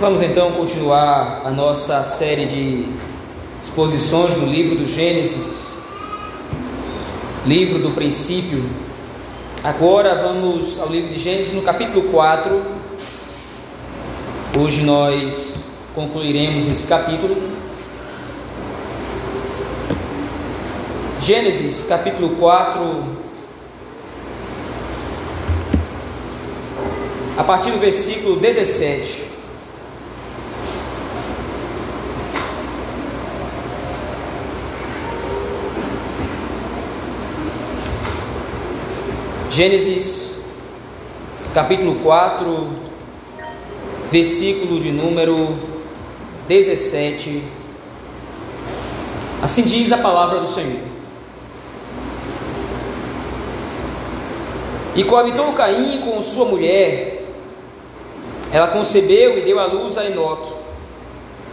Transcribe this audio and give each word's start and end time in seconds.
Vamos 0.00 0.22
então 0.22 0.52
continuar 0.52 1.42
a 1.44 1.50
nossa 1.50 2.02
série 2.02 2.46
de 2.46 2.88
exposições 3.62 4.34
no 4.34 4.46
livro 4.46 4.74
do 4.74 4.86
Gênesis, 4.86 5.72
livro 7.44 7.78
do 7.78 7.90
princípio. 7.90 8.64
Agora 9.62 10.14
vamos 10.14 10.78
ao 10.78 10.88
livro 10.88 11.10
de 11.10 11.18
Gênesis 11.18 11.52
no 11.52 11.60
capítulo 11.60 12.04
4. 12.10 12.62
Hoje 14.58 14.84
nós 14.84 15.52
concluiremos 15.94 16.66
esse 16.66 16.86
capítulo. 16.86 17.36
Gênesis 21.20 21.84
capítulo 21.84 22.36
4, 22.36 23.04
a 27.36 27.44
partir 27.44 27.70
do 27.70 27.78
versículo 27.78 28.36
17. 28.36 29.28
Gênesis, 39.50 40.36
capítulo 41.52 41.96
4, 42.04 42.68
versículo 44.08 44.78
de 44.78 44.92
número 44.92 45.58
17. 46.46 47.42
Assim 49.42 49.62
diz 49.62 49.90
a 49.90 49.98
palavra 49.98 50.38
do 50.38 50.46
Senhor. 50.46 50.78
E 54.94 55.02
coabitou 55.02 55.52
Caim 55.52 55.98
com 55.98 56.22
sua 56.22 56.44
mulher, 56.44 57.24
ela 58.52 58.68
concebeu 58.68 59.36
e 59.36 59.40
deu 59.40 59.58
à 59.58 59.64
luz 59.64 59.98
a 59.98 60.06
Enoque. 60.06 60.54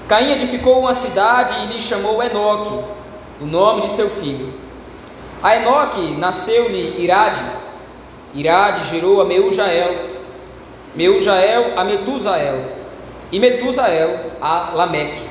Caim 0.08 0.34
edificou 0.34 0.82
uma 0.82 0.94
cidade 0.94 1.56
e 1.64 1.74
lhe 1.74 1.80
chamou 1.80 2.22
Enoque, 2.22 2.80
o 3.42 3.46
nome 3.46 3.82
de 3.82 3.90
seu 3.90 4.08
filho. 4.08 4.54
A 5.42 5.56
Enoque 5.56 6.12
nasceu-lhe 6.12 7.02
Irade, 7.02 7.42
Irade 8.34 8.90
gerou 8.90 9.22
a 9.22 9.26
Meujael, 9.26 9.96
Meujael 10.96 11.74
a 11.78 11.84
Metusael, 11.84 12.66
e 13.32 13.40
Metusael 13.40 14.20
a 14.42 14.72
Lameque. 14.74 15.22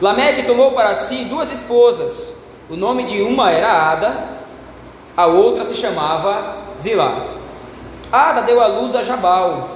Lameque 0.00 0.44
tomou 0.44 0.72
para 0.72 0.94
si 0.94 1.24
duas 1.24 1.50
esposas, 1.50 2.28
o 2.68 2.76
nome 2.76 3.04
de 3.04 3.20
uma 3.20 3.50
era 3.50 3.90
Ada, 3.90 4.28
a 5.16 5.26
outra 5.26 5.64
se 5.64 5.74
chamava 5.74 6.56
Zilá. 6.80 7.26
Ada 8.10 8.42
deu 8.42 8.60
à 8.60 8.66
luz 8.66 8.94
a 8.94 9.02
Jabal, 9.02 9.68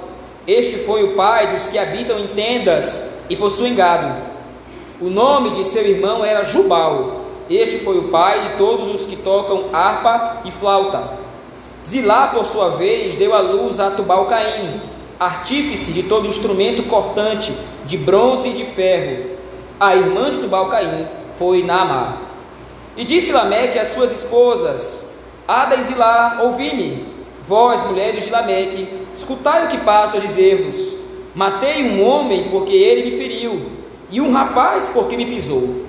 este 0.47 0.77
foi 0.79 1.03
o 1.03 1.15
pai 1.15 1.47
dos 1.47 1.67
que 1.67 1.77
habitam 1.77 2.19
em 2.19 2.27
tendas 2.27 3.01
e 3.29 3.35
possuem 3.35 3.73
gado. 3.73 4.13
O 5.01 5.09
nome 5.09 5.51
de 5.51 5.63
seu 5.63 5.85
irmão 5.85 6.23
era 6.23 6.43
Jubal, 6.43 7.25
este 7.49 7.79
foi 7.79 7.97
o 7.97 8.09
pai 8.09 8.41
de 8.41 8.57
todos 8.57 8.87
os 8.87 9.05
que 9.05 9.15
tocam 9.15 9.65
harpa 9.73 10.41
e 10.45 10.51
flauta. 10.51 11.24
Zilá, 11.85 12.29
por 12.29 12.43
sua 12.45 12.69
vez, 12.69 13.13
deu 13.13 13.35
à 13.35 13.41
luz 13.41 13.79
a 13.79 13.91
Tubal-Caim, 13.91 14.81
artífice 15.19 15.91
de 15.91 16.01
todo 16.01 16.27
instrumento 16.27 16.81
cortante, 16.83 17.55
de 17.85 17.95
bronze 17.95 18.49
e 18.49 18.53
de 18.53 18.65
ferro. 18.65 19.25
A 19.79 19.95
irmã 19.95 20.31
de 20.31 20.39
Tubal-Caim 20.39 21.05
foi 21.37 21.61
Naamá. 21.61 22.17
E 22.97 23.03
disse 23.03 23.31
Lameque 23.31 23.77
às 23.77 23.89
suas 23.89 24.11
esposas: 24.11 25.05
Ada 25.47 25.75
e 25.75 25.83
Zilá, 25.83 26.39
ouvi-me, 26.41 27.05
vós, 27.47 27.83
mulheres 27.83 28.23
de 28.23 28.31
Lameque, 28.31 28.89
escutai 29.15 29.65
o 29.65 29.67
que 29.67 29.77
passo 29.77 30.17
a 30.17 30.19
dizer-vos. 30.19 30.95
Matei 31.35 31.83
um 31.83 32.03
homem 32.03 32.47
porque 32.49 32.73
ele 32.73 33.11
me 33.11 33.17
feriu, 33.17 33.63
e 34.09 34.19
um 34.19 34.31
rapaz 34.31 34.89
porque 34.91 35.15
me 35.15 35.27
pisou. 35.27 35.85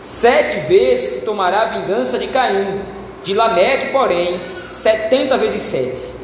Sete 0.00 0.60
vezes 0.66 1.10
se 1.10 1.20
tomará 1.26 1.66
vingança 1.66 2.18
de 2.18 2.28
Caim, 2.28 2.80
de 3.22 3.34
Lameque, 3.34 3.92
porém, 3.92 4.40
setenta 4.70 5.36
vezes 5.36 5.62
sete. 5.62 6.20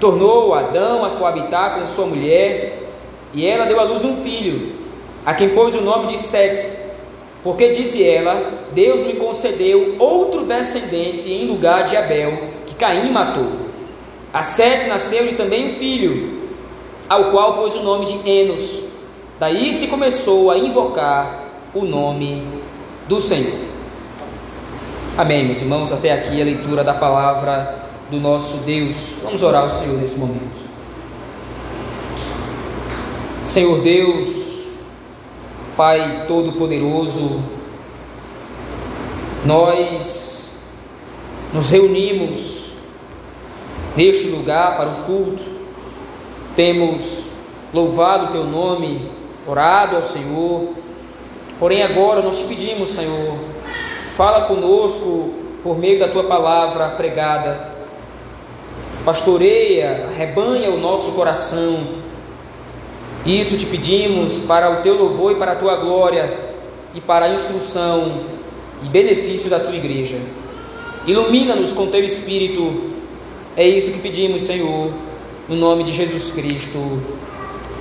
Tornou 0.00 0.54
Adão 0.54 1.04
a 1.04 1.10
coabitar 1.10 1.78
com 1.78 1.86
sua 1.86 2.06
mulher, 2.06 2.80
e 3.32 3.46
ela 3.46 3.64
deu 3.66 3.80
à 3.80 3.82
luz 3.82 4.04
um 4.04 4.22
filho, 4.22 4.72
a 5.26 5.34
quem 5.34 5.50
pôs 5.50 5.74
o 5.74 5.80
nome 5.80 6.06
de 6.06 6.18
Sete, 6.18 6.68
porque 7.42 7.70
disse 7.70 8.06
ela: 8.06 8.52
Deus 8.72 9.00
me 9.02 9.14
concedeu 9.14 9.96
outro 9.98 10.44
descendente 10.44 11.32
em 11.32 11.46
lugar 11.46 11.84
de 11.84 11.96
Abel, 11.96 12.38
que 12.66 12.74
Caim 12.74 13.10
matou. 13.10 13.48
A 14.32 14.42
Sete 14.42 14.86
nasceu-lhe 14.86 15.34
também 15.34 15.68
um 15.68 15.74
filho, 15.74 16.48
ao 17.08 17.30
qual 17.30 17.54
pôs 17.54 17.74
o 17.74 17.82
nome 17.82 18.06
de 18.06 18.30
Enos. 18.30 18.84
Daí 19.38 19.72
se 19.72 19.88
começou 19.88 20.50
a 20.50 20.58
invocar 20.58 21.44
o 21.74 21.84
nome 21.84 22.42
do 23.08 23.20
Senhor. 23.20 23.73
Amém, 25.16 25.44
meus 25.44 25.60
irmãos. 25.60 25.92
Até 25.92 26.10
aqui 26.10 26.42
a 26.42 26.44
leitura 26.44 26.82
da 26.82 26.92
palavra 26.92 27.78
do 28.10 28.18
nosso 28.18 28.56
Deus. 28.64 29.18
Vamos 29.22 29.44
orar 29.44 29.62
ao 29.62 29.70
Senhor 29.70 29.96
nesse 29.96 30.18
momento. 30.18 30.64
Senhor 33.44 33.80
Deus, 33.80 34.66
Pai 35.76 36.24
Todo-Poderoso, 36.26 37.40
nós 39.44 40.48
nos 41.52 41.70
reunimos 41.70 42.72
neste 43.96 44.26
lugar 44.26 44.76
para 44.76 44.88
o 44.88 44.94
culto, 45.04 45.44
temos 46.56 47.26
louvado 47.72 48.24
o 48.24 48.32
Teu 48.32 48.44
nome, 48.44 49.08
orado 49.46 49.94
ao 49.94 50.02
Senhor, 50.02 50.70
porém 51.60 51.84
agora 51.84 52.20
nós 52.20 52.40
te 52.40 52.46
pedimos, 52.46 52.88
Senhor, 52.88 53.53
Fala 54.16 54.42
conosco 54.42 55.34
por 55.62 55.76
meio 55.76 55.98
da 55.98 56.06
tua 56.06 56.24
palavra 56.24 56.90
pregada. 56.90 57.74
Pastoreia, 59.04 60.08
rebanha 60.16 60.70
o 60.70 60.78
nosso 60.78 61.12
coração. 61.12 61.84
Isso 63.26 63.56
te 63.56 63.66
pedimos 63.66 64.40
para 64.40 64.70
o 64.70 64.82
teu 64.82 64.94
louvor 64.94 65.32
e 65.32 65.34
para 65.34 65.52
a 65.52 65.56
tua 65.56 65.76
glória 65.76 66.32
e 66.94 67.00
para 67.00 67.26
a 67.26 67.28
instrução 67.30 68.20
e 68.84 68.88
benefício 68.88 69.50
da 69.50 69.58
tua 69.58 69.74
igreja. 69.74 70.18
Ilumina-nos 71.06 71.72
com 71.72 71.88
teu 71.88 72.04
espírito. 72.04 72.92
É 73.56 73.66
isso 73.66 73.90
que 73.90 73.98
pedimos, 73.98 74.42
Senhor, 74.42 74.92
no 75.48 75.56
nome 75.56 75.82
de 75.82 75.92
Jesus 75.92 76.30
Cristo. 76.30 76.78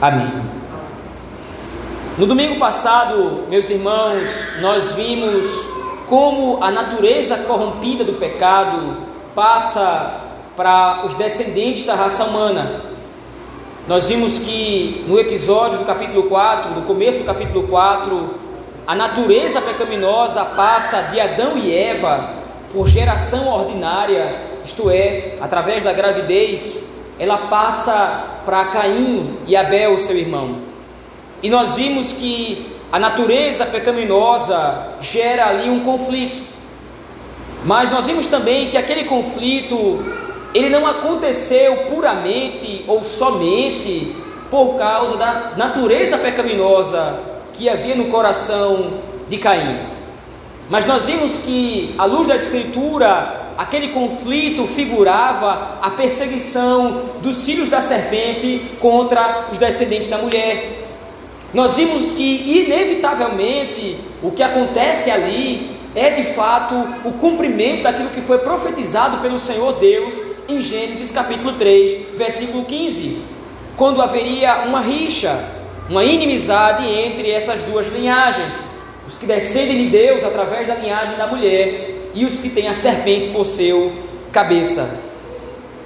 Amém. 0.01 0.31
No 2.17 2.25
domingo 2.25 2.57
passado, 2.57 3.43
meus 3.49 3.69
irmãos, 3.69 4.29
nós 4.61 4.93
vimos 4.93 5.72
como 6.13 6.63
a 6.63 6.69
natureza 6.69 7.37
corrompida 7.37 8.03
do 8.03 8.13
pecado 8.13 8.97
passa 9.33 10.21
para 10.55 11.01
os 11.07 11.15
descendentes 11.15 11.85
da 11.85 11.95
raça 11.95 12.23
humana. 12.25 12.83
Nós 13.87 14.09
vimos 14.09 14.37
que 14.37 15.03
no 15.07 15.17
episódio 15.17 15.79
do 15.79 15.85
capítulo 15.85 16.29
4, 16.29 16.69
no 16.75 16.83
começo 16.83 17.17
do 17.17 17.23
capítulo 17.23 17.67
4, 17.67 18.29
a 18.85 18.93
natureza 18.93 19.59
pecaminosa 19.59 20.45
passa 20.45 21.01
de 21.01 21.19
Adão 21.19 21.57
e 21.57 21.75
Eva 21.75 22.29
por 22.71 22.87
geração 22.87 23.47
ordinária, 23.47 24.39
isto 24.63 24.91
é, 24.91 25.37
através 25.41 25.83
da 25.83 25.93
gravidez, 25.93 26.83
ela 27.17 27.47
passa 27.47 28.23
para 28.45 28.65
Caim 28.65 29.35
e 29.47 29.55
Abel, 29.55 29.97
seu 29.97 30.15
irmão. 30.15 30.59
E 31.41 31.49
nós 31.49 31.73
vimos 31.73 32.13
que 32.13 32.71
a 32.93 32.99
natureza 32.99 33.65
pecaminosa 33.65 34.89
gera 35.01 35.47
ali 35.47 35.67
um 35.67 35.79
conflito. 35.79 36.43
Mas 37.65 37.89
nós 37.89 38.05
vimos 38.05 38.27
também 38.27 38.69
que 38.69 38.77
aquele 38.77 39.05
conflito 39.05 40.05
ele 40.53 40.69
não 40.69 40.85
aconteceu 40.85 41.75
puramente 41.89 42.85
ou 42.87 43.03
somente 43.03 44.15
por 44.51 44.75
causa 44.75 45.17
da 45.17 45.53
natureza 45.57 46.19
pecaminosa 46.19 47.19
que 47.53 47.67
havia 47.67 47.95
no 47.95 48.09
coração 48.11 48.99
de 49.27 49.39
Caim. 49.39 49.79
Mas 50.69 50.85
nós 50.85 51.05
vimos 51.05 51.39
que, 51.39 51.95
à 51.97 52.05
luz 52.05 52.27
da 52.27 52.35
Escritura, 52.35 53.53
aquele 53.57 53.87
conflito 53.87 54.67
figurava 54.67 55.79
a 55.81 55.89
perseguição 55.89 57.01
dos 57.23 57.43
filhos 57.43 57.69
da 57.69 57.81
serpente 57.81 58.69
contra 58.79 59.47
os 59.51 59.57
descendentes 59.57 60.09
da 60.09 60.19
mulher. 60.19 60.82
Nós 61.53 61.75
vimos 61.75 62.11
que, 62.11 62.63
inevitavelmente, 62.63 63.97
o 64.23 64.31
que 64.31 64.41
acontece 64.41 65.11
ali 65.11 65.77
é 65.95 66.09
de 66.09 66.23
fato 66.23 66.73
o 67.05 67.11
cumprimento 67.13 67.83
daquilo 67.83 68.09
que 68.09 68.21
foi 68.21 68.39
profetizado 68.39 69.19
pelo 69.19 69.37
Senhor 69.37 69.73
Deus 69.73 70.15
em 70.49 70.59
Gênesis 70.59 71.11
capítulo 71.11 71.53
3, 71.53 72.17
versículo 72.17 72.65
15, 72.65 73.21
quando 73.77 74.01
haveria 74.01 74.63
uma 74.63 74.81
rixa, 74.81 75.39
uma 75.87 76.03
inimizade 76.03 76.87
entre 76.87 77.29
essas 77.29 77.61
duas 77.61 77.87
linhagens, 77.87 78.65
os 79.07 79.19
que 79.19 79.27
descendem 79.27 79.77
de 79.77 79.89
Deus 79.89 80.23
através 80.23 80.67
da 80.67 80.75
linhagem 80.75 81.15
da 81.17 81.27
mulher 81.27 82.09
e 82.15 82.25
os 82.25 82.39
que 82.39 82.49
têm 82.49 82.67
a 82.67 82.73
serpente 82.73 83.29
por 83.29 83.45
seu 83.45 83.93
cabeça. 84.31 84.89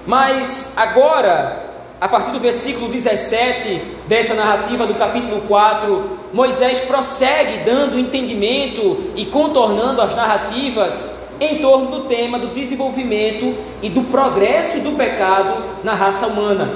Mas 0.06 0.72
agora 0.78 1.67
a 2.00 2.08
partir 2.08 2.32
do 2.32 2.40
versículo 2.40 2.90
17 2.90 3.82
dessa 4.08 4.36
narrativa 4.36 4.86
do 4.86 4.94
capítulo 4.94 5.42
4, 5.48 6.20
Moisés 6.32 6.80
prossegue 6.80 7.64
dando 7.66 7.98
entendimento 7.98 9.12
e 9.16 9.26
contornando 9.26 10.02
as 10.02 10.16
narrativas 10.16 11.10
em 11.40 11.58
torno 11.60 11.90
do 11.90 12.00
tema 12.02 12.38
do 12.38 12.48
desenvolvimento 12.48 13.56
e 13.82 13.90
do 13.90 14.04
progresso 14.04 14.80
do 14.80 14.92
pecado 14.92 15.64
na 15.84 15.94
raça 15.94 16.28
humana. 16.28 16.70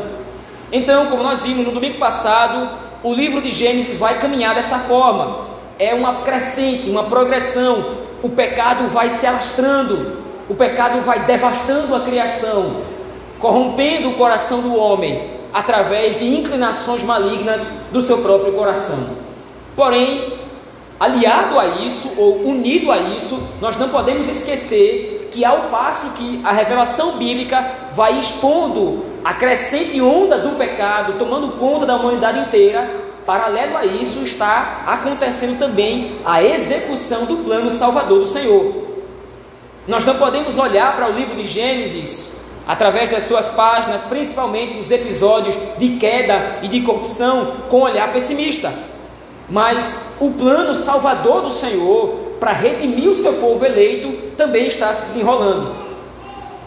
Então, 0.72 1.08
como 1.08 1.22
nós 1.22 1.44
vimos 1.44 1.66
no 1.66 1.72
domingo 1.72 2.00
passado, 2.00 2.70
o 3.04 3.14
livro 3.14 3.42
de 3.42 3.52
Gênesis 3.52 3.98
vai 3.98 4.20
caminhar 4.20 4.56
dessa 4.56 4.80
forma. 4.80 5.46
É 5.78 5.94
uma 5.94 6.22
crescente, 6.22 6.90
uma 6.90 7.04
progressão. 7.04 7.86
O 8.24 8.30
pecado 8.30 8.88
vai 8.88 9.10
se 9.10 9.26
alastrando, 9.26 10.18
o 10.50 10.56
pecado 10.56 11.02
vai 11.02 11.26
devastando 11.26 11.96
a 11.96 12.02
criação, 12.02 12.82
corrompendo 13.42 14.10
o 14.10 14.14
coração 14.14 14.62
do 14.62 14.76
homem 14.76 15.32
através 15.52 16.16
de 16.16 16.26
inclinações 16.26 17.04
malignas 17.04 17.68
do 17.92 18.02
seu 18.02 18.20
próprio 18.20 18.54
coração. 18.54 19.10
Porém, 19.76 20.34
aliado 21.00 21.60
a 21.60 21.66
isso, 21.66 22.10
ou 22.16 22.48
unido 22.48 22.92
a 22.92 22.98
isso, 22.98 23.42
nós 23.60 23.76
não 23.76 23.90
podemos 23.90 24.28
esquecer 24.30 25.30
que, 25.32 25.44
ao 25.44 25.64
passo 25.64 26.12
que 26.12 26.40
a 26.44 26.52
revelação 26.52 27.18
bíblica 27.18 27.70
vai 27.94 28.18
expondo 28.18 29.06
a 29.24 29.34
crescente 29.34 30.00
onda 30.02 30.38
do 30.38 30.52
pecado, 30.52 31.18
tomando 31.18 31.58
conta 31.58 31.86
da 31.86 31.96
humanidade 31.96 32.40
inteira, 32.40 32.90
paralelo 33.26 33.78
a 33.78 33.86
isso 33.86 34.20
está 34.24 34.84
acontecendo 34.86 35.58
também 35.58 36.18
a 36.24 36.44
execução 36.44 37.26
do 37.26 37.38
plano 37.38 37.72
salvador 37.72 38.20
do 38.20 38.26
Senhor. 38.26 38.88
Nós 39.88 40.06
não 40.06 40.16
podemos 40.16 40.58
olhar 40.58 40.96
para 40.96 41.10
o 41.10 41.12
livro 41.12 41.36
de 41.36 41.44
Gênesis 41.44 42.41
através 42.72 43.10
das 43.10 43.26
suas 43.26 43.50
páginas, 43.50 44.06
principalmente 44.06 44.76
nos 44.76 44.92
episódios 44.92 45.60
de 45.78 45.98
queda 45.98 46.60
e 46.62 46.70
de 46.70 46.80
corrupção, 46.80 47.52
com 47.70 47.82
olhar 47.82 48.10
pessimista. 48.14 48.74
Mas 49.50 49.94
o 50.22 50.32
plano 50.32 50.74
salvador 50.74 51.42
do 51.42 51.52
Senhor 51.52 52.38
para 52.40 52.54
redimir 52.54 53.10
o 53.10 53.14
seu 53.14 53.34
povo 53.34 53.66
eleito 53.66 54.14
também 54.38 54.68
está 54.68 54.94
se 54.94 55.04
desenrolando. 55.08 55.76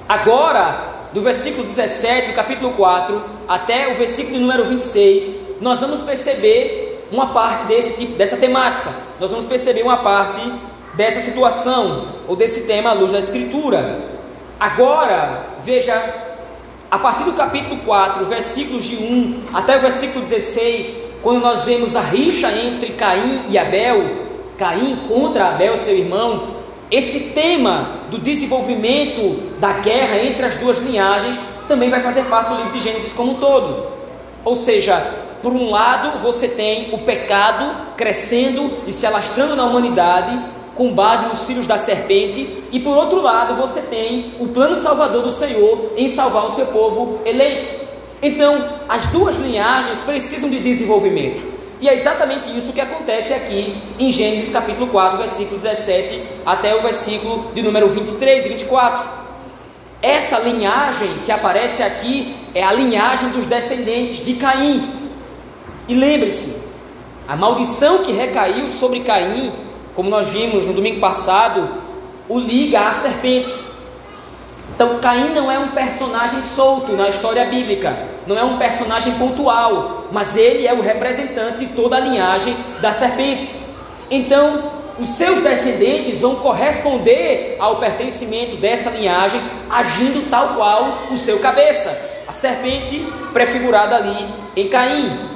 Agora, 0.07 1.09
do 1.15 1.23
versículo 1.23 1.65
17 1.65 2.29
do 2.29 2.35
capítulo 2.35 2.73
4 2.73 3.25
até 3.49 3.91
o 3.91 3.95
versículo 3.95 4.39
número 4.39 4.67
26, 4.67 5.33
nós 5.63 5.81
vamos 5.81 6.03
perceber 6.03 7.03
uma 7.11 7.29
parte 7.29 7.65
desse 7.65 7.97
tipo, 7.97 8.13
dessa 8.13 8.37
temática. 8.37 8.91
Nós 9.19 9.31
vamos 9.31 9.47
perceber 9.47 9.81
uma 9.81 9.97
parte 9.97 10.53
dessa 10.93 11.19
situação 11.19 12.09
ou 12.29 12.37
desse 12.37 12.65
tema 12.67 12.91
à 12.91 12.93
luz 12.93 13.11
da 13.11 13.19
escritura. 13.19 14.13
Agora, 14.59 15.47
veja, 15.61 15.95
a 16.91 16.99
partir 16.99 17.25
do 17.25 17.33
capítulo 17.33 17.79
4, 17.85 18.25
versículos 18.27 18.85
de 18.85 18.97
1 18.97 19.43
até 19.53 19.77
o 19.77 19.81
versículo 19.81 20.25
16, 20.25 20.97
quando 21.23 21.41
nós 21.41 21.65
vemos 21.65 21.97
a 21.97 22.01
rixa 22.01 22.51
entre 22.53 22.93
Caim 22.93 23.47
e 23.49 23.59
Abel, 23.59 24.25
Caim 24.57 24.97
contra 25.09 25.49
Abel, 25.49 25.77
seu 25.77 25.97
irmão, 25.97 26.55
esse 26.91 27.21
tema 27.31 27.89
do 28.11 28.19
desenvolvimento 28.19 29.41
da 29.59 29.73
guerra 29.73 30.19
entre 30.19 30.47
as 30.47 30.57
duas 30.57 30.79
linhagens 30.79 31.39
também 31.67 31.89
vai 31.89 32.01
fazer 32.01 32.25
parte 32.25 32.51
do 32.51 32.57
livro 32.57 32.73
de 32.73 32.81
Gênesis 32.81 33.13
como 33.13 33.33
um 33.33 33.35
todo. 33.37 33.87
Ou 34.45 34.55
seja, 34.55 35.01
por 35.43 35.53
um 35.53 35.71
lado 35.71 36.19
você 36.21 36.47
tem 36.47 36.95
o 36.95 36.99
pecado 36.99 37.95
crescendo 37.97 38.71
e 38.87 38.93
se 38.93 39.07
alastrando 39.07 39.57
na 39.57 39.65
humanidade, 39.65 40.39
com 40.75 40.93
base 40.93 41.27
nos 41.29 41.45
filhos 41.45 41.67
da 41.67 41.79
serpente, 41.79 42.65
e 42.73 42.81
por 42.81 42.97
outro 42.97 43.23
lado 43.23 43.55
você 43.55 43.81
tem 43.81 44.35
o 44.41 44.49
plano 44.49 44.77
salvador 44.77 45.23
do 45.23 45.33
Senhor 45.33 45.93
em 45.97 46.09
salvar 46.09 46.47
o 46.47 46.51
seu 46.51 46.67
povo 46.67 47.21
eleito. 47.25 47.85
Então, 48.21 48.69
as 48.89 49.07
duas 49.07 49.37
linhagens 49.37 50.01
precisam 50.01 50.49
de 50.49 50.59
desenvolvimento. 50.59 51.55
E 51.81 51.89
é 51.89 51.95
exatamente 51.95 52.57
isso 52.57 52.73
que 52.73 52.81
acontece 52.81 53.35
aqui 53.35 53.77
em 53.99 54.11
Gênesis 54.11 54.49
capítulo 54.49 54.87
4, 54.87 55.19
versículo 55.19 55.61
17 55.61 56.23
até 56.47 56.75
o 56.75 56.81
versículo 56.81 57.53
de 57.55 57.63
número 57.63 57.89
23 57.91 58.47
e 58.47 58.49
24. 58.49 59.07
Essa 60.01 60.39
linhagem 60.39 61.09
que 61.25 61.33
aparece 61.33 61.83
aqui 61.83 62.35
é 62.55 62.63
a 62.63 62.73
linhagem 62.73 63.31
dos 63.31 63.47
descendentes 63.47 64.25
de 64.25 64.35
Caim. 64.35 64.89
E 65.87 65.95
lembre-se, 65.95 66.57
a 67.29 67.37
maldição 67.37 67.99
que 67.99 68.13
recaiu 68.13 68.69
sobre 68.69 69.01
Caim 69.01 69.53
como 69.95 70.11
nós 70.11 70.29
vimos 70.29 70.67
no 70.67 70.73
domingo 70.73 71.01
passado, 71.01 71.69
o 72.29 72.39
liga 72.39 72.81
à 72.81 72.93
serpente. 72.93 73.55
Então, 74.75 74.99
Caim 74.99 75.31
não 75.31 75.51
é 75.51 75.59
um 75.59 75.69
personagem 75.69 76.41
solto 76.41 76.95
na 76.95 77.09
história 77.09 77.45
bíblica, 77.45 77.97
não 78.27 78.37
é 78.37 78.43
um 78.43 78.59
personagem 78.59 79.15
pontual, 79.15 80.07
mas 80.11 80.37
ele 80.37 80.67
é 80.67 80.73
o 80.73 80.81
representante 80.81 81.59
de 81.59 81.67
toda 81.69 81.97
a 81.97 82.01
linhagem 82.01 82.57
da 82.81 82.93
serpente. 82.93 83.55
Então, 84.11 84.73
os 84.99 85.11
seus 85.11 85.41
descendentes 85.41 86.21
vão 86.21 86.37
corresponder 86.37 87.57
ao 87.61 87.77
pertencimento 87.77 88.57
dessa 88.57 88.91
linhagem, 88.91 89.41
agindo 89.71 90.29
tal 90.29 90.55
qual 90.55 90.89
o 91.11 91.17
seu 91.17 91.39
cabeça, 91.39 91.97
a 92.27 92.33
serpente 92.33 93.07
prefigurada 93.33 93.97
ali 93.97 94.29
em 94.57 94.69
Caim. 94.69 95.35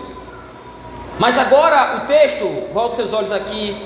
Mas 1.18 1.36
agora 1.36 1.96
o 1.96 2.06
texto, 2.06 2.44
volte 2.72 2.96
seus 2.96 3.12
olhos 3.12 3.32
aqui 3.32 3.76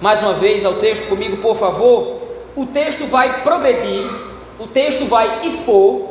mais 0.00 0.22
uma 0.22 0.34
vez 0.34 0.64
ao 0.64 0.74
texto 0.74 1.08
comigo, 1.08 1.36
por 1.38 1.56
favor. 1.56 2.18
O 2.54 2.66
texto 2.66 3.06
vai 3.06 3.42
progredir, 3.42 4.08
o 4.58 4.66
texto 4.66 5.04
vai 5.06 5.40
expor 5.44 6.08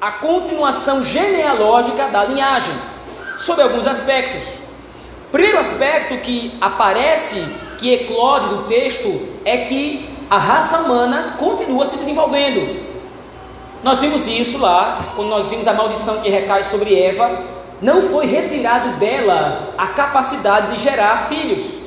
a 0.00 0.12
continuação 0.12 1.02
genealógica 1.02 2.08
da 2.08 2.24
linhagem, 2.24 2.74
sob 3.36 3.62
alguns 3.62 3.86
aspectos. 3.86 4.44
Primeiro 5.32 5.58
aspecto 5.58 6.18
que 6.18 6.56
aparece, 6.60 7.44
que 7.78 7.92
eclode 7.92 8.48
do 8.48 8.62
texto, 8.64 9.28
é 9.44 9.58
que 9.58 10.08
a 10.30 10.38
raça 10.38 10.78
humana 10.78 11.34
continua 11.38 11.86
se 11.86 11.96
desenvolvendo. 11.96 12.82
Nós 13.82 14.00
vimos 14.00 14.26
isso 14.26 14.58
lá, 14.58 14.98
quando 15.14 15.28
nós 15.28 15.48
vimos 15.48 15.66
a 15.66 15.74
maldição 15.74 16.20
que 16.20 16.28
recai 16.28 16.62
sobre 16.62 16.98
Eva, 16.98 17.42
não 17.82 18.02
foi 18.02 18.26
retirado 18.26 18.96
dela 18.98 19.74
a 19.76 19.88
capacidade 19.88 20.74
de 20.74 20.82
gerar 20.82 21.28
filhos. 21.28 21.83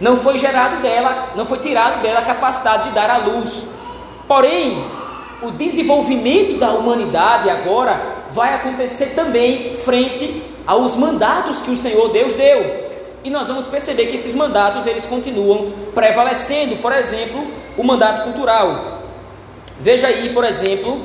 Não 0.00 0.16
foi 0.16 0.38
gerado 0.38 0.80
dela, 0.80 1.30
não 1.36 1.44
foi 1.44 1.58
tirado 1.58 2.00
dela 2.00 2.20
a 2.20 2.24
capacidade 2.24 2.88
de 2.88 2.92
dar 2.92 3.10
à 3.10 3.18
luz. 3.18 3.66
Porém, 4.26 4.82
o 5.42 5.50
desenvolvimento 5.50 6.56
da 6.56 6.70
humanidade 6.70 7.50
agora 7.50 8.00
vai 8.32 8.54
acontecer 8.54 9.14
também 9.14 9.74
frente 9.74 10.42
aos 10.66 10.96
mandatos 10.96 11.60
que 11.60 11.70
o 11.70 11.76
Senhor 11.76 12.08
Deus 12.08 12.32
deu. 12.32 12.88
E 13.22 13.28
nós 13.28 13.48
vamos 13.48 13.66
perceber 13.66 14.06
que 14.06 14.14
esses 14.14 14.34
mandatos 14.34 14.86
eles 14.86 15.04
continuam 15.04 15.72
prevalecendo, 15.94 16.76
por 16.76 16.92
exemplo, 16.92 17.46
o 17.76 17.84
mandato 17.84 18.22
cultural. 18.22 19.00
Veja 19.78 20.06
aí, 20.06 20.30
por 20.30 20.44
exemplo, 20.44 21.00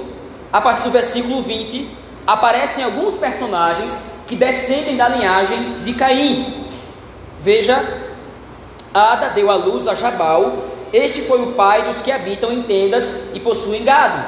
a 0.54 0.62
partir 0.62 0.84
do 0.84 0.92
versículo 0.92 1.42
20, 1.42 1.90
aparecem 2.26 2.84
alguns 2.84 3.16
personagens 3.16 4.02
que 4.26 4.36
descendem 4.36 4.96
da 4.96 5.10
linhagem 5.10 5.82
de 5.84 5.94
Caim. 5.94 6.70
Veja 7.42 8.05
Ada 8.96 9.28
deu 9.28 9.52
à 9.52 9.56
luz 9.56 9.90
a 9.90 9.94
Jabal, 9.94 10.54
este 10.94 11.22
foi 11.22 11.42
o 11.42 11.52
pai 11.52 11.84
dos 11.84 12.02
que 12.02 12.14
habitam 12.14 12.50
em 12.54 12.62
tendas 12.62 13.14
e 13.34 13.42
possuem 13.42 13.84
gado. 13.84 14.24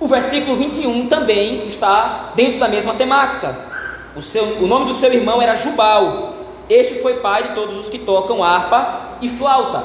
O 0.00 0.08
versículo 0.08 0.56
21 0.56 1.08
também 1.08 1.66
está 1.66 2.32
dentro 2.34 2.58
da 2.58 2.68
mesma 2.68 2.94
temática. 2.94 3.54
O, 4.16 4.22
seu, 4.22 4.44
o 4.62 4.66
nome 4.66 4.86
do 4.86 4.94
seu 4.94 5.12
irmão 5.12 5.42
era 5.42 5.54
Jubal. 5.54 6.32
Este 6.70 7.02
foi 7.02 7.16
pai 7.16 7.48
de 7.48 7.54
todos 7.54 7.76
os 7.76 7.90
que 7.90 7.98
tocam 7.98 8.42
harpa 8.42 9.18
e 9.20 9.28
flauta. 9.28 9.84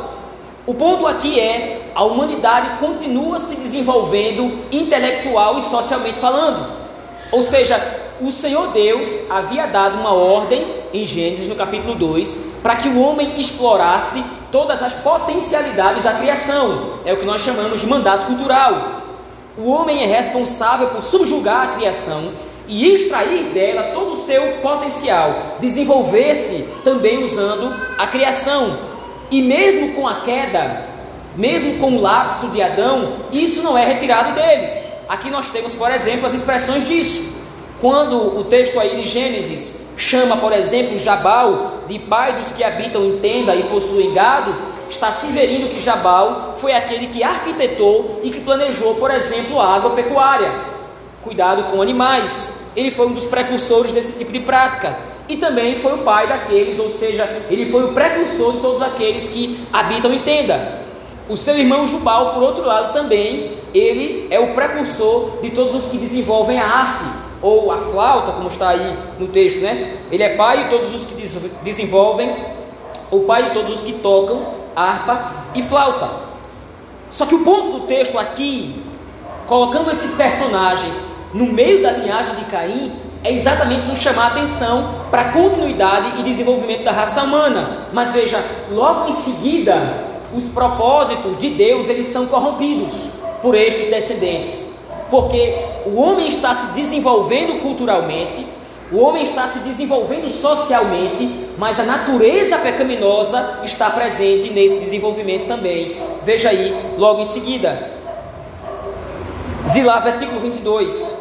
O 0.66 0.74
ponto 0.74 1.06
aqui 1.06 1.38
é: 1.38 1.92
a 1.94 2.06
humanidade 2.06 2.80
continua 2.80 3.40
se 3.40 3.58
desenvolvendo 3.58 4.64
intelectual 4.72 5.58
e 5.58 5.62
socialmente 5.62 6.18
falando. 6.18 6.72
Ou 7.30 7.44
seja, 7.44 8.07
o 8.22 8.32
Senhor 8.32 8.72
Deus 8.72 9.18
havia 9.30 9.68
dado 9.68 10.00
uma 10.00 10.14
ordem 10.14 10.66
em 10.94 11.06
Gênesis 11.06 11.48
no 11.48 11.56
capítulo 11.56 11.96
2 11.96 12.40
para 12.64 12.76
que 12.76 12.88
o 12.88 13.00
homem 13.00 13.40
explorasse 13.40 14.24
todas 14.52 14.82
as 14.82 14.96
potencialidades 14.96 16.04
da 16.04 16.14
criação. 16.14 17.00
É 17.06 17.14
o 17.14 17.18
que 17.18 17.26
nós 17.26 17.42
chamamos 17.42 17.82
de 17.82 17.88
mandato 17.88 18.28
cultural. 18.28 19.02
O 19.58 19.70
homem 19.70 20.04
é 20.04 20.06
responsável 20.06 20.90
por 20.90 21.02
subjugar 21.02 21.64
a 21.64 21.68
criação 21.76 22.32
e 22.68 22.92
extrair 22.92 23.46
dela 23.54 23.92
todo 23.94 24.12
o 24.12 24.16
seu 24.16 24.58
potencial, 24.62 25.56
desenvolver-se 25.60 26.68
também 26.84 27.24
usando 27.24 27.74
a 27.98 28.08
criação. 28.08 28.78
E 29.32 29.42
mesmo 29.42 29.94
com 29.94 30.08
a 30.08 30.22
queda, 30.22 30.86
mesmo 31.36 31.78
com 31.80 31.92
o 31.92 32.02
lapso 32.02 32.48
de 32.48 32.62
Adão, 32.62 33.14
isso 33.32 33.62
não 33.62 33.78
é 33.78 33.86
retirado 33.86 34.34
deles. 34.34 34.86
Aqui 35.08 35.30
nós 35.30 35.50
temos, 35.50 35.74
por 35.74 35.92
exemplo, 35.92 36.26
as 36.26 36.34
expressões 36.34 36.84
disso. 36.84 37.37
Quando 37.80 38.40
o 38.40 38.44
texto 38.44 38.80
aí 38.80 38.96
de 38.96 39.06
Gênesis 39.06 39.78
chama, 39.96 40.38
por 40.38 40.52
exemplo, 40.52 40.98
Jabal 40.98 41.82
de 41.88 42.00
pai 42.00 42.34
dos 42.34 42.52
que 42.52 42.64
habitam 42.64 43.04
em 43.04 43.20
tenda 43.20 43.56
e 43.56 43.64
possuem 43.64 44.14
gado, 44.14 44.56
está 44.90 45.12
sugerindo 45.12 45.70
que 45.70 45.80
Jabal 45.80 46.56
foi 46.58 46.74
aquele 46.74 47.06
que 47.06 47.24
arquitetou 47.24 48.20
e 48.24 48.32
que 48.32 48.40
planejou, 48.40 48.96
por 48.96 49.12
exemplo, 49.12 49.60
a 49.60 49.76
agropecuária, 49.76 50.52
cuidado 51.24 51.66
com 51.66 51.82
animais, 51.82 52.54
ele 52.76 52.90
foi 52.90 53.08
um 53.08 53.14
dos 53.14 53.26
precursores 53.26 53.92
desse 53.92 54.16
tipo 54.18 54.32
de 54.32 54.40
prática. 54.40 54.98
E 55.30 55.36
também 55.36 55.76
foi 55.76 55.94
o 55.94 56.00
pai 56.00 56.26
daqueles, 56.26 56.80
ou 56.80 56.90
seja, 56.90 57.26
ele 57.50 57.70
foi 57.70 57.84
o 57.84 57.92
precursor 57.94 58.54
de 58.54 58.60
todos 58.60 58.82
aqueles 58.82 59.28
que 59.28 59.60
habitam 59.72 60.14
em 60.14 60.20
tenda. 60.20 60.82
O 61.28 61.36
seu 61.36 61.58
irmão 61.58 61.86
Jubal, 61.86 62.34
por 62.34 62.42
outro 62.42 62.66
lado, 62.66 62.94
também, 62.94 63.52
ele 63.74 64.28
é 64.32 64.40
o 64.40 64.54
precursor 64.54 65.40
de 65.42 65.50
todos 65.50 65.76
os 65.76 65.86
que 65.86 65.98
desenvolvem 65.98 66.58
a 66.58 66.66
arte, 66.66 67.04
ou 67.42 67.72
a 67.72 67.78
flauta, 67.78 68.32
como 68.32 68.48
está 68.48 68.70
aí 68.70 68.98
no 69.20 69.28
texto, 69.28 69.62
né? 69.62 69.98
Ele 70.12 70.24
é 70.24 70.36
pai 70.36 70.64
de 70.64 70.70
todos 70.70 70.94
os 70.94 71.06
que 71.06 71.16
desenvolvem, 71.64 72.36
o 73.12 73.22
pai 73.22 73.44
de 73.44 73.50
todos 73.52 73.72
os 73.72 73.84
que 73.84 73.94
tocam 73.94 74.58
harpa 74.76 75.32
e 75.56 75.62
flauta. 75.62 76.12
Só 77.10 77.26
que 77.26 77.36
o 77.36 77.44
ponto 77.44 77.72
do 77.72 77.80
texto 77.88 78.18
aqui, 78.20 78.84
colocando 79.48 79.90
esses 79.92 80.14
personagens 80.14 81.06
no 81.34 81.46
meio 81.46 81.82
da 81.82 81.92
linhagem 81.92 82.36
de 82.36 82.46
Caim, 82.46 82.92
é 83.24 83.32
exatamente 83.32 83.88
nos 83.88 84.00
chamar 84.00 84.26
a 84.26 84.28
atenção 84.28 84.96
para 85.10 85.22
a 85.22 85.32
continuidade 85.32 86.20
e 86.20 86.24
desenvolvimento 86.24 86.84
da 86.84 86.92
raça 86.92 87.24
humana. 87.24 87.88
Mas 87.92 88.14
veja, 88.14 88.44
logo 88.72 89.10
em 89.10 89.12
seguida, 89.12 90.06
os 90.34 90.48
propósitos 90.48 91.38
de 91.38 91.50
Deus 91.50 91.90
eles 91.90 92.08
são 92.08 92.26
corrompidos 92.28 92.94
por 93.42 93.56
estes 93.56 93.90
descendentes. 93.90 94.68
Porque 95.10 95.66
o 95.88 96.02
homem 96.02 96.28
está 96.28 96.54
se 96.54 96.70
desenvolvendo 96.72 97.62
culturalmente, 97.62 98.46
o 98.92 99.00
homem 99.00 99.24
está 99.24 99.48
se 99.48 99.60
desenvolvendo 99.60 100.30
socialmente, 100.30 101.48
mas 101.58 101.80
a 101.80 101.84
natureza 101.84 102.58
pecaminosa 102.58 103.60
está 103.64 103.90
presente 103.90 104.50
nesse 104.50 104.78
desenvolvimento 104.78 105.48
também. 105.48 105.98
Veja 106.24 106.50
aí, 106.50 106.76
logo 106.98 107.22
em 107.22 107.26
seguida. 107.26 107.92
Zilá, 109.68 110.00
versículo 110.00 110.40
22. 110.40 111.16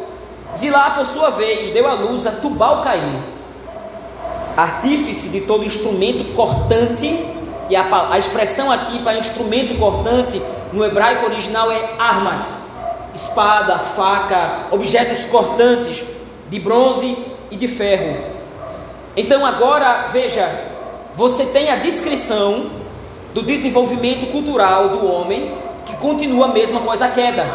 Zilá, 0.55 0.91
por 0.91 1.05
sua 1.05 1.29
vez, 1.29 1.71
deu 1.71 1.87
à 1.87 1.93
luz 1.93 2.25
a 2.25 2.31
Tubal 2.31 2.81
Caim, 2.83 3.21
artífice 4.55 5.29
de 5.29 5.41
todo 5.41 5.63
instrumento 5.63 6.33
cortante, 6.33 7.25
e 7.69 7.75
a, 7.75 8.07
a 8.11 8.17
expressão 8.17 8.71
aqui 8.71 8.99
para 8.99 9.17
instrumento 9.17 9.77
cortante 9.77 10.41
no 10.71 10.85
hebraico 10.85 11.25
original 11.25 11.69
é 11.69 11.95
armas 11.99 12.66
espada, 13.17 13.79
faca, 13.79 14.67
objetos 14.71 15.25
cortantes 15.25 16.05
de 16.49 16.59
bronze 16.59 17.17
e 17.49 17.55
de 17.55 17.67
ferro. 17.67 18.15
Então 19.15 19.43
agora, 19.45 20.09
veja, 20.11 20.47
você 21.15 21.47
tem 21.47 21.71
a 21.71 21.77
descrição 21.77 22.69
do 23.33 23.41
desenvolvimento 23.41 24.31
cultural 24.31 24.89
do 24.89 25.05
homem, 25.05 25.51
que 25.85 25.95
continua 25.95 26.49
mesmo 26.49 26.77
após 26.77 27.01
a 27.01 27.09
queda. 27.09 27.45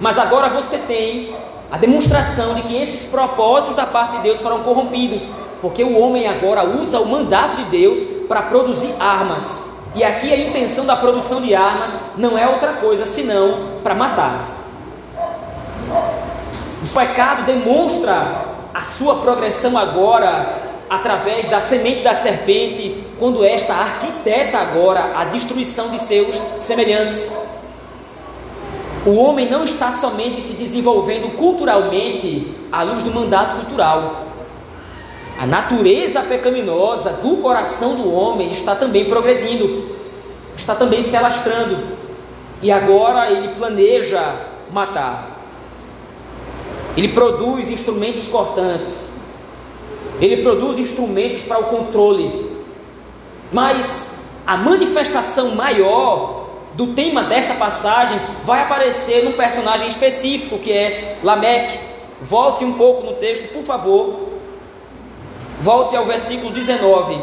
Mas 0.00 0.18
agora 0.18 0.48
você 0.48 0.78
tem 0.78 1.36
a 1.70 1.78
demonstração 1.78 2.54
de 2.54 2.62
que 2.62 2.76
esses 2.76 3.04
propósitos 3.08 3.76
da 3.76 3.86
parte 3.86 4.16
de 4.16 4.22
Deus 4.24 4.40
foram 4.40 4.64
corrompidos, 4.64 5.22
porque 5.60 5.84
o 5.84 5.96
homem 5.98 6.26
agora 6.26 6.68
usa 6.68 7.00
o 7.00 7.06
mandato 7.06 7.56
de 7.56 7.64
Deus 7.66 8.00
para 8.28 8.42
produzir 8.42 8.92
armas. 8.98 9.62
E 9.94 10.02
aqui 10.02 10.32
a 10.32 10.36
intenção 10.36 10.84
da 10.84 10.96
produção 10.96 11.40
de 11.40 11.54
armas 11.54 11.92
não 12.16 12.36
é 12.36 12.48
outra 12.48 12.72
coisa 12.74 13.06
senão 13.06 13.78
para 13.84 13.94
matar. 13.94 14.63
O 16.84 16.94
pecado 16.94 17.46
demonstra 17.46 18.44
a 18.74 18.82
sua 18.82 19.16
progressão 19.16 19.78
agora 19.78 20.62
através 20.90 21.46
da 21.46 21.58
semente 21.58 22.02
da 22.02 22.12
serpente, 22.12 23.02
quando 23.18 23.42
esta 23.42 23.72
arquiteta 23.72 24.58
agora 24.58 25.18
a 25.18 25.24
destruição 25.24 25.88
de 25.88 25.98
seus 25.98 26.36
semelhantes. 26.58 27.32
O 29.06 29.14
homem 29.14 29.48
não 29.48 29.64
está 29.64 29.90
somente 29.90 30.42
se 30.42 30.54
desenvolvendo 30.56 31.34
culturalmente 31.36 32.54
à 32.70 32.82
luz 32.82 33.02
do 33.02 33.12
mandato 33.12 33.56
cultural. 33.56 34.26
A 35.40 35.46
natureza 35.46 36.20
pecaminosa 36.20 37.10
do 37.14 37.38
coração 37.38 37.96
do 37.96 38.12
homem 38.12 38.50
está 38.50 38.76
também 38.76 39.06
progredindo, 39.06 39.96
está 40.54 40.74
também 40.74 41.00
se 41.00 41.16
alastrando. 41.16 41.78
E 42.62 42.70
agora 42.70 43.30
ele 43.30 43.48
planeja 43.56 44.36
matar. 44.70 45.33
Ele 46.96 47.08
produz 47.08 47.70
instrumentos 47.70 48.28
cortantes. 48.28 49.10
Ele 50.20 50.42
produz 50.42 50.78
instrumentos 50.78 51.42
para 51.42 51.58
o 51.58 51.64
controle. 51.64 52.50
Mas 53.52 54.10
a 54.46 54.56
manifestação 54.56 55.54
maior 55.54 56.44
do 56.74 56.88
tema 56.88 57.24
dessa 57.24 57.54
passagem 57.54 58.18
vai 58.44 58.62
aparecer 58.62 59.24
num 59.24 59.32
personagem 59.32 59.88
específico 59.88 60.58
que 60.58 60.72
é 60.72 61.18
Lameque. 61.22 61.78
Volte 62.20 62.64
um 62.64 62.74
pouco 62.74 63.06
no 63.06 63.14
texto, 63.14 63.52
por 63.52 63.62
favor. 63.62 64.28
Volte 65.60 65.96
ao 65.96 66.04
versículo 66.04 66.52
19. 66.52 67.20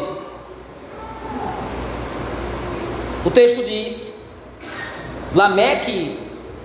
O 3.24 3.30
texto 3.30 3.64
diz: 3.64 4.12
Lameque 5.34 6.18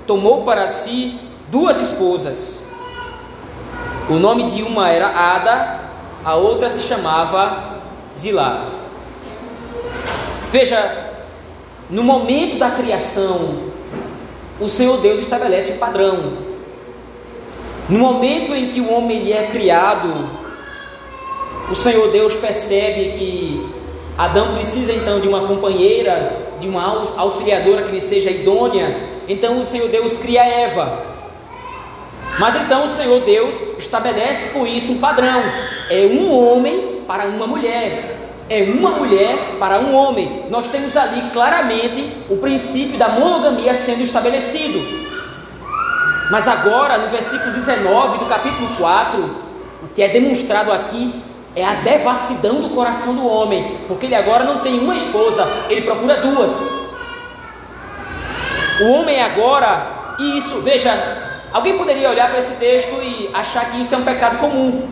tomou 0.06 0.44
para 0.44 0.68
si 0.68 1.20
duas 1.50 1.80
esposas. 1.80 2.67
O 4.10 4.14
nome 4.14 4.44
de 4.44 4.64
uma 4.64 4.90
era 4.90 5.08
Ada, 5.08 5.82
a 6.24 6.36
outra 6.36 6.70
se 6.70 6.82
chamava 6.82 7.82
Zilá. 8.16 8.66
Veja, 10.50 11.12
no 11.90 12.04
momento 12.04 12.58
da 12.58 12.72
criação, 12.72 13.64
o 14.62 14.70
Senhor 14.70 15.02
Deus 15.02 15.20
estabelece 15.20 15.74
um 15.74 15.78
padrão. 15.78 16.38
No 17.90 18.00
momento 18.00 18.56
em 18.56 18.70
que 18.70 18.80
o 18.80 18.90
homem 18.94 19.34
é 19.34 19.48
criado, 19.48 20.30
o 21.70 21.76
Senhor 21.76 22.10
Deus 22.10 22.34
percebe 22.38 23.12
que 23.12 23.70
Adão 24.18 24.54
precisa 24.54 24.94
então 24.94 25.20
de 25.20 25.28
uma 25.28 25.48
companheira, 25.48 26.48
de 26.62 26.68
uma 26.68 27.06
auxiliadora 27.18 27.84
que 27.84 27.92
lhe 27.92 28.00
seja 28.00 28.32
idônea. 28.32 29.02
Então 29.28 29.60
o 29.60 29.66
Senhor 29.66 29.90
Deus 29.90 30.18
cria 30.18 30.46
Eva. 30.46 31.17
Mas 32.40 32.56
então 32.56 32.86
o 32.86 32.90
Senhor 32.90 33.22
Deus 33.22 33.56
estabelece 33.78 34.50
com 34.50 34.66
isso 34.66 34.94
um 34.94 35.00
padrão: 35.00 35.42
é 35.90 36.06
um 36.06 36.32
homem 36.32 37.02
para 37.08 37.26
uma 37.26 37.48
mulher, 37.48 38.18
é 38.50 38.62
uma 38.64 38.92
mulher 38.92 39.56
para 39.60 39.80
um 39.80 39.96
homem. 39.96 40.44
Nós 40.50 40.68
temos 40.68 40.96
ali 40.96 41.30
claramente 41.32 42.12
o 42.30 42.38
princípio 42.38 42.98
da 42.98 43.10
monogamia 43.10 43.74
sendo 43.74 44.02
estabelecido. 44.02 45.08
Mas 46.30 46.48
agora, 46.48 46.98
no 46.98 47.08
versículo 47.08 47.52
19 47.54 48.18
do 48.20 48.26
capítulo 48.26 48.76
4, 48.76 49.48
o 49.84 49.88
que 49.96 50.02
é 50.02 50.10
demonstrado 50.10 50.72
aqui 50.74 51.14
é 51.56 51.66
a 51.66 51.76
devassidão 51.76 52.62
do 52.62 52.70
coração 52.70 53.16
do 53.16 53.26
homem, 53.26 53.80
porque 53.88 54.06
ele 54.06 54.16
agora 54.16 54.44
não 54.44 54.60
tem 54.60 54.80
uma 54.80 54.96
esposa, 54.96 55.48
ele 55.70 55.82
procura 55.82 56.18
duas. 56.18 56.52
O 58.82 58.92
homem 58.92 59.24
agora, 59.24 60.16
e 60.20 60.38
isso, 60.38 60.60
veja, 60.62 60.92
Alguém 61.52 61.78
poderia 61.78 62.10
olhar 62.10 62.30
para 62.30 62.40
esse 62.40 62.56
texto 62.56 62.92
e 63.02 63.30
achar 63.34 63.72
que 63.72 63.82
isso 63.82 63.96
é 63.96 63.98
um 63.98 64.04
pecado 64.04 64.38
comum. 64.38 64.88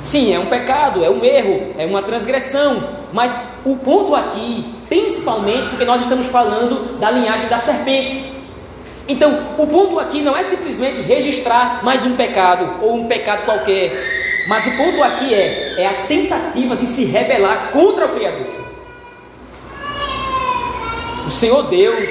Sim, 0.00 0.34
é 0.34 0.38
um 0.38 0.46
pecado, 0.46 1.04
é 1.04 1.10
um 1.10 1.24
erro, 1.24 1.74
é 1.78 1.86
uma 1.86 2.02
transgressão, 2.02 2.88
mas 3.12 3.38
o 3.64 3.76
ponto 3.76 4.14
aqui, 4.14 4.64
principalmente 4.88 5.68
porque 5.68 5.84
nós 5.84 6.00
estamos 6.00 6.26
falando 6.26 6.98
da 6.98 7.10
linhagem 7.10 7.48
da 7.48 7.58
serpente. 7.58 8.24
Então, 9.08 9.54
o 9.58 9.66
ponto 9.66 9.98
aqui 9.98 10.20
não 10.22 10.36
é 10.36 10.42
simplesmente 10.42 11.02
registrar 11.02 11.84
mais 11.84 12.04
um 12.04 12.16
pecado 12.16 12.84
ou 12.84 12.94
um 12.94 13.06
pecado 13.06 13.44
qualquer, 13.44 14.44
mas 14.48 14.66
o 14.66 14.76
ponto 14.76 15.02
aqui 15.02 15.32
é, 15.34 15.74
é 15.78 15.86
a 15.86 16.06
tentativa 16.06 16.74
de 16.76 16.86
se 16.86 17.04
rebelar 17.04 17.70
contra 17.72 18.06
o 18.06 18.08
Criador. 18.10 18.62
O 21.26 21.30
Senhor 21.30 21.62
Deus 21.64 22.08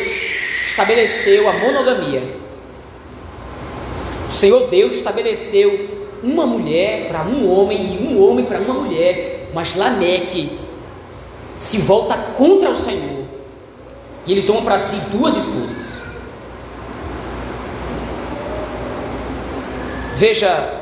estabeleceu 0.65 1.49
a 1.49 1.53
monogamia 1.53 2.40
o 4.31 4.33
Senhor 4.33 4.69
Deus 4.69 4.95
estabeleceu 4.95 5.89
uma 6.23 6.45
mulher 6.45 7.09
para 7.09 7.23
um 7.23 7.51
homem 7.51 7.77
e 7.81 8.07
um 8.07 8.25
homem 8.25 8.45
para 8.45 8.59
uma 8.59 8.73
mulher, 8.73 9.49
mas 9.53 9.75
Lameque 9.75 10.57
se 11.57 11.79
volta 11.79 12.15
contra 12.15 12.69
o 12.69 12.75
Senhor 12.75 13.25
e 14.25 14.31
ele 14.31 14.43
toma 14.43 14.61
para 14.61 14.77
si 14.77 14.95
duas 15.11 15.35
esposas. 15.35 15.91
Veja 20.15 20.81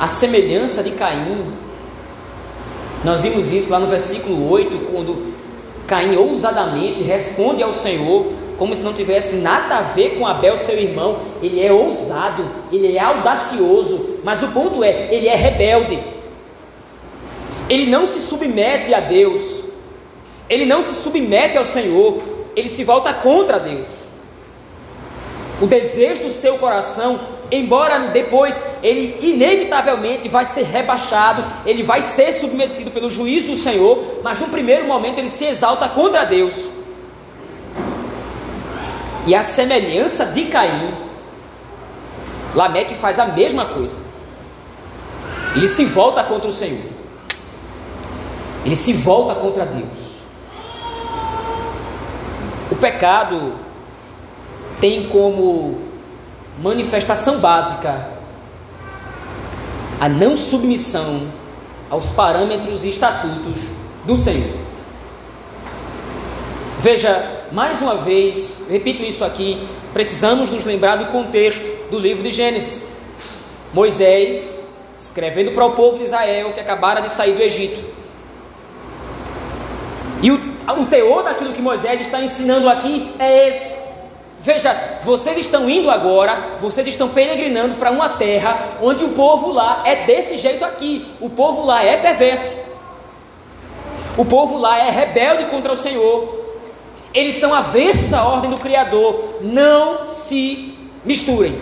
a 0.00 0.08
semelhança 0.08 0.82
de 0.82 0.90
Caim. 0.90 1.52
Nós 3.04 3.22
vimos 3.22 3.52
isso 3.52 3.70
lá 3.70 3.78
no 3.78 3.86
versículo 3.86 4.50
8, 4.50 4.76
quando 4.92 5.34
Caim 5.86 6.16
ousadamente 6.16 7.00
responde 7.00 7.62
ao 7.62 7.72
Senhor 7.72 8.37
como 8.58 8.74
se 8.74 8.82
não 8.82 8.92
tivesse 8.92 9.36
nada 9.36 9.78
a 9.78 9.82
ver 9.82 10.18
com 10.18 10.26
Abel, 10.26 10.56
seu 10.56 10.76
irmão. 10.76 11.20
Ele 11.42 11.64
é 11.64 11.72
ousado, 11.72 12.44
ele 12.72 12.96
é 12.96 13.00
audacioso, 13.00 14.18
mas 14.24 14.42
o 14.42 14.48
ponto 14.48 14.82
é, 14.84 15.08
ele 15.14 15.28
é 15.28 15.34
rebelde. 15.34 15.98
Ele 17.68 17.86
não 17.86 18.06
se 18.06 18.20
submete 18.20 18.92
a 18.92 19.00
Deus, 19.00 19.64
ele 20.50 20.66
não 20.66 20.82
se 20.82 20.94
submete 20.94 21.56
ao 21.56 21.64
Senhor, 21.64 22.20
ele 22.56 22.68
se 22.68 22.82
volta 22.82 23.14
contra 23.14 23.58
Deus. 23.60 23.88
O 25.60 25.66
desejo 25.66 26.24
do 26.24 26.30
seu 26.30 26.58
coração 26.58 27.20
embora 27.50 27.98
depois 28.08 28.62
ele 28.82 29.16
inevitavelmente 29.20 30.28
vai 30.28 30.44
ser 30.44 30.64
rebaixado, 30.64 31.42
ele 31.64 31.82
vai 31.82 32.02
ser 32.02 32.32
submetido 32.32 32.90
pelo 32.90 33.10
juízo 33.10 33.48
do 33.48 33.56
Senhor, 33.56 34.20
mas 34.22 34.38
no 34.38 34.48
primeiro 34.48 34.86
momento 34.86 35.18
ele 35.18 35.28
se 35.28 35.44
exalta 35.44 35.88
contra 35.88 36.24
Deus. 36.24 36.77
E 39.28 39.34
a 39.34 39.42
semelhança 39.42 40.24
de 40.24 40.46
Caim, 40.46 40.90
Lameque 42.54 42.94
faz 42.94 43.18
a 43.18 43.26
mesma 43.26 43.66
coisa. 43.66 43.98
Ele 45.54 45.68
se 45.68 45.84
volta 45.84 46.24
contra 46.24 46.48
o 46.48 46.52
Senhor. 46.52 46.80
Ele 48.64 48.74
se 48.74 48.94
volta 48.94 49.34
contra 49.34 49.66
Deus. 49.66 50.22
O 52.70 52.76
pecado 52.76 53.52
tem 54.80 55.10
como 55.10 55.78
manifestação 56.62 57.38
básica 57.38 58.08
a 60.00 60.08
não 60.08 60.38
submissão 60.38 61.28
aos 61.90 62.08
parâmetros 62.08 62.82
e 62.82 62.88
estatutos 62.88 63.60
do 64.06 64.16
Senhor. 64.16 64.56
Veja, 66.80 67.37
mais 67.52 67.80
uma 67.80 67.96
vez, 67.96 68.62
repito 68.68 69.02
isso 69.02 69.24
aqui, 69.24 69.58
precisamos 69.92 70.50
nos 70.50 70.64
lembrar 70.64 70.96
do 70.96 71.06
contexto 71.06 71.90
do 71.90 71.98
livro 71.98 72.22
de 72.22 72.30
Gênesis. 72.30 72.86
Moisés 73.72 74.58
escrevendo 74.96 75.52
para 75.52 75.64
o 75.64 75.72
povo 75.72 75.98
de 75.98 76.04
Israel 76.04 76.52
que 76.52 76.60
acabara 76.60 77.00
de 77.00 77.10
sair 77.10 77.32
do 77.32 77.42
Egito. 77.42 77.80
E 80.22 80.30
o, 80.30 80.40
o 80.78 80.86
teor 80.86 81.22
daquilo 81.22 81.52
que 81.52 81.62
Moisés 81.62 82.00
está 82.00 82.20
ensinando 82.20 82.68
aqui 82.68 83.12
é 83.18 83.48
esse. 83.48 83.76
Veja, 84.40 84.74
vocês 85.04 85.36
estão 85.38 85.68
indo 85.68 85.90
agora, 85.90 86.56
vocês 86.60 86.86
estão 86.86 87.08
peregrinando 87.08 87.74
para 87.76 87.90
uma 87.90 88.08
terra 88.08 88.76
onde 88.80 89.04
o 89.04 89.10
povo 89.10 89.52
lá 89.52 89.82
é 89.84 90.04
desse 90.06 90.36
jeito 90.36 90.64
aqui. 90.64 91.06
O 91.20 91.30
povo 91.30 91.64
lá 91.64 91.84
é 91.84 91.96
perverso. 91.96 92.56
O 94.16 94.24
povo 94.24 94.58
lá 94.58 94.78
é 94.78 94.90
rebelde 94.90 95.46
contra 95.46 95.72
o 95.72 95.76
Senhor. 95.76 96.37
Eles 97.18 97.34
são 97.34 97.52
avessos 97.52 98.12
à 98.12 98.22
ordem 98.22 98.48
do 98.48 98.58
Criador. 98.58 99.40
Não 99.40 100.08
se 100.08 100.78
misturem. 101.04 101.60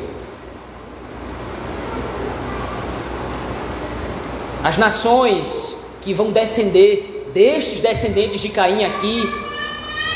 As 4.63 4.77
nações 4.77 5.75
que 6.03 6.13
vão 6.13 6.31
descender 6.31 7.31
destes 7.33 7.81
descendentes 7.81 8.39
de 8.43 8.51
Caim 8.51 8.85
aqui, 8.85 9.23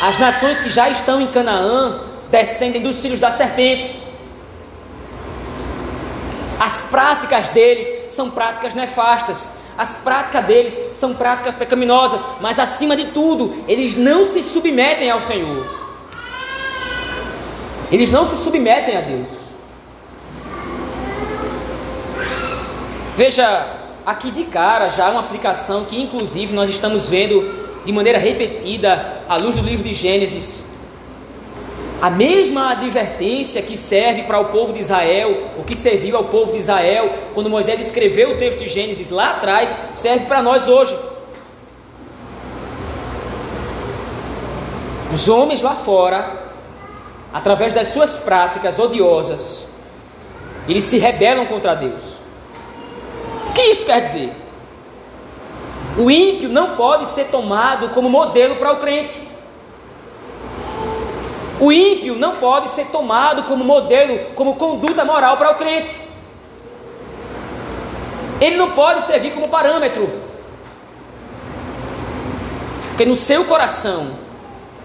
as 0.03 0.19
nações 0.19 0.61
que 0.61 0.69
já 0.69 0.91
estão 0.91 1.23
em 1.23 1.29
Canaã, 1.29 2.03
descendem 2.31 2.83
dos 2.83 3.01
filhos 3.01 3.19
da 3.19 3.31
serpente. 3.31 3.99
As 6.59 6.83
práticas 6.83 7.49
deles 7.49 7.91
são 8.13 8.31
práticas 8.31 8.75
nefastas, 8.75 9.55
as 9.81 9.95
práticas 9.95 10.45
deles 10.45 10.79
são 10.93 11.15
práticas 11.15 11.55
pecaminosas, 11.55 12.23
mas 12.39 12.59
acima 12.59 12.95
de 12.95 13.07
tudo, 13.07 13.65
eles 13.67 13.97
não 13.97 14.27
se 14.27 14.43
submetem 14.43 15.11
ao 15.11 15.23
Senhor. 15.23 15.67
Eles 17.91 18.11
não 18.11 18.29
se 18.29 18.37
submetem 18.37 18.99
a 18.99 19.01
Deus. 19.01 19.29
Veja, 23.17 23.67
aqui 24.05 24.31
de 24.31 24.45
cara 24.45 24.87
já 24.89 25.09
uma 25.09 25.21
aplicação 25.21 25.87
que 25.87 25.99
inclusive 25.99 26.55
nós 26.55 26.69
estamos 26.69 27.09
vendo 27.09 27.43
de 27.83 27.91
maneira 27.91 28.19
repetida 28.19 29.23
à 29.27 29.37
luz 29.37 29.57
do 29.57 29.63
livro 29.63 29.89
de 29.89 29.95
Gênesis. 29.95 30.63
A 32.01 32.09
mesma 32.09 32.71
advertência 32.71 33.61
que 33.61 33.77
serve 33.77 34.23
para 34.23 34.41
o 34.41 34.47
povo 34.47 34.73
de 34.73 34.81
Israel, 34.81 35.51
o 35.59 35.65
que 35.65 35.77
serviu 35.77 36.17
ao 36.17 36.25
povo 36.25 36.53
de 36.53 36.59
Israel 36.59 37.13
quando 37.35 37.51
Moisés 37.51 37.79
escreveu 37.79 38.31
o 38.31 38.39
texto 38.39 38.61
de 38.61 38.69
Gênesis 38.69 39.11
lá 39.11 39.33
atrás, 39.33 39.71
serve 39.93 40.25
para 40.25 40.43
nós 40.43 40.67
hoje. 40.67 40.97
Os 45.13 45.29
homens 45.29 45.61
lá 45.61 45.75
fora, 45.75 46.41
através 47.35 47.75
das 47.75 47.89
suas 47.89 48.17
práticas 48.17 48.79
odiosas, 48.79 49.67
eles 50.67 50.85
se 50.85 50.97
rebelam 50.97 51.45
contra 51.45 51.75
Deus. 51.75 52.15
O 53.49 53.53
que 53.53 53.63
isso 53.63 53.85
quer 53.85 54.01
dizer? 54.01 54.33
O 55.99 56.11
ímpio 56.11 56.49
não 56.49 56.77
pode 56.77 57.07
ser 57.07 57.25
tomado 57.27 57.91
como 57.91 58.09
modelo 58.09 58.57
para 58.57 58.73
o 58.73 58.77
crente. 58.77 59.21
O 61.61 61.71
ímpio 61.71 62.17
não 62.17 62.37
pode 62.37 62.71
ser 62.71 62.87
tomado 62.87 63.43
como 63.43 63.63
modelo, 63.63 64.19
como 64.35 64.57
conduta 64.57 65.05
moral 65.05 65.37
para 65.37 65.51
o 65.51 65.57
crente. 65.57 66.01
Ele 68.41 68.57
não 68.57 68.71
pode 68.71 69.03
servir 69.03 69.33
como 69.35 69.47
parâmetro. 69.47 70.11
Porque 72.89 73.05
no 73.05 73.15
seu 73.15 73.45
coração, 73.45 74.13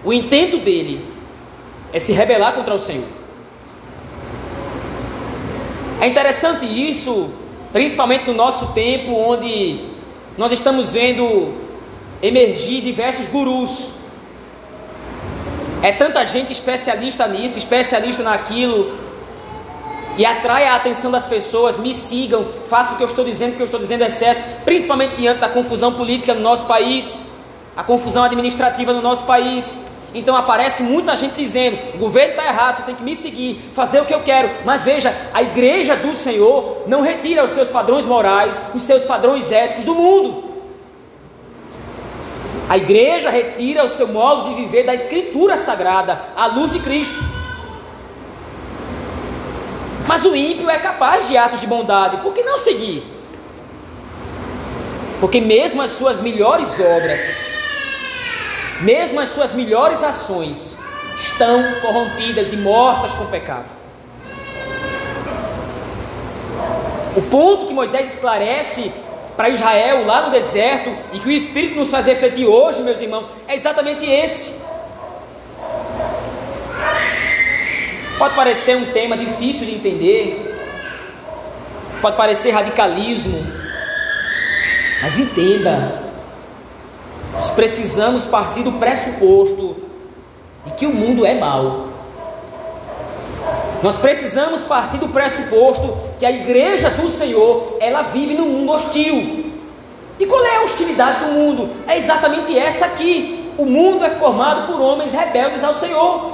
o 0.04 0.12
intento 0.12 0.58
dele 0.58 1.02
é 1.94 1.98
se 1.98 2.12
rebelar 2.12 2.52
contra 2.52 2.74
o 2.74 2.78
Senhor. 2.78 3.08
É 5.98 6.06
interessante 6.06 6.66
isso, 6.66 7.30
principalmente 7.72 8.26
no 8.26 8.34
nosso 8.34 8.74
tempo, 8.74 9.12
onde 9.12 9.80
nós 10.36 10.52
estamos 10.52 10.92
vendo 10.92 11.54
emergir 12.22 12.82
diversos 12.82 13.26
gurus 13.26 13.95
é 15.82 15.92
tanta 15.92 16.24
gente 16.24 16.52
especialista 16.52 17.26
nisso, 17.28 17.58
especialista 17.58 18.22
naquilo, 18.22 18.98
e 20.16 20.24
atrai 20.24 20.66
a 20.66 20.76
atenção 20.76 21.10
das 21.10 21.24
pessoas, 21.24 21.78
me 21.78 21.92
sigam, 21.92 22.46
façam 22.68 22.94
o 22.94 22.96
que 22.96 23.02
eu 23.02 23.06
estou 23.06 23.24
dizendo, 23.24 23.52
o 23.52 23.56
que 23.56 23.62
eu 23.62 23.66
estou 23.66 23.80
dizendo 23.80 24.02
é 24.02 24.08
certo, 24.08 24.64
principalmente 24.64 25.16
diante 25.16 25.40
da 25.40 25.48
confusão 25.48 25.92
política 25.92 26.32
no 26.32 26.40
nosso 26.40 26.64
país, 26.64 27.22
a 27.76 27.84
confusão 27.84 28.24
administrativa 28.24 28.92
no 28.92 29.02
nosso 29.02 29.24
país. 29.24 29.78
Então 30.14 30.34
aparece 30.34 30.82
muita 30.82 31.14
gente 31.14 31.34
dizendo: 31.34 31.78
o 31.94 31.98
governo 31.98 32.30
está 32.30 32.46
errado, 32.46 32.76
você 32.76 32.82
tem 32.84 32.94
que 32.94 33.02
me 33.02 33.14
seguir, 33.14 33.70
fazer 33.74 34.00
o 34.00 34.06
que 34.06 34.14
eu 34.14 34.22
quero. 34.22 34.48
Mas 34.64 34.82
veja, 34.82 35.14
a 35.34 35.42
igreja 35.42 35.94
do 35.94 36.14
Senhor 36.14 36.84
não 36.86 37.02
retira 37.02 37.44
os 37.44 37.50
seus 37.50 37.68
padrões 37.68 38.06
morais, 38.06 38.60
os 38.74 38.80
seus 38.82 39.04
padrões 39.04 39.52
éticos 39.52 39.84
do 39.84 39.94
mundo. 39.94 40.45
A 42.68 42.76
igreja 42.76 43.30
retira 43.30 43.84
o 43.84 43.88
seu 43.88 44.08
modo 44.08 44.48
de 44.48 44.54
viver 44.54 44.84
da 44.84 44.94
Escritura 44.94 45.56
Sagrada, 45.56 46.20
à 46.36 46.46
luz 46.46 46.72
de 46.72 46.80
Cristo. 46.80 47.18
Mas 50.06 50.24
o 50.24 50.34
ímpio 50.34 50.68
é 50.68 50.78
capaz 50.78 51.28
de 51.28 51.36
atos 51.36 51.60
de 51.60 51.66
bondade, 51.66 52.16
por 52.18 52.32
que 52.32 52.42
não 52.42 52.58
seguir? 52.58 53.04
Porque 55.20 55.40
mesmo 55.40 55.80
as 55.80 55.92
suas 55.92 56.20
melhores 56.20 56.78
obras, 56.80 57.20
mesmo 58.80 59.20
as 59.20 59.28
suas 59.30 59.52
melhores 59.52 60.02
ações, 60.02 60.76
estão 61.16 61.72
corrompidas 61.80 62.52
e 62.52 62.56
mortas 62.56 63.14
com 63.14 63.26
pecado. 63.26 63.66
O 67.16 67.22
ponto 67.22 67.66
que 67.66 67.72
Moisés 67.72 68.12
esclarece 68.12 68.92
para 69.36 69.50
Israel 69.50 70.06
lá 70.06 70.22
no 70.22 70.30
deserto 70.30 70.96
e 71.12 71.18
que 71.18 71.28
o 71.28 71.32
Espírito 71.32 71.76
nos 71.76 71.90
faz 71.90 72.06
refletir 72.06 72.46
hoje, 72.46 72.82
meus 72.82 73.00
irmãos, 73.00 73.30
é 73.46 73.54
exatamente 73.54 74.06
esse. 74.06 74.54
Pode 78.18 78.34
parecer 78.34 78.76
um 78.76 78.86
tema 78.92 79.16
difícil 79.16 79.66
de 79.66 79.74
entender, 79.74 80.56
pode 82.00 82.16
parecer 82.16 82.50
radicalismo, 82.50 83.46
mas 85.02 85.18
entenda, 85.18 86.02
nós 87.34 87.50
precisamos 87.50 88.24
partir 88.24 88.62
do 88.62 88.72
pressuposto 88.72 89.76
de 90.64 90.72
que 90.72 90.86
o 90.86 90.94
mundo 90.94 91.26
é 91.26 91.34
mau. 91.34 91.95
Nós 93.86 93.96
precisamos 93.96 94.62
partir 94.62 94.98
do 94.98 95.10
pressuposto 95.10 95.96
que 96.18 96.26
a 96.26 96.30
igreja 96.32 96.90
do 96.90 97.08
Senhor, 97.08 97.76
ela 97.78 98.02
vive 98.02 98.34
num 98.34 98.46
mundo 98.46 98.72
hostil. 98.72 99.52
E 100.18 100.26
qual 100.26 100.44
é 100.44 100.56
a 100.56 100.62
hostilidade 100.62 101.24
do 101.24 101.30
mundo? 101.30 101.70
É 101.86 101.96
exatamente 101.96 102.58
essa 102.58 102.84
aqui. 102.84 103.48
O 103.56 103.64
mundo 103.64 104.04
é 104.04 104.10
formado 104.10 104.66
por 104.66 104.80
homens 104.80 105.12
rebeldes 105.12 105.62
ao 105.62 105.72
Senhor. 105.72 106.32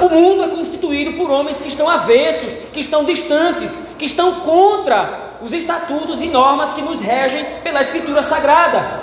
O 0.00 0.08
mundo 0.08 0.44
é 0.44 0.48
constituído 0.50 1.14
por 1.14 1.32
homens 1.32 1.60
que 1.60 1.66
estão 1.66 1.90
avessos, 1.90 2.54
que 2.72 2.78
estão 2.78 3.04
distantes, 3.04 3.82
que 3.98 4.04
estão 4.04 4.42
contra 4.42 5.32
os 5.42 5.52
estatutos 5.52 6.22
e 6.22 6.28
normas 6.28 6.72
que 6.72 6.80
nos 6.80 7.00
regem 7.00 7.44
pela 7.64 7.80
Escritura 7.80 8.22
Sagrada. 8.22 9.00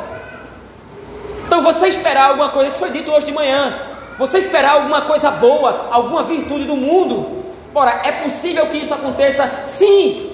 Então 1.45 1.62
você 1.62 1.89
esperar 1.89 2.30
alguma 2.30 2.51
coisa, 2.51 2.69
isso 2.69 2.80
foi 2.80 2.91
dito 2.91 3.12
hoje 3.12 3.25
de 3.25 3.34
manhã. 3.34 3.94
Você 4.17 4.38
esperar 4.38 4.75
alguma 4.75 5.01
coisa 5.01 5.30
boa, 5.30 5.89
alguma 5.91 6.23
virtude 6.23 6.63
do 6.65 6.75
mundo. 6.75 7.43
Ora, 7.73 8.01
é 8.04 8.12
possível 8.12 8.65
que 8.67 8.78
isso 8.78 8.93
aconteça? 8.93 9.63
Sim. 9.65 10.32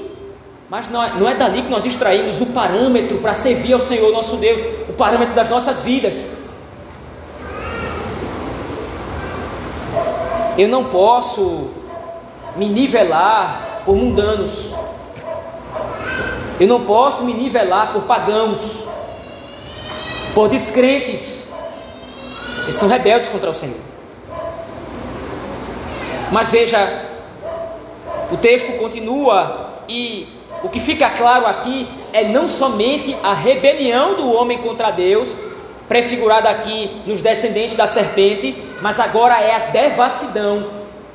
Mas 0.69 0.87
não 0.87 1.03
é, 1.03 1.11
não 1.13 1.27
é 1.27 1.35
dali 1.35 1.63
que 1.63 1.69
nós 1.69 1.85
extraímos 1.85 2.39
o 2.39 2.45
parâmetro 2.45 3.17
para 3.17 3.33
servir 3.33 3.73
ao 3.73 3.79
Senhor 3.79 4.11
nosso 4.11 4.37
Deus, 4.37 4.61
o 4.87 4.93
parâmetro 4.93 5.33
das 5.33 5.49
nossas 5.49 5.81
vidas. 5.81 6.29
Eu 10.57 10.67
não 10.67 10.85
posso 10.85 11.69
me 12.55 12.69
nivelar 12.69 13.81
por 13.83 13.95
mundanos. 13.95 14.75
Eu 16.59 16.67
não 16.67 16.85
posso 16.85 17.23
me 17.23 17.33
nivelar 17.33 17.91
por 17.91 18.03
pagãos, 18.03 18.87
por 20.35 20.47
descrentes. 20.47 21.50
Eles 22.63 22.75
são 22.75 22.87
rebeldes 22.87 23.29
contra 23.29 23.49
o 23.49 23.53
Senhor. 23.53 23.79
Mas 26.31 26.49
veja, 26.49 27.05
o 28.31 28.37
texto 28.37 28.71
continua 28.77 29.71
e 29.89 30.27
o 30.63 30.69
que 30.69 30.79
fica 30.79 31.09
claro 31.09 31.45
aqui 31.45 31.87
é 32.13 32.23
não 32.23 32.47
somente 32.47 33.15
a 33.23 33.33
rebelião 33.33 34.15
do 34.15 34.31
homem 34.31 34.57
contra 34.59 34.91
Deus, 34.91 35.29
prefigurada 35.89 36.49
aqui 36.49 37.01
nos 37.05 37.19
descendentes 37.19 37.75
da 37.75 37.85
serpente, 37.85 38.55
mas 38.81 38.99
agora 38.99 39.41
é 39.41 39.53
a 39.53 39.59
devassidão, 39.71 40.65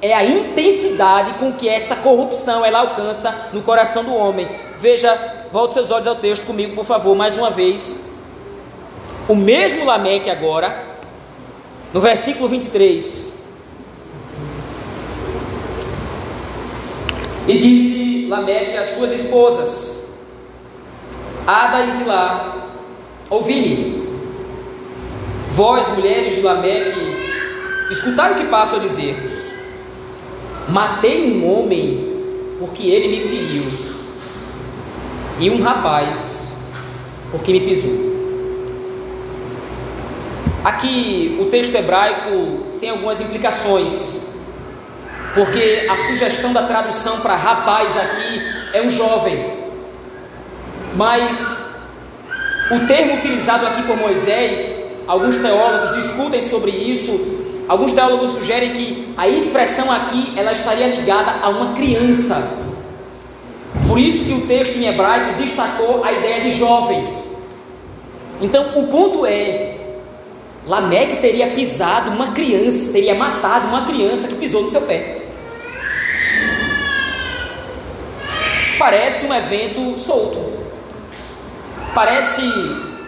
é 0.03 0.13
a 0.13 0.23
intensidade 0.23 1.33
com 1.35 1.53
que 1.53 1.67
essa 1.67 1.97
corrupção 1.97 2.63
ela 2.63 2.81
alcança 2.81 3.49
no 3.55 3.63
coração 3.63 4.05
do 4.05 4.15
homem. 4.15 4.47
Veja, 4.77 5.47
volte 5.51 5.73
seus 5.73 5.91
olhos 5.91 6.07
ao 6.07 6.17
texto 6.17 6.45
comigo, 6.45 6.75
por 6.75 6.85
favor, 6.85 7.17
mais 7.17 7.37
uma 7.37 7.51
vez. 7.51 7.99
O 9.27 9.35
mesmo 9.35 9.87
Lameque 9.87 10.29
agora, 10.29 10.77
no 11.93 12.01
versículo 12.01 12.49
23. 12.49 13.33
E 17.49 17.57
disse 17.57 18.27
Lameque 18.29 18.77
às 18.77 18.89
suas 18.95 19.13
esposas, 19.13 20.05
Ada 21.47 21.85
e 21.85 21.91
Zilá, 21.93 22.73
ouvi-me, 23.31 24.05
vós, 25.53 25.89
mulheres 25.91 26.35
de 26.35 26.43
Lameque, 26.43 27.17
escutai 27.91 28.33
o 28.33 28.37
que 28.37 28.47
passo 28.47 28.77
a 28.77 28.79
dizer-vos. 28.81 29.33
Matei 30.69 31.33
um 31.33 31.49
homem 31.49 32.17
porque 32.59 32.89
ele 32.89 33.09
me 33.09 33.21
feriu, 33.29 33.65
e 35.39 35.51
um 35.51 35.63
rapaz 35.63 36.53
porque 37.31 37.53
me 37.53 37.61
pisou. 37.61 38.16
Aqui 40.67 41.37
o 41.39 41.45
texto 41.45 41.77
hebraico 41.77 42.67
tem 42.81 42.91
algumas 42.91 43.21
implicações 43.21 44.17
porque 45.33 45.87
a 45.89 45.97
sugestão 46.09 46.53
da 46.53 46.65
tradução 46.65 47.21
para 47.21 47.37
rapaz 47.37 47.97
aqui 47.97 48.43
é 48.73 48.83
um 48.83 48.91
jovem, 48.91 49.47
mas 50.97 51.65
o 52.69 52.85
termo 52.89 53.15
utilizado 53.15 53.65
aqui 53.65 53.83
por 53.85 53.97
Moisés, 53.97 54.77
alguns 55.07 55.37
teólogos 55.37 55.93
discutem 55.93 56.43
sobre 56.43 56.73
isso. 56.73 57.13
Alguns 57.69 57.93
teólogos 57.93 58.31
sugerem 58.31 58.73
que 58.73 59.15
a 59.17 59.29
expressão 59.29 59.89
aqui 59.93 60.33
ela 60.37 60.51
estaria 60.51 60.89
ligada 60.89 61.31
a 61.43 61.49
uma 61.49 61.75
criança. 61.75 62.43
Por 63.87 64.01
isso 64.01 64.25
que 64.25 64.33
o 64.33 64.47
texto 64.49 64.77
em 64.77 64.87
hebraico 64.87 65.39
destacou 65.39 66.03
a 66.03 66.11
ideia 66.11 66.41
de 66.41 66.51
jovem. 66.51 67.07
Então 68.43 68.81
o 68.81 68.89
ponto 68.89 69.25
é 69.25 69.76
Lameque 70.67 71.17
teria 71.17 71.53
pisado 71.53 72.11
uma 72.11 72.33
criança, 72.33 72.93
teria 72.93 73.15
matado 73.15 73.69
uma 73.69 73.85
criança 73.87 74.27
que 74.27 74.35
pisou 74.35 74.63
no 74.63 74.69
seu 74.69 74.83
pé. 74.83 75.27
parece 78.79 79.27
um 79.27 79.35
evento 79.35 79.99
solto. 79.99 80.39
Parece 81.95 82.43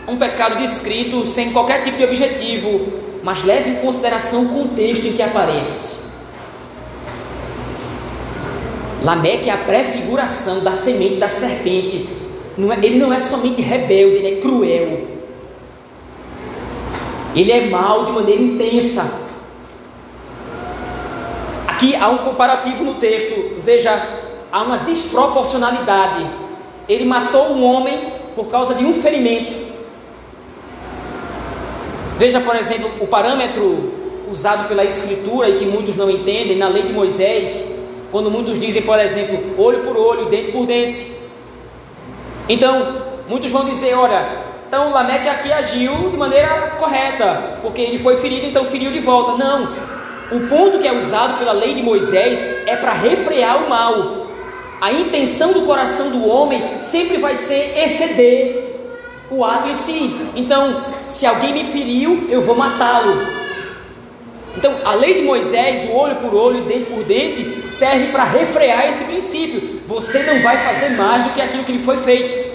um 0.08 0.16
pecado 0.16 0.56
descrito 0.56 1.24
sem 1.24 1.52
qualquer 1.52 1.82
tipo 1.82 1.96
de 1.96 2.04
objetivo, 2.04 2.92
mas 3.22 3.44
leve 3.44 3.70
em 3.70 3.76
consideração 3.76 4.42
o 4.44 4.48
contexto 4.48 5.06
em 5.06 5.12
que 5.12 5.22
aparece. 5.22 5.98
Lameque 9.02 9.48
é 9.48 9.52
a 9.52 9.58
prefiguração 9.58 10.60
da 10.60 10.72
semente 10.72 11.16
da 11.16 11.28
serpente. 11.28 12.08
É, 12.58 12.86
ele 12.86 12.98
não 12.98 13.12
é 13.12 13.20
somente 13.20 13.62
rebelde, 13.62 14.18
ele 14.18 14.38
é 14.38 14.40
cruel. 14.40 15.17
Ele 17.38 17.52
é 17.52 17.66
mau 17.66 18.04
de 18.04 18.10
maneira 18.10 18.42
intensa. 18.42 19.08
Aqui 21.68 21.94
há 21.94 22.08
um 22.08 22.18
comparativo 22.18 22.82
no 22.82 22.94
texto. 22.94 23.60
Veja 23.60 23.92
há 24.50 24.62
uma 24.62 24.78
desproporcionalidade. 24.78 26.26
Ele 26.88 27.04
matou 27.04 27.52
um 27.52 27.62
homem 27.62 28.12
por 28.34 28.46
causa 28.46 28.74
de 28.74 28.84
um 28.84 28.92
ferimento. 28.92 29.56
Veja, 32.16 32.40
por 32.40 32.56
exemplo, 32.56 32.90
o 33.00 33.06
parâmetro 33.06 33.92
usado 34.28 34.66
pela 34.66 34.84
Escritura 34.84 35.48
e 35.48 35.54
que 35.54 35.64
muitos 35.64 35.94
não 35.94 36.10
entendem 36.10 36.56
na 36.56 36.66
lei 36.66 36.82
de 36.82 36.92
Moisés, 36.92 37.64
quando 38.10 38.32
muitos 38.32 38.58
dizem, 38.58 38.82
por 38.82 38.98
exemplo, 38.98 39.38
olho 39.56 39.84
por 39.84 39.96
olho, 39.96 40.24
dente 40.24 40.50
por 40.50 40.66
dente. 40.66 41.06
Então, 42.48 43.00
muitos 43.28 43.52
vão 43.52 43.64
dizer: 43.64 43.94
olha, 43.94 44.47
então 44.68 44.90
Lameque 44.92 45.30
aqui 45.30 45.50
agiu 45.50 46.10
de 46.10 46.16
maneira 46.18 46.76
correta, 46.78 47.58
porque 47.62 47.80
ele 47.80 47.98
foi 47.98 48.16
ferido, 48.16 48.46
então 48.46 48.66
feriu 48.66 48.92
de 48.92 49.00
volta. 49.00 49.32
Não. 49.32 49.72
O 50.30 50.40
ponto 50.46 50.78
que 50.78 50.86
é 50.86 50.92
usado 50.92 51.38
pela 51.38 51.52
lei 51.52 51.72
de 51.72 51.82
Moisés 51.82 52.46
é 52.66 52.76
para 52.76 52.92
refrear 52.92 53.64
o 53.64 53.70
mal. 53.70 54.26
A 54.78 54.92
intenção 54.92 55.54
do 55.54 55.62
coração 55.62 56.10
do 56.10 56.28
homem 56.28 56.62
sempre 56.80 57.16
vai 57.16 57.34
ser 57.34 57.78
exceder 57.78 58.76
o 59.30 59.42
ato 59.42 59.68
em 59.68 59.74
si. 59.74 60.14
Então, 60.36 60.84
se 61.06 61.24
alguém 61.24 61.54
me 61.54 61.64
feriu, 61.64 62.26
eu 62.28 62.42
vou 62.42 62.54
matá-lo. 62.54 63.26
Então, 64.54 64.74
a 64.84 64.94
lei 64.94 65.14
de 65.14 65.22
Moisés, 65.22 65.88
o 65.88 65.96
olho 65.96 66.16
por 66.16 66.34
olho, 66.34 66.60
dente 66.64 66.90
por 66.90 67.04
dente, 67.04 67.42
serve 67.70 68.08
para 68.08 68.24
refrear 68.24 68.86
esse 68.86 69.02
princípio. 69.04 69.80
Você 69.86 70.22
não 70.24 70.42
vai 70.42 70.58
fazer 70.58 70.90
mais 70.90 71.24
do 71.24 71.30
que 71.30 71.40
aquilo 71.40 71.64
que 71.64 71.72
lhe 71.72 71.78
foi 71.78 71.96
feito. 71.96 72.47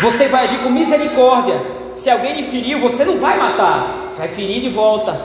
Você 0.00 0.28
vai 0.28 0.44
agir 0.44 0.58
com 0.58 0.70
misericórdia. 0.70 1.60
Se 1.94 2.08
alguém 2.08 2.34
lhe 2.34 2.42
feriu, 2.42 2.78
você 2.78 3.04
não 3.04 3.18
vai 3.18 3.36
matar, 3.36 4.06
você 4.08 4.18
vai 4.18 4.28
ferir 4.28 4.62
de 4.62 4.68
volta, 4.68 5.20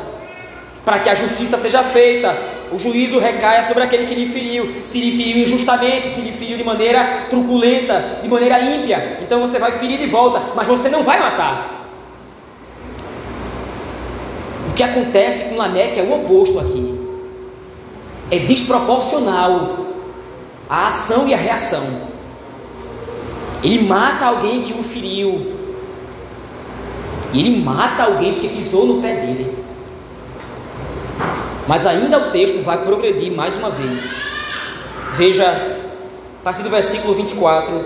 para 0.83 0.99
que 0.99 1.09
a 1.09 1.15
justiça 1.15 1.57
seja 1.57 1.83
feita, 1.83 2.35
o 2.71 2.77
juízo 2.77 3.17
recaia 3.17 3.63
sobre 3.63 3.83
aquele 3.83 4.05
que 4.05 4.13
lhe 4.13 4.27
feriu. 4.27 4.81
Se 4.83 4.99
lhe 4.99 5.15
feriu 5.15 5.43
injustamente, 5.43 6.09
se 6.09 6.21
lhe 6.21 6.31
feriu 6.31 6.57
de 6.57 6.63
maneira 6.63 7.27
truculenta, 7.29 8.19
de 8.21 8.27
maneira 8.27 8.59
ímpia, 8.59 9.19
então 9.21 9.39
você 9.39 9.57
vai 9.57 9.71
ferir 9.73 9.97
de 9.97 10.07
volta, 10.07 10.41
mas 10.55 10.67
você 10.67 10.89
não 10.89 11.03
vai 11.03 11.19
matar. 11.19 11.87
O 14.69 14.73
que 14.73 14.83
acontece 14.83 15.45
com 15.45 15.55
Lameque 15.55 15.99
é 15.99 16.03
o 16.03 16.13
oposto 16.13 16.59
aqui. 16.59 16.99
É 18.29 18.39
desproporcional 18.39 19.85
a 20.69 20.87
ação 20.87 21.27
e 21.27 21.33
a 21.33 21.37
reação. 21.37 22.14
Ele 23.65 23.81
mata 23.81 24.27
alguém 24.27 24.61
que 24.61 24.73
o 24.73 24.83
feriu. 24.83 25.53
Ele 27.33 27.63
mata 27.63 28.03
alguém 28.03 28.33
porque 28.33 28.47
pisou 28.47 28.85
no 28.85 29.01
pé 29.01 29.15
dele. 29.15 29.57
Mas 31.67 31.87
ainda 31.87 32.27
o 32.27 32.29
texto 32.29 32.61
vai 32.61 32.77
progredir 32.85 33.31
mais 33.31 33.57
uma 33.57 33.71
vez. 33.71 34.29
Veja, 35.13 35.49
a 35.49 36.43
partir 36.43 36.61
do 36.61 36.69
versículo 36.69 37.15
24, 37.15 37.83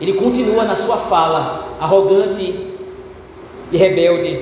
ele 0.00 0.12
continua 0.12 0.62
na 0.62 0.76
sua 0.76 0.96
fala, 0.96 1.66
arrogante 1.80 2.68
e 3.72 3.76
rebelde. 3.76 4.38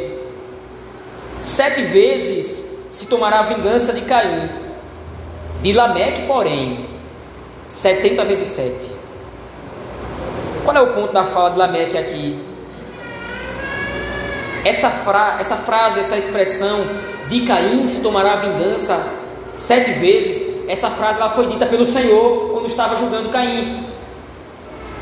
Sete 1.40 1.80
vezes 1.80 2.66
se 2.90 3.06
tomará 3.06 3.40
vingança 3.40 3.94
de 3.94 4.02
Caim, 4.02 4.50
de 5.62 5.72
Lameque, 5.72 6.26
porém, 6.26 6.84
setenta 7.66 8.22
vezes 8.22 8.48
sete. 8.48 8.97
Qual 10.68 10.76
é 10.76 10.82
o 10.82 10.92
ponto 10.92 11.14
da 11.14 11.24
fala 11.24 11.48
de 11.52 11.58
Lameque 11.58 11.96
aqui? 11.96 12.38
Essa, 14.66 14.90
fra 14.90 15.38
essa 15.40 15.56
frase, 15.56 15.98
essa 15.98 16.14
expressão 16.14 16.84
de 17.26 17.40
Caim 17.40 17.86
se 17.86 18.00
tomará 18.00 18.36
vingança 18.36 19.02
sete 19.54 19.92
vezes. 19.92 20.68
Essa 20.68 20.90
frase 20.90 21.18
ela 21.18 21.30
foi 21.30 21.46
dita 21.46 21.64
pelo 21.64 21.86
Senhor 21.86 22.50
quando 22.52 22.66
estava 22.66 22.96
julgando 22.96 23.30
Caim. 23.30 23.86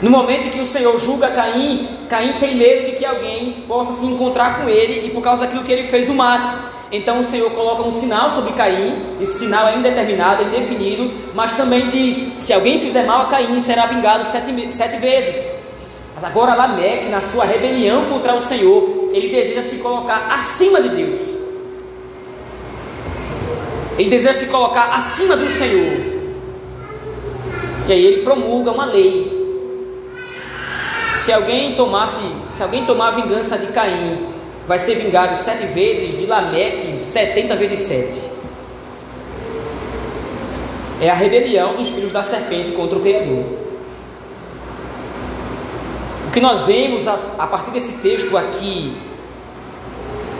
No 0.00 0.08
momento 0.08 0.46
em 0.46 0.50
que 0.50 0.60
o 0.60 0.66
Senhor 0.66 0.96
julga 1.00 1.32
Caim, 1.32 2.06
Caim 2.08 2.34
tem 2.34 2.54
medo 2.54 2.86
de 2.86 2.92
que 2.92 3.04
alguém 3.04 3.64
possa 3.66 3.92
se 3.92 4.06
encontrar 4.06 4.60
com 4.60 4.68
ele 4.68 5.08
e 5.08 5.10
por 5.10 5.20
causa 5.20 5.46
daquilo 5.46 5.64
que 5.64 5.72
ele 5.72 5.82
fez 5.82 6.08
o 6.08 6.14
mate. 6.14 6.56
Então 6.92 7.20
o 7.20 7.24
Senhor 7.24 7.50
coloca 7.50 7.82
um 7.82 7.90
sinal 7.90 8.30
sobre 8.30 8.52
Caim, 8.52 8.96
esse 9.20 9.40
sinal 9.40 9.66
é 9.68 9.76
indeterminado, 9.76 10.42
é 10.42 10.46
indefinido, 10.46 11.10
mas 11.34 11.52
também 11.52 11.88
diz: 11.88 12.40
se 12.40 12.52
alguém 12.52 12.78
fizer 12.78 13.04
mal 13.04 13.22
a 13.22 13.26
Caim, 13.26 13.58
será 13.58 13.86
vingado 13.86 14.24
sete, 14.24 14.72
sete 14.72 14.96
vezes. 14.98 15.44
Mas 16.14 16.24
agora 16.24 16.54
Lameque, 16.54 17.08
na 17.08 17.20
sua 17.20 17.44
rebelião 17.44 18.06
contra 18.06 18.34
o 18.34 18.40
Senhor, 18.40 19.10
ele 19.12 19.28
deseja 19.28 19.62
se 19.62 19.76
colocar 19.76 20.28
acima 20.30 20.80
de 20.80 20.90
Deus. 20.90 21.20
Ele 23.98 24.08
deseja 24.08 24.32
se 24.32 24.46
colocar 24.46 24.94
acima 24.94 25.36
do 25.36 25.48
Senhor. 25.48 26.16
E 27.88 27.92
aí 27.92 28.04
ele 28.04 28.22
promulga 28.22 28.70
uma 28.70 28.86
lei. 28.86 29.34
Se 31.14 31.32
alguém 31.32 31.74
tomasse, 31.74 32.20
se 32.46 32.62
alguém 32.62 32.84
tomar 32.84 33.08
a 33.08 33.10
vingança 33.12 33.58
de 33.58 33.66
Caim, 33.68 34.35
vai 34.66 34.78
ser 34.78 34.96
vingado 34.96 35.36
sete 35.36 35.66
vezes, 35.66 36.18
de 36.18 36.26
Lameque, 36.26 37.02
setenta 37.02 37.54
vezes 37.54 37.80
sete. 37.80 38.36
é 41.00 41.10
a 41.10 41.14
rebelião 41.14 41.76
dos 41.76 41.90
filhos 41.90 42.10
da 42.10 42.22
serpente 42.22 42.72
contra 42.72 42.98
o 42.98 43.02
Criador. 43.02 43.44
O 46.26 46.30
que 46.32 46.40
nós 46.40 46.62
vemos 46.62 47.06
a, 47.06 47.18
a 47.38 47.46
partir 47.46 47.70
desse 47.70 47.94
texto 47.94 48.36
aqui 48.36 48.96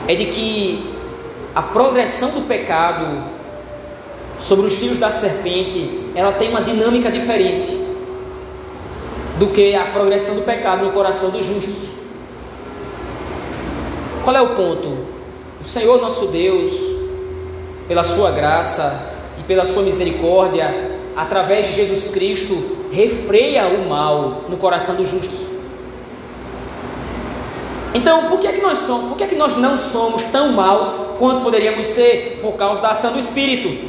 é 0.08 0.14
de 0.14 0.26
que 0.26 0.94
a 1.54 1.62
progressão 1.62 2.30
do 2.30 2.42
pecado 2.42 3.24
sobre 4.38 4.66
os 4.66 4.76
filhos 4.76 4.98
da 4.98 5.10
serpente, 5.10 6.10
ela 6.14 6.32
tem 6.32 6.50
uma 6.50 6.60
dinâmica 6.60 7.10
diferente 7.10 7.84
do 9.38 9.48
que 9.48 9.74
a 9.74 9.84
progressão 9.86 10.34
do 10.34 10.42
pecado 10.42 10.84
no 10.84 10.92
coração 10.92 11.30
dos 11.30 11.44
justos. 11.44 11.90
Qual 14.26 14.34
é 14.34 14.42
o 14.42 14.56
ponto? 14.56 14.88
O 15.60 15.64
Senhor 15.64 16.00
nosso 16.00 16.26
Deus, 16.26 16.72
pela 17.86 18.02
sua 18.02 18.32
graça 18.32 19.14
e 19.38 19.44
pela 19.44 19.64
sua 19.64 19.84
misericórdia, 19.84 20.98
através 21.14 21.66
de 21.66 21.74
Jesus 21.74 22.10
Cristo, 22.10 22.60
refreia 22.90 23.68
o 23.68 23.88
mal 23.88 24.46
no 24.48 24.56
coração 24.56 24.96
dos 24.96 25.08
justos. 25.08 25.46
Então, 27.94 28.24
por 28.24 28.40
que 28.40 28.48
é 28.48 28.52
que 28.52 28.60
nós 28.60 28.78
somos, 28.78 29.10
por 29.10 29.16
que 29.16 29.22
é 29.22 29.28
que 29.28 29.36
nós 29.36 29.56
não 29.56 29.78
somos 29.78 30.24
tão 30.24 30.50
maus 30.50 30.92
quanto 31.20 31.42
poderíamos 31.42 31.86
ser 31.86 32.40
por 32.42 32.54
causa 32.54 32.82
da 32.82 32.88
ação 32.88 33.12
do 33.12 33.20
Espírito? 33.20 33.88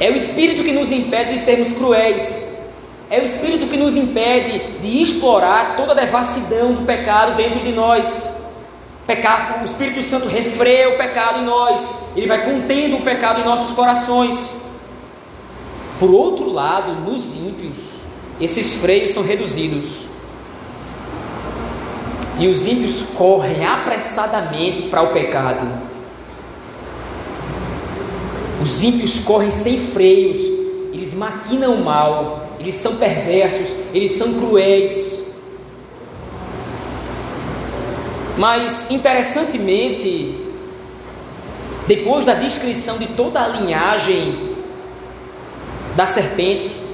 É 0.00 0.10
o 0.10 0.16
Espírito 0.16 0.64
que 0.64 0.72
nos 0.72 0.90
impede 0.90 1.34
de 1.34 1.38
sermos 1.38 1.72
cruéis. 1.72 2.44
É 3.08 3.20
o 3.20 3.24
Espírito 3.24 3.68
que 3.68 3.76
nos 3.76 3.94
impede 3.94 4.58
de 4.80 5.00
explorar 5.00 5.76
toda 5.76 5.92
a 5.92 5.94
devassidão 5.94 6.72
do 6.72 6.84
pecado 6.84 7.36
dentro 7.36 7.60
de 7.60 7.70
nós. 7.70 8.34
Pecado, 9.06 9.60
o 9.60 9.64
Espírito 9.64 10.02
Santo 10.02 10.26
refreia 10.26 10.90
o 10.90 10.96
pecado 10.96 11.40
em 11.40 11.44
nós, 11.44 11.94
ele 12.16 12.26
vai 12.26 12.44
contendo 12.44 12.96
o 12.96 13.02
pecado 13.02 13.40
em 13.40 13.44
nossos 13.44 13.72
corações. 13.72 14.52
Por 15.98 16.10
outro 16.10 16.52
lado, 16.52 16.92
nos 17.08 17.34
ímpios, 17.34 18.00
esses 18.40 18.74
freios 18.74 19.12
são 19.12 19.22
reduzidos. 19.22 20.06
E 22.38 22.48
os 22.48 22.66
ímpios 22.66 23.02
correm 23.16 23.64
apressadamente 23.64 24.82
para 24.84 25.02
o 25.02 25.12
pecado. 25.12 25.66
Os 28.60 28.82
ímpios 28.82 29.20
correm 29.20 29.50
sem 29.50 29.78
freios, 29.78 30.38
eles 30.92 31.14
maquinam 31.14 31.74
o 31.74 31.84
mal, 31.84 32.48
eles 32.58 32.74
são 32.74 32.96
perversos, 32.96 33.74
eles 33.94 34.12
são 34.12 34.34
cruéis. 34.34 35.25
Mas, 38.36 38.86
interessantemente, 38.90 40.46
depois 41.86 42.24
da 42.24 42.34
descrição 42.34 42.98
de 42.98 43.06
toda 43.08 43.42
a 43.42 43.48
linhagem 43.48 44.56
da 45.94 46.04
serpente, 46.04 46.86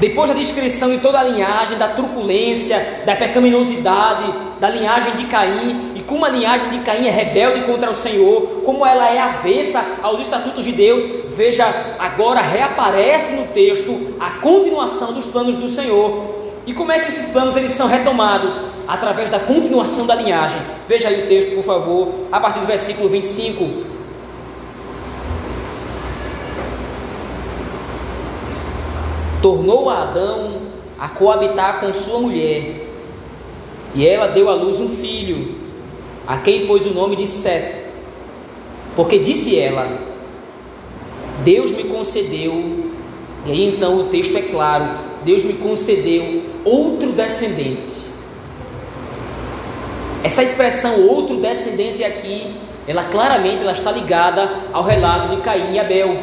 depois 0.00 0.30
da 0.30 0.34
descrição 0.34 0.90
de 0.90 0.98
toda 0.98 1.20
a 1.20 1.22
linhagem 1.22 1.78
da 1.78 1.88
truculência, 1.88 3.04
da 3.06 3.14
pecaminosidade, 3.14 4.24
da 4.58 4.68
linhagem 4.68 5.14
de 5.14 5.26
Caim, 5.26 5.92
e 5.94 6.00
como 6.00 6.24
a 6.24 6.28
linhagem 6.28 6.70
de 6.70 6.78
Caim 6.78 7.06
é 7.06 7.10
rebelde 7.10 7.62
contra 7.62 7.90
o 7.90 7.94
Senhor, 7.94 8.62
como 8.64 8.84
ela 8.84 9.08
é 9.08 9.20
avessa 9.20 9.84
aos 10.02 10.20
estatutos 10.20 10.64
de 10.64 10.72
Deus, 10.72 11.04
veja, 11.28 11.66
agora 11.98 12.40
reaparece 12.40 13.34
no 13.34 13.46
texto 13.48 14.16
a 14.18 14.30
continuação 14.40 15.12
dos 15.12 15.28
planos 15.28 15.56
do 15.56 15.68
Senhor. 15.68 16.41
E 16.64 16.72
como 16.72 16.92
é 16.92 17.00
que 17.00 17.08
esses 17.08 17.26
planos 17.26 17.56
eles 17.56 17.72
são 17.72 17.88
retomados? 17.88 18.60
Através 18.86 19.30
da 19.30 19.40
continuação 19.40 20.06
da 20.06 20.14
linhagem. 20.14 20.60
Veja 20.86 21.08
aí 21.08 21.24
o 21.24 21.26
texto, 21.26 21.54
por 21.54 21.64
favor, 21.64 22.12
a 22.30 22.38
partir 22.38 22.60
do 22.60 22.66
versículo 22.66 23.08
25. 23.08 23.90
Tornou 29.40 29.90
a 29.90 30.02
Adão 30.02 30.62
a 31.00 31.08
coabitar 31.08 31.80
com 31.80 31.92
sua 31.92 32.20
mulher, 32.20 32.86
e 33.92 34.06
ela 34.06 34.28
deu 34.28 34.48
à 34.48 34.54
luz 34.54 34.78
um 34.78 34.88
filho, 34.88 35.56
a 36.28 36.36
quem 36.36 36.68
pôs 36.68 36.86
o 36.86 36.94
nome 36.94 37.16
de 37.16 37.26
Sete. 37.26 37.74
Porque 38.94 39.18
disse 39.18 39.58
ela: 39.58 39.98
Deus 41.42 41.72
me 41.72 41.84
concedeu, 41.84 42.92
e 43.44 43.50
aí 43.50 43.66
então 43.66 43.98
o 43.98 44.04
texto 44.04 44.36
é 44.36 44.42
claro: 44.42 44.90
Deus 45.24 45.42
me 45.42 45.54
concedeu 45.54 46.51
outro 46.64 47.12
descendente. 47.12 48.02
Essa 50.24 50.42
expressão 50.42 51.06
outro 51.08 51.38
descendente 51.38 52.04
aqui, 52.04 52.54
ela 52.86 53.04
claramente 53.04 53.62
ela 53.62 53.72
está 53.72 53.90
ligada 53.90 54.48
ao 54.72 54.82
relato 54.82 55.34
de 55.34 55.42
Caim 55.42 55.72
e 55.72 55.80
Abel. 55.80 56.16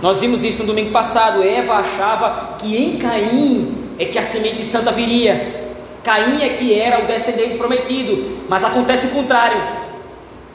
Nós 0.00 0.20
vimos 0.20 0.44
isso 0.44 0.60
no 0.60 0.66
domingo 0.66 0.90
passado. 0.90 1.42
Eva 1.42 1.74
achava 1.74 2.56
que 2.58 2.76
em 2.76 2.96
Caim 2.96 3.94
é 3.98 4.04
que 4.04 4.18
a 4.18 4.22
semente 4.22 4.64
santa 4.64 4.92
viria. 4.92 5.62
Caim 6.02 6.42
é 6.42 6.50
que 6.50 6.78
era 6.78 7.02
o 7.02 7.06
descendente 7.06 7.56
prometido, 7.56 8.40
mas 8.48 8.64
acontece 8.64 9.06
o 9.06 9.10
contrário. 9.10 9.60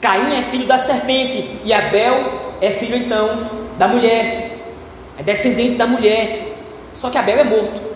Caim 0.00 0.34
é 0.38 0.42
filho 0.42 0.66
da 0.66 0.78
serpente 0.78 1.58
e 1.64 1.72
Abel 1.72 2.32
é 2.60 2.70
filho 2.70 2.96
então 2.96 3.50
da 3.78 3.88
mulher, 3.88 4.58
é 5.18 5.22
descendente 5.22 5.76
da 5.76 5.86
mulher. 5.86 6.54
Só 6.94 7.10
que 7.10 7.18
Abel 7.18 7.38
é 7.38 7.44
morto. 7.44 7.87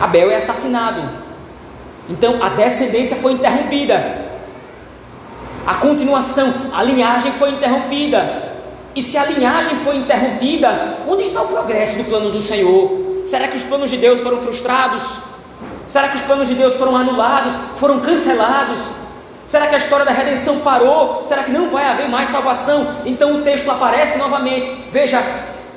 Abel 0.00 0.30
é 0.30 0.36
assassinado. 0.36 1.02
Então 2.08 2.42
a 2.42 2.50
descendência 2.50 3.16
foi 3.16 3.32
interrompida. 3.32 4.24
A 5.66 5.74
continuação, 5.76 6.52
a 6.74 6.82
linhagem 6.82 7.32
foi 7.32 7.50
interrompida. 7.50 8.52
E 8.94 9.02
se 9.02 9.16
a 9.16 9.24
linhagem 9.24 9.74
foi 9.76 9.96
interrompida, 9.96 10.98
onde 11.08 11.22
está 11.22 11.42
o 11.42 11.48
progresso 11.48 11.96
do 11.96 12.04
plano 12.04 12.30
do 12.30 12.40
Senhor? 12.40 13.22
Será 13.24 13.48
que 13.48 13.56
os 13.56 13.64
planos 13.64 13.90
de 13.90 13.96
Deus 13.96 14.20
foram 14.20 14.40
frustrados? 14.40 15.20
Será 15.86 16.08
que 16.08 16.16
os 16.16 16.22
planos 16.22 16.48
de 16.48 16.54
Deus 16.54 16.74
foram 16.74 16.96
anulados? 16.96 17.54
Foram 17.76 18.00
cancelados? 18.00 18.80
Será 19.46 19.66
que 19.66 19.74
a 19.74 19.78
história 19.78 20.04
da 20.04 20.12
redenção 20.12 20.60
parou? 20.60 21.24
Será 21.24 21.42
que 21.42 21.50
não 21.50 21.70
vai 21.70 21.86
haver 21.86 22.08
mais 22.08 22.28
salvação? 22.28 22.94
Então 23.04 23.34
o 23.34 23.42
texto 23.42 23.70
aparece 23.70 24.16
novamente. 24.18 24.72
Veja, 24.90 25.22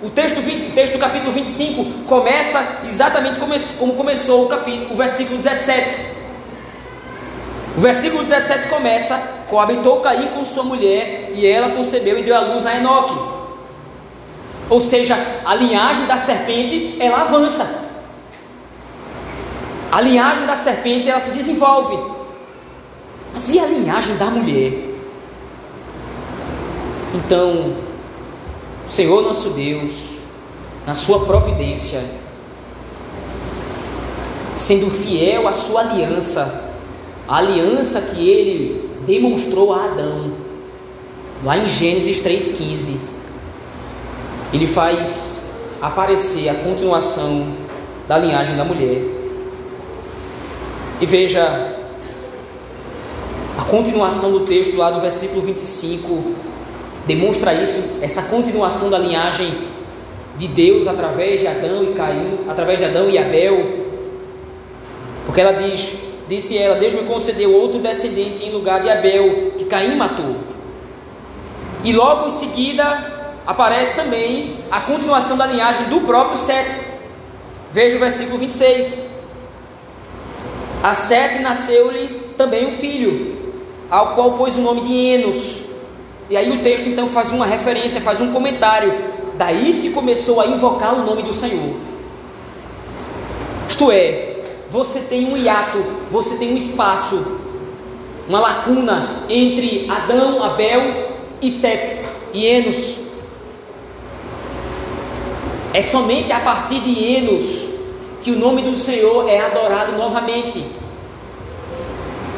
o 0.01 0.09
texto, 0.11 0.39
o 0.39 0.71
texto 0.73 0.93
do 0.93 0.99
capítulo 0.99 1.31
25 1.31 2.03
começa 2.05 2.63
exatamente 2.85 3.39
como 3.39 3.93
começou 3.95 4.45
o, 4.45 4.47
capítulo, 4.47 4.93
o 4.93 4.95
versículo 4.95 5.37
17. 5.37 5.99
O 7.75 7.81
versículo 7.81 8.23
17 8.23 8.67
começa: 8.67 9.17
Coabitou 9.49 10.01
Caim 10.01 10.27
com 10.27 10.45
sua 10.45 10.63
mulher, 10.63 11.31
e 11.33 11.47
ela 11.47 11.69
concebeu 11.69 12.17
e 12.19 12.23
deu 12.23 12.35
à 12.35 12.41
luz 12.41 12.65
a 12.65 12.75
Enoque. 12.75 13.15
Ou 14.69 14.79
seja, 14.79 15.17
a 15.45 15.55
linhagem 15.55 16.05
da 16.05 16.17
serpente 16.17 16.97
ela 16.99 17.21
avança. 17.21 17.87
A 19.91 20.01
linhagem 20.01 20.45
da 20.45 20.55
serpente 20.55 21.09
ela 21.09 21.19
se 21.19 21.31
desenvolve. 21.31 21.97
Mas 23.33 23.53
e 23.53 23.59
a 23.59 23.65
linhagem 23.65 24.15
da 24.17 24.25
mulher? 24.25 24.73
Então, 27.15 27.86
o 28.87 28.89
Senhor 28.89 29.21
nosso 29.21 29.49
Deus, 29.49 30.19
na 30.85 30.93
sua 30.93 31.25
providência, 31.25 32.01
sendo 34.53 34.89
fiel 34.89 35.45
à 35.45 35.51
sua 35.51 35.81
aliança, 35.81 36.71
a 37.27 37.35
aliança 37.35 37.99
que 37.99 38.29
ele 38.29 38.89
demonstrou 39.05 39.73
a 39.73 39.83
Adão, 39.83 40.31
lá 41.43 41.57
em 41.57 41.67
Gênesis 41.67 42.21
3,15, 42.21 42.95
ele 44.53 44.65
faz 44.65 45.41
aparecer 45.81 46.47
a 46.47 46.55
continuação 46.55 47.45
da 48.07 48.17
linhagem 48.17 48.55
da 48.55 48.63
mulher. 48.63 49.01
E 51.01 51.05
veja 51.05 51.75
a 53.57 53.63
continuação 53.65 54.31
do 54.31 54.45
texto 54.45 54.77
lá 54.77 54.89
do 54.89 55.01
versículo 55.01 55.41
25 55.41 56.46
demonstra 57.07 57.53
isso, 57.53 57.81
essa 58.01 58.21
continuação 58.23 58.89
da 58.89 58.99
linhagem 58.99 59.51
de 60.37 60.47
Deus 60.47 60.87
através 60.87 61.39
de 61.39 61.47
Adão 61.47 61.83
e 61.83 61.93
Caim, 61.93 62.39
através 62.47 62.79
de 62.79 62.85
Adão 62.85 63.09
e 63.09 63.17
Abel. 63.17 63.87
Porque 65.25 65.41
ela 65.41 65.53
diz, 65.53 65.93
disse 66.27 66.57
ela, 66.57 66.75
Deus 66.75 66.93
me 66.93 67.03
concedeu 67.03 67.53
outro 67.53 67.79
descendente 67.79 68.43
em 68.43 68.51
lugar 68.51 68.81
de 68.81 68.89
Abel, 68.89 69.53
que 69.57 69.65
Caim 69.65 69.95
matou. 69.95 70.35
E 71.83 71.93
logo 71.93 72.27
em 72.27 72.31
seguida 72.31 73.31
aparece 73.47 73.95
também 73.95 74.57
a 74.69 74.81
continuação 74.81 75.37
da 75.37 75.47
linhagem 75.47 75.87
do 75.87 76.01
próprio 76.01 76.37
Sete. 76.37 76.77
Veja 77.71 77.95
o 77.95 77.99
versículo 77.99 78.37
26. 78.37 79.03
A 80.83 80.93
Sete 80.93 81.39
nasceu-lhe 81.39 82.33
também 82.37 82.67
um 82.67 82.71
filho, 82.73 83.37
ao 83.89 84.13
qual 84.13 84.33
pôs 84.33 84.57
o 84.57 84.61
nome 84.61 84.81
de 84.81 84.93
Enos. 84.93 85.66
E 86.29 86.35
aí 86.35 86.51
o 86.51 86.61
texto 86.61 86.87
então 86.87 87.07
faz 87.07 87.31
uma 87.31 87.45
referência, 87.45 88.01
faz 88.01 88.19
um 88.19 88.31
comentário. 88.31 88.93
Daí 89.35 89.73
se 89.73 89.91
começou 89.91 90.41
a 90.41 90.47
invocar 90.47 90.95
o 90.95 91.05
nome 91.05 91.23
do 91.23 91.33
Senhor. 91.33 91.75
Isto 93.69 93.91
é, 93.91 94.41
você 94.69 94.99
tem 94.99 95.31
um 95.31 95.37
hiato, 95.37 95.83
você 96.11 96.35
tem 96.35 96.53
um 96.53 96.57
espaço, 96.57 97.39
uma 98.27 98.39
lacuna 98.39 99.23
entre 99.29 99.89
Adão, 99.89 100.43
Abel 100.43 101.11
e 101.41 101.49
Sete. 101.49 101.95
e 102.33 102.45
Enos. 102.45 102.97
É 105.73 105.81
somente 105.81 106.31
a 106.31 106.39
partir 106.39 106.79
de 106.81 107.15
Enos 107.15 107.73
que 108.21 108.31
o 108.31 108.39
nome 108.39 108.61
do 108.61 108.75
Senhor 108.75 109.29
é 109.29 109.39
adorado 109.39 109.93
novamente. 109.93 110.65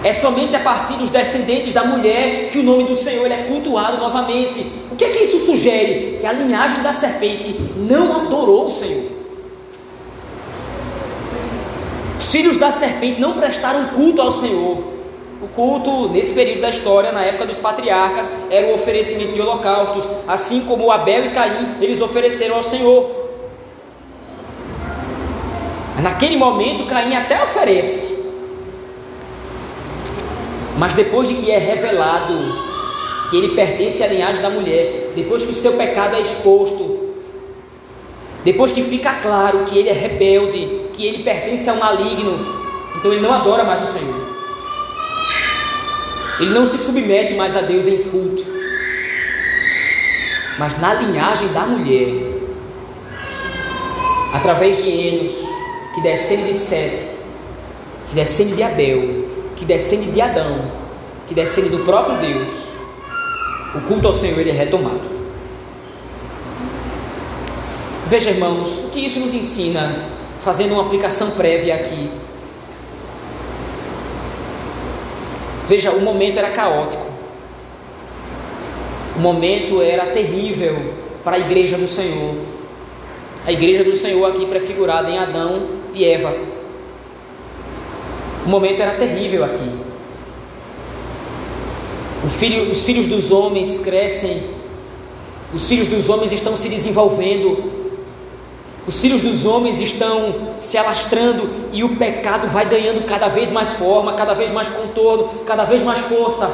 É 0.04 0.14
somente 0.14 0.56
a 0.56 0.62
partir 0.62 0.96
dos 0.96 1.10
descendentes 1.10 1.74
da 1.74 1.84
mulher 1.84 2.50
que 2.50 2.60
o 2.60 2.64
nome 2.64 2.86
do 2.86 2.96
Senhor 2.96 3.30
é 3.30 3.44
cultuado 3.44 3.98
novamente. 3.98 4.66
O 4.92 4.96
que 4.96 5.04
é 5.04 5.10
que 5.10 5.20
isso 5.20 5.40
sugere? 5.40 6.18
Que 6.20 6.26
a 6.26 6.32
linhagem 6.32 6.82
da 6.82 6.94
serpente 6.94 7.54
não 7.76 8.16
adorou 8.16 8.68
o 8.68 8.72
Senhor. 8.72 9.12
Os 12.18 12.32
filhos 12.32 12.56
da 12.56 12.72
serpente 12.72 13.20
não 13.20 13.34
prestaram 13.34 13.88
culto 13.88 14.22
ao 14.22 14.32
Senhor. 14.32 14.78
O 15.42 15.48
culto, 15.48 16.10
nesse 16.10 16.34
período 16.34 16.62
da 16.62 16.70
história, 16.70 17.12
na 17.12 17.22
época 17.22 17.46
dos 17.46 17.58
patriarcas, 17.58 18.32
era 18.50 18.68
o 18.68 18.74
oferecimento 18.74 19.34
de 19.34 19.42
holocaustos, 19.42 20.08
assim 20.28 20.62
como 20.62 20.92
Abel 20.92 21.26
e 21.26 21.30
Caim, 21.30 21.76
eles 21.82 22.02
ofereceram 22.02 22.56
ao 22.56 22.64
Senhor. 22.64 23.10
Naquele 26.02 26.38
momento, 26.38 26.86
Caim 26.88 27.16
até 27.16 27.42
oferece. 27.44 28.09
Mas 30.80 30.94
depois 30.94 31.28
de 31.28 31.36
que 31.36 31.52
é 31.52 31.58
revelado 31.58 32.34
que 33.30 33.36
ele 33.36 33.50
pertence 33.50 34.02
à 34.02 34.08
linhagem 34.08 34.42
da 34.42 34.50
mulher, 34.50 35.12
depois 35.14 35.44
que 35.44 35.52
o 35.52 35.54
seu 35.54 35.74
pecado 35.74 36.16
é 36.16 36.22
exposto, 36.22 37.10
depois 38.46 38.72
que 38.72 38.82
fica 38.82 39.16
claro 39.16 39.66
que 39.66 39.78
ele 39.78 39.90
é 39.90 39.94
rebelde, 39.94 40.86
que 40.94 41.06
ele 41.06 41.22
pertence 41.22 41.70
ao 41.70 41.76
maligno, 41.76 42.40
então 42.96 43.12
ele 43.12 43.20
não 43.20 43.34
adora 43.34 43.66
mais 43.66 43.82
o 43.82 43.92
Senhor. 43.92 44.30
Ele 46.40 46.52
não 46.52 46.66
se 46.66 46.78
submete 46.78 47.34
mais 47.34 47.58
a 47.58 47.62
Deus 47.62 47.86
em 47.86 47.98
culto. 48.04 48.46
Mas 50.58 50.80
na 50.80 50.94
linhagem 50.94 51.50
da 51.50 51.68
mulher, 51.68 52.08
através 54.34 54.82
de 54.82 54.90
Enos, 54.90 55.34
que 55.94 56.02
descende 56.02 56.46
de 56.46 56.54
Sete, 56.54 57.06
que 58.10 58.16
descende 58.16 58.56
de 58.56 58.64
Abel, 58.64 59.29
que 59.60 59.66
descende 59.66 60.10
de 60.10 60.22
Adão, 60.22 60.72
que 61.28 61.36
descende 61.36 61.68
do 61.68 61.80
próprio 61.80 62.18
Deus, 62.18 62.70
o 63.76 63.82
culto 63.82 64.08
ao 64.08 64.14
Senhor 64.14 64.40
é 64.48 64.52
retomado. 64.52 65.20
Veja, 68.08 68.32
irmãos, 68.32 68.80
o 68.80 68.90
que 68.90 69.06
isso 69.06 69.20
nos 69.20 69.34
ensina, 69.34 70.06
fazendo 70.40 70.74
uma 70.74 70.84
aplicação 70.84 71.32
prévia 71.32 71.76
aqui. 71.76 72.10
Veja, 75.68 75.92
o 75.92 76.02
momento 76.02 76.40
era 76.40 76.50
caótico. 76.50 77.06
O 79.18 79.20
momento 79.20 79.82
era 79.82 80.08
terrível 80.08 80.94
para 81.24 81.36
a 81.36 81.40
igreja 81.40 81.78
do 81.78 81.88
Senhor. 81.88 82.34
A 83.46 83.52
igreja 83.52 83.84
do 83.84 83.96
Senhor 83.96 84.26
aqui 84.26 84.46
prefigurada 84.46 85.12
em 85.12 85.20
Adão 85.20 85.68
e 85.94 86.06
Eva. 86.06 86.59
O 88.46 88.50
momento 88.50 88.82
era 88.82 88.94
terrível 88.94 89.44
aqui. 89.44 89.90
Filho, 92.40 92.72
os 92.72 92.86
filhos 92.86 93.06
dos 93.06 93.32
homens 93.32 93.80
crescem, 93.80 94.42
os 95.54 95.68
filhos 95.68 95.90
dos 95.90 96.08
homens 96.08 96.32
estão 96.32 96.56
se 96.56 96.70
desenvolvendo, 96.70 97.70
os 98.88 99.02
filhos 99.02 99.20
dos 99.20 99.46
homens 99.46 99.82
estão 99.82 100.54
se 100.58 100.78
alastrando 100.78 101.50
e 101.74 101.84
o 101.84 101.98
pecado 101.98 102.48
vai 102.48 102.66
ganhando 102.66 103.06
cada 103.06 103.28
vez 103.28 103.52
mais 103.52 103.74
forma, 103.74 104.14
cada 104.14 104.34
vez 104.34 104.52
mais 104.52 104.70
contorno, 104.70 105.28
cada 105.46 105.66
vez 105.66 105.84
mais 105.84 106.00
força. 106.00 106.50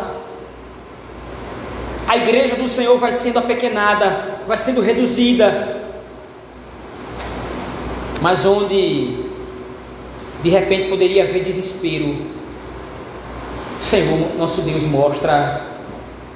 A 2.07 2.17
igreja 2.17 2.55
do 2.55 2.67
Senhor 2.67 2.97
vai 2.97 3.11
sendo 3.11 3.37
apequenada, 3.37 4.39
vai 4.47 4.57
sendo 4.57 4.81
reduzida. 4.81 5.81
Mas 8.21 8.43
onde 8.43 9.19
de 10.45 10.51
repente 10.51 10.89
poderia 10.89 11.23
haver 11.23 11.41
desespero. 11.41 12.15
O 13.81 13.83
Senhor, 13.83 14.37
nosso 14.37 14.61
Deus, 14.61 14.83
mostra 14.83 15.65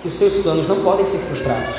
que 0.01 0.07
os 0.07 0.15
seus 0.15 0.37
planos 0.37 0.65
não 0.65 0.79
podem 0.79 1.05
ser 1.05 1.19
frustrados. 1.19 1.75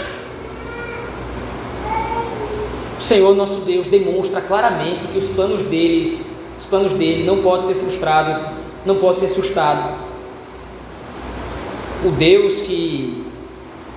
O 3.01 3.03
Senhor, 3.03 3.35
nosso 3.35 3.63
Deus, 3.63 3.89
demonstra 3.89 4.41
claramente 4.41 5.09
que 5.09 5.19
os 5.19 5.27
planos 5.27 5.63
deles, 5.63 6.25
os 6.57 6.67
planos 6.67 6.93
dele 6.93 7.25
não 7.25 7.43
podem 7.43 7.67
ser 7.67 7.75
frustrados, 7.75 8.47
não 8.87 8.95
pode 8.99 9.19
ser 9.19 9.25
assustado. 9.25 9.93
O 12.05 12.13
Deus 12.13 12.63
que 12.63 13.25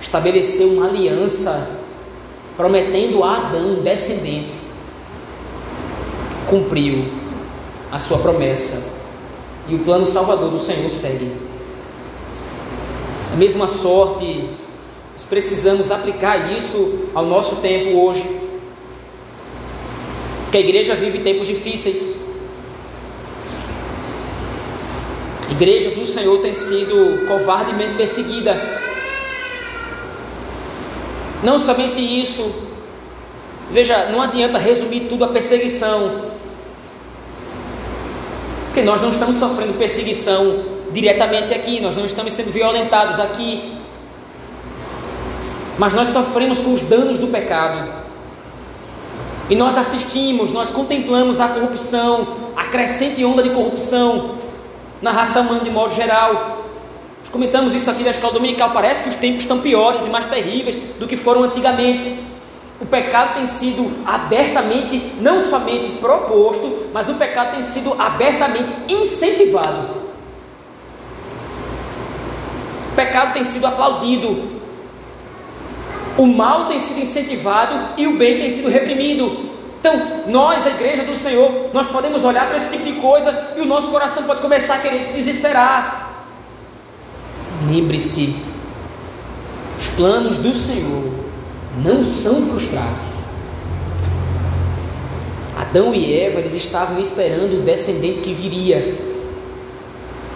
estabeleceu 0.00 0.70
uma 0.70 0.88
aliança 0.88 1.70
prometendo 2.56 3.22
a 3.22 3.36
Adão 3.36 3.78
um 3.78 3.82
descendente, 3.82 4.56
cumpriu 6.48 7.22
a 7.94 7.98
sua 8.00 8.18
promessa. 8.18 8.82
E 9.68 9.76
o 9.76 9.78
plano 9.78 10.04
salvador 10.04 10.50
do 10.50 10.58
Senhor 10.58 10.88
segue. 10.90 11.32
A 13.32 13.36
mesma 13.36 13.68
sorte, 13.68 14.50
nós 15.12 15.22
precisamos 15.24 15.92
aplicar 15.92 16.52
isso 16.58 17.08
ao 17.14 17.24
nosso 17.24 17.56
tempo 17.56 17.96
hoje. 18.00 18.24
Porque 20.42 20.58
a 20.58 20.60
igreja 20.60 20.96
vive 20.96 21.20
tempos 21.20 21.46
difíceis. 21.46 22.16
A 25.48 25.52
igreja 25.52 25.90
do 25.90 26.04
Senhor 26.04 26.38
tem 26.40 26.52
sido 26.52 27.24
covardemente 27.28 27.94
perseguida. 27.94 28.60
Não 31.44 31.60
somente 31.60 32.00
isso, 32.00 32.52
veja, 33.70 34.06
não 34.06 34.20
adianta 34.20 34.58
resumir 34.58 35.02
tudo 35.02 35.24
a 35.24 35.28
perseguição. 35.28 36.33
Porque 38.74 38.84
nós 38.84 39.00
não 39.00 39.10
estamos 39.10 39.36
sofrendo 39.36 39.74
perseguição 39.74 40.64
diretamente 40.90 41.54
aqui, 41.54 41.80
nós 41.80 41.94
não 41.94 42.04
estamos 42.04 42.32
sendo 42.32 42.50
violentados 42.50 43.20
aqui. 43.20 43.72
Mas 45.78 45.94
nós 45.94 46.08
sofremos 46.08 46.58
com 46.58 46.72
os 46.72 46.82
danos 46.82 47.16
do 47.16 47.28
pecado. 47.28 47.88
E 49.48 49.54
nós 49.54 49.78
assistimos, 49.78 50.50
nós 50.50 50.72
contemplamos 50.72 51.40
a 51.40 51.46
corrupção, 51.46 52.26
a 52.56 52.64
crescente 52.64 53.24
onda 53.24 53.44
de 53.44 53.50
corrupção 53.50 54.38
na 55.00 55.12
raça 55.12 55.40
humana 55.40 55.60
de 55.60 55.70
modo 55.70 55.94
geral. 55.94 56.64
Nós 57.20 57.28
comentamos 57.28 57.74
isso 57.74 57.88
aqui 57.88 58.02
na 58.02 58.10
escola 58.10 58.32
dominical. 58.32 58.72
Parece 58.72 59.04
que 59.04 59.08
os 59.08 59.14
tempos 59.14 59.44
estão 59.44 59.60
piores 59.60 60.04
e 60.04 60.10
mais 60.10 60.24
terríveis 60.24 60.74
do 60.98 61.06
que 61.06 61.16
foram 61.16 61.44
antigamente. 61.44 62.12
O 62.80 62.86
pecado 62.86 63.34
tem 63.34 63.46
sido 63.46 63.92
abertamente, 64.04 65.12
não 65.20 65.40
somente 65.40 65.92
proposto, 65.98 66.88
mas 66.92 67.08
o 67.08 67.14
pecado 67.14 67.52
tem 67.52 67.62
sido 67.62 67.94
abertamente 68.00 68.74
incentivado. 68.88 70.04
O 72.92 72.96
pecado 72.96 73.32
tem 73.32 73.44
sido 73.44 73.66
aplaudido. 73.66 74.54
O 76.16 76.26
mal 76.26 76.66
tem 76.66 76.78
sido 76.78 77.00
incentivado 77.00 78.00
e 78.00 78.06
o 78.06 78.16
bem 78.16 78.38
tem 78.38 78.50
sido 78.50 78.68
reprimido. 78.68 79.50
Então, 79.78 80.22
nós, 80.26 80.66
a 80.66 80.70
igreja 80.70 81.04
do 81.04 81.16
Senhor, 81.16 81.70
nós 81.72 81.86
podemos 81.86 82.24
olhar 82.24 82.46
para 82.46 82.56
esse 82.56 82.70
tipo 82.70 82.84
de 82.84 82.92
coisa 82.94 83.52
e 83.56 83.60
o 83.60 83.66
nosso 83.66 83.90
coração 83.90 84.24
pode 84.24 84.40
começar 84.40 84.76
a 84.76 84.78
querer 84.78 85.02
se 85.02 85.12
desesperar. 85.12 86.26
Lembre-se, 87.68 88.36
os 89.78 89.88
planos 89.88 90.38
do 90.38 90.54
Senhor 90.54 91.23
não 91.82 92.04
são 92.04 92.46
frustrados. 92.46 93.14
Adão 95.56 95.94
e 95.94 96.12
Eva 96.12 96.40
eles 96.40 96.54
estavam 96.54 97.00
esperando 97.00 97.58
o 97.58 97.62
descendente 97.62 98.20
que 98.20 98.32
viria. 98.32 98.96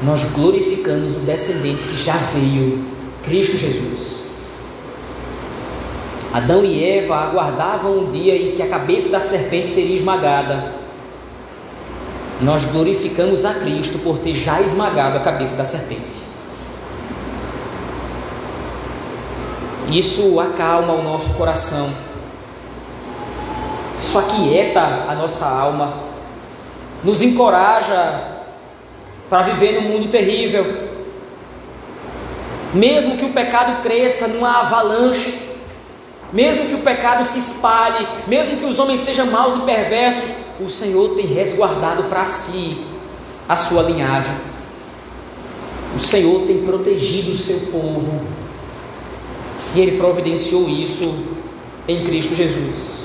Nós 0.03 0.23
glorificamos 0.25 1.17
o 1.17 1.21
descendente 1.21 1.87
que 1.87 1.97
já 1.97 2.17
veio, 2.17 2.85
Cristo 3.25 3.57
Jesus. 3.57 4.19
Adão 6.33 6.65
e 6.65 6.85
Eva 6.85 7.17
aguardavam 7.17 7.99
um 7.99 8.11
dia 8.11 8.37
em 8.37 8.53
que 8.53 8.63
a 8.63 8.69
cabeça 8.69 9.09
da 9.09 9.19
serpente 9.19 9.71
seria 9.71 9.97
esmagada. 9.97 10.73
Nós 12.41 12.65
glorificamos 12.65 13.45
a 13.45 13.55
Cristo 13.55 13.99
por 13.99 14.19
ter 14.19 14.35
já 14.35 14.61
esmagado 14.61 15.17
a 15.17 15.21
cabeça 15.21 15.57
da 15.57 15.65
serpente. 15.65 16.28
Isso 19.91 20.39
acalma 20.39 20.93
o 20.93 21.03
nosso 21.03 21.33
coração. 21.35 21.91
Isso 23.99 24.19
aquieta 24.19 24.81
a 24.81 25.15
nossa 25.15 25.47
alma. 25.47 25.95
Nos 27.03 27.23
encoraja 27.23 28.39
para 29.31 29.43
viver 29.43 29.81
num 29.81 29.89
mundo 29.89 30.11
terrível. 30.11 30.89
Mesmo 32.75 33.17
que 33.17 33.25
o 33.25 33.33
pecado 33.33 33.83
cresça 33.83 34.29
numa 34.29 34.61
avalanche, 34.61 35.49
mesmo 36.33 36.67
que 36.67 36.75
o 36.75 36.79
pecado 36.79 37.25
se 37.25 37.39
espalhe, 37.39 38.07
mesmo 38.27 38.57
que 38.57 38.65
os 38.65 38.79
homens 38.79 39.01
sejam 39.01 39.27
maus 39.27 39.57
e 39.57 39.61
perversos, 39.61 40.35
o 40.61 40.69
Senhor 40.69 41.15
tem 41.15 41.25
resguardado 41.25 42.05
para 42.05 42.27
si 42.27 42.85
a 43.49 43.57
sua 43.57 43.83
linhagem. 43.83 44.35
O 45.97 45.99
Senhor 45.99 46.43
tem 46.47 46.63
protegido 46.63 47.33
o 47.33 47.37
seu 47.37 47.59
povo. 47.73 48.21
E 49.75 49.81
ele 49.81 49.99
providenciou 49.99 50.69
isso 50.69 51.15
em 51.87 52.05
Cristo 52.05 52.35
Jesus. 52.35 53.05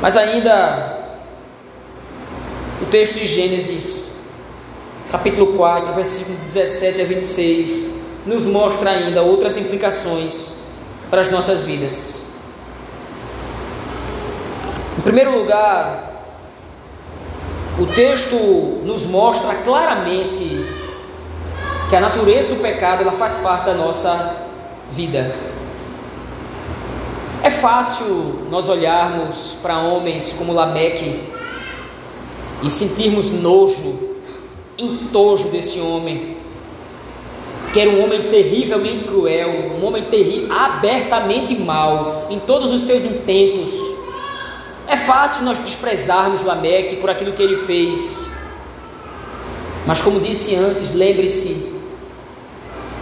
Mas 0.00 0.16
ainda 0.16 0.96
o 2.80 2.86
texto 2.86 3.14
de 3.14 3.24
Gênesis, 3.26 4.08
capítulo 5.10 5.54
4, 5.54 5.92
versículo 5.94 6.38
17 6.46 7.00
a 7.00 7.04
26, 7.04 7.90
nos 8.24 8.44
mostra 8.44 8.90
ainda 8.90 9.22
outras 9.22 9.56
implicações 9.56 10.54
para 11.10 11.20
as 11.20 11.30
nossas 11.30 11.64
vidas. 11.64 12.22
Em 14.98 15.00
primeiro 15.00 15.36
lugar, 15.36 16.22
o 17.78 17.86
texto 17.86 18.36
nos 18.84 19.04
mostra 19.04 19.54
claramente 19.56 20.64
que 21.88 21.96
a 21.96 22.00
natureza 22.00 22.54
do 22.54 22.60
pecado 22.60 23.00
ela 23.00 23.12
faz 23.12 23.38
parte 23.38 23.64
da 23.64 23.74
nossa 23.74 24.36
vida. 24.92 25.34
É 27.42 27.48
fácil 27.48 28.46
nós 28.50 28.68
olharmos 28.68 29.56
para 29.62 29.78
homens 29.78 30.34
como 30.36 30.52
Lameque 30.52 31.22
e 32.62 32.68
sentirmos 32.68 33.30
nojo, 33.30 34.18
entojo 34.76 35.48
desse 35.48 35.80
homem, 35.80 36.36
que 37.72 37.80
era 37.80 37.88
um 37.88 38.04
homem 38.04 38.22
terrivelmente 38.24 39.04
cruel, 39.04 39.76
um 39.80 39.86
homem 39.86 40.04
terri 40.04 40.46
abertamente 40.50 41.54
mau 41.54 42.26
em 42.28 42.38
todos 42.38 42.70
os 42.70 42.82
seus 42.82 43.04
intentos. 43.04 43.70
É 44.86 44.96
fácil 44.96 45.44
nós 45.44 45.58
desprezarmos 45.58 46.42
Lameque 46.42 46.96
por 46.96 47.08
aquilo 47.08 47.32
que 47.32 47.42
ele 47.42 47.56
fez. 47.56 48.30
Mas 49.86 50.02
como 50.02 50.20
disse 50.20 50.54
antes, 50.54 50.92
lembre-se, 50.92 51.77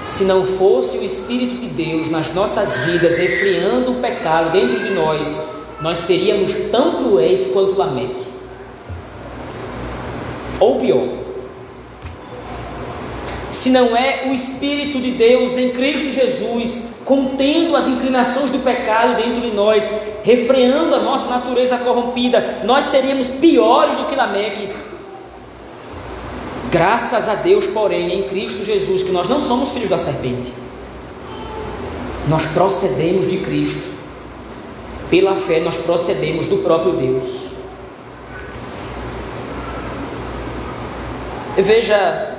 se 0.06 0.24
não 0.24 0.46
fosse 0.46 0.98
o 0.98 1.04
Espírito 1.04 1.56
de 1.56 1.66
Deus 1.66 2.08
nas 2.08 2.32
nossas 2.32 2.76
vidas, 2.78 3.18
refriando 3.18 3.90
o 3.90 3.94
pecado 3.96 4.52
dentro 4.52 4.78
de 4.78 4.90
nós, 4.90 5.42
nós 5.82 5.98
seríamos 5.98 6.54
tão 6.70 6.94
cruéis 6.94 7.48
quanto 7.52 7.76
Lameque. 7.76 8.24
Ou 10.60 10.78
pior. 10.78 11.08
Se 13.50 13.70
não 13.70 13.96
é 13.96 14.28
o 14.28 14.32
Espírito 14.32 15.00
de 15.00 15.10
Deus 15.10 15.58
em 15.58 15.70
Cristo 15.70 16.12
Jesus, 16.12 16.82
contendo 17.04 17.76
as 17.76 17.88
inclinações 17.88 18.50
do 18.50 18.60
pecado 18.60 19.16
dentro 19.16 19.40
de 19.40 19.50
nós, 19.50 19.90
refreando 20.22 20.94
a 20.94 21.00
nossa 21.00 21.28
natureza 21.28 21.78
corrompida, 21.78 22.60
nós 22.64 22.86
seríamos 22.86 23.28
piores 23.28 23.96
do 23.96 24.04
que 24.04 24.14
Lameque. 24.14 24.68
Graças 26.70 27.28
a 27.28 27.34
Deus, 27.36 27.66
porém, 27.66 28.12
em 28.12 28.22
Cristo 28.24 28.64
Jesus, 28.64 29.02
que 29.02 29.12
nós 29.12 29.28
não 29.28 29.38
somos 29.38 29.70
filhos 29.70 29.88
da 29.88 29.98
serpente. 29.98 30.52
Nós 32.28 32.44
procedemos 32.46 33.26
de 33.26 33.38
Cristo. 33.38 33.96
Pela 35.08 35.34
fé, 35.34 35.60
nós 35.60 35.76
procedemos 35.76 36.46
do 36.46 36.58
próprio 36.58 36.92
Deus. 36.92 37.46
Veja, 41.56 42.34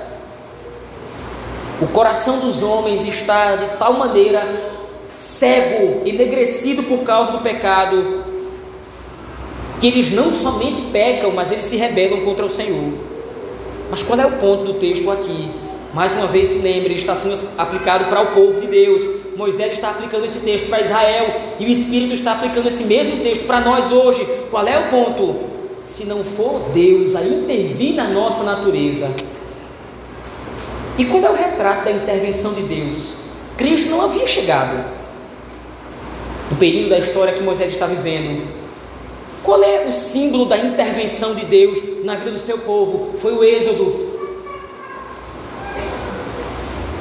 o 1.81 1.87
coração 1.87 2.39
dos 2.39 2.61
homens 2.61 3.05
está 3.05 3.55
de 3.55 3.77
tal 3.77 3.93
maneira 3.93 4.45
cego, 5.15 6.05
enegrecido 6.05 6.83
por 6.83 6.99
causa 6.99 7.31
do 7.31 7.39
pecado, 7.39 8.23
que 9.79 9.87
eles 9.87 10.11
não 10.11 10.31
somente 10.31 10.81
pecam, 10.91 11.31
mas 11.31 11.51
eles 11.51 11.63
se 11.63 11.77
rebelam 11.77 12.21
contra 12.21 12.45
o 12.45 12.49
Senhor. 12.49 13.16
Mas 13.89 14.03
qual 14.03 14.19
é 14.19 14.25
o 14.25 14.33
ponto 14.33 14.63
do 14.65 14.73
texto 14.75 15.09
aqui? 15.09 15.49
Mais 15.93 16.11
uma 16.11 16.27
vez 16.27 16.49
se 16.49 16.59
lembre, 16.59 16.93
está 16.93 17.15
sendo 17.15 17.37
aplicado 17.57 18.05
para 18.05 18.21
o 18.21 18.27
povo 18.27 18.59
de 18.59 18.67
Deus. 18.67 19.01
Moisés 19.35 19.73
está 19.73 19.91
aplicando 19.91 20.25
esse 20.25 20.39
texto 20.39 20.67
para 20.67 20.81
Israel 20.81 21.41
e 21.59 21.65
o 21.65 21.69
Espírito 21.69 22.13
está 22.13 22.33
aplicando 22.33 22.67
esse 22.67 22.83
mesmo 22.83 23.17
texto 23.23 23.45
para 23.45 23.61
nós 23.61 23.91
hoje. 23.91 24.25
Qual 24.49 24.67
é 24.67 24.77
o 24.77 24.89
ponto? 24.89 25.35
Se 25.83 26.05
não 26.05 26.23
for 26.23 26.69
Deus 26.73 27.15
a 27.15 27.23
intervir 27.23 27.95
na 27.95 28.07
nossa 28.07 28.43
natureza. 28.43 29.09
E 30.97 31.05
qual 31.05 31.23
é 31.23 31.29
o 31.29 31.35
retrato 31.35 31.85
da 31.85 31.91
intervenção 31.91 32.53
de 32.53 32.63
Deus? 32.63 33.15
Cristo 33.55 33.89
não 33.89 34.01
havia 34.01 34.25
chegado. 34.25 34.83
No 36.49 36.57
período 36.57 36.89
da 36.89 36.99
história 36.99 37.33
que 37.33 37.43
Moisés 37.43 37.71
está 37.71 37.85
vivendo, 37.85 38.47
qual 39.43 39.61
é 39.63 39.85
o 39.85 39.91
símbolo 39.91 40.45
da 40.45 40.57
intervenção 40.57 41.33
de 41.33 41.45
Deus 41.45 41.77
na 42.03 42.15
vida 42.15 42.31
do 42.31 42.39
seu 42.39 42.57
povo? 42.59 43.17
Foi 43.19 43.33
o 43.33 43.43
Êxodo. 43.43 44.07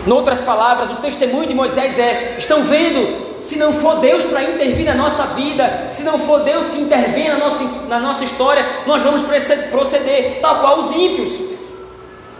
Noutras 0.06 0.40
palavras, 0.40 0.90
o 0.90 0.96
testemunho 0.96 1.48
de 1.48 1.54
Moisés 1.54 1.98
é: 1.98 2.36
estão 2.38 2.62
vendo? 2.62 3.26
Se 3.40 3.58
não 3.58 3.72
for 3.72 3.96
Deus 3.96 4.24
para 4.24 4.42
intervir 4.42 4.86
na 4.86 4.94
nossa 4.94 5.24
vida, 5.26 5.88
se 5.90 6.04
não 6.04 6.18
for 6.18 6.40
Deus 6.40 6.68
que 6.68 6.80
intervém 6.80 7.28
na 7.28 7.36
nossa, 7.36 7.64
na 7.88 8.00
nossa 8.00 8.24
história, 8.24 8.64
nós 8.86 9.02
vamos 9.02 9.22
proceder 9.70 10.38
tal 10.40 10.60
qual 10.60 10.78
os 10.78 10.90
ímpios. 10.92 11.32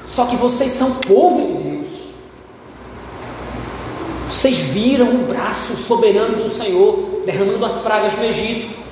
Só 0.06 0.24
que 0.24 0.36
vocês 0.36 0.70
são 0.70 0.92
povo 0.92 1.46
de 1.46 1.68
Deus. 1.68 1.86
Vocês 4.30 4.58
viram 4.58 5.08
o 5.08 5.18
braço 5.26 5.76
soberano 5.76 6.42
do 6.42 6.48
Senhor 6.48 7.22
derramando 7.26 7.64
as 7.64 7.74
pragas 7.74 8.14
no 8.14 8.24
Egito. 8.24 8.85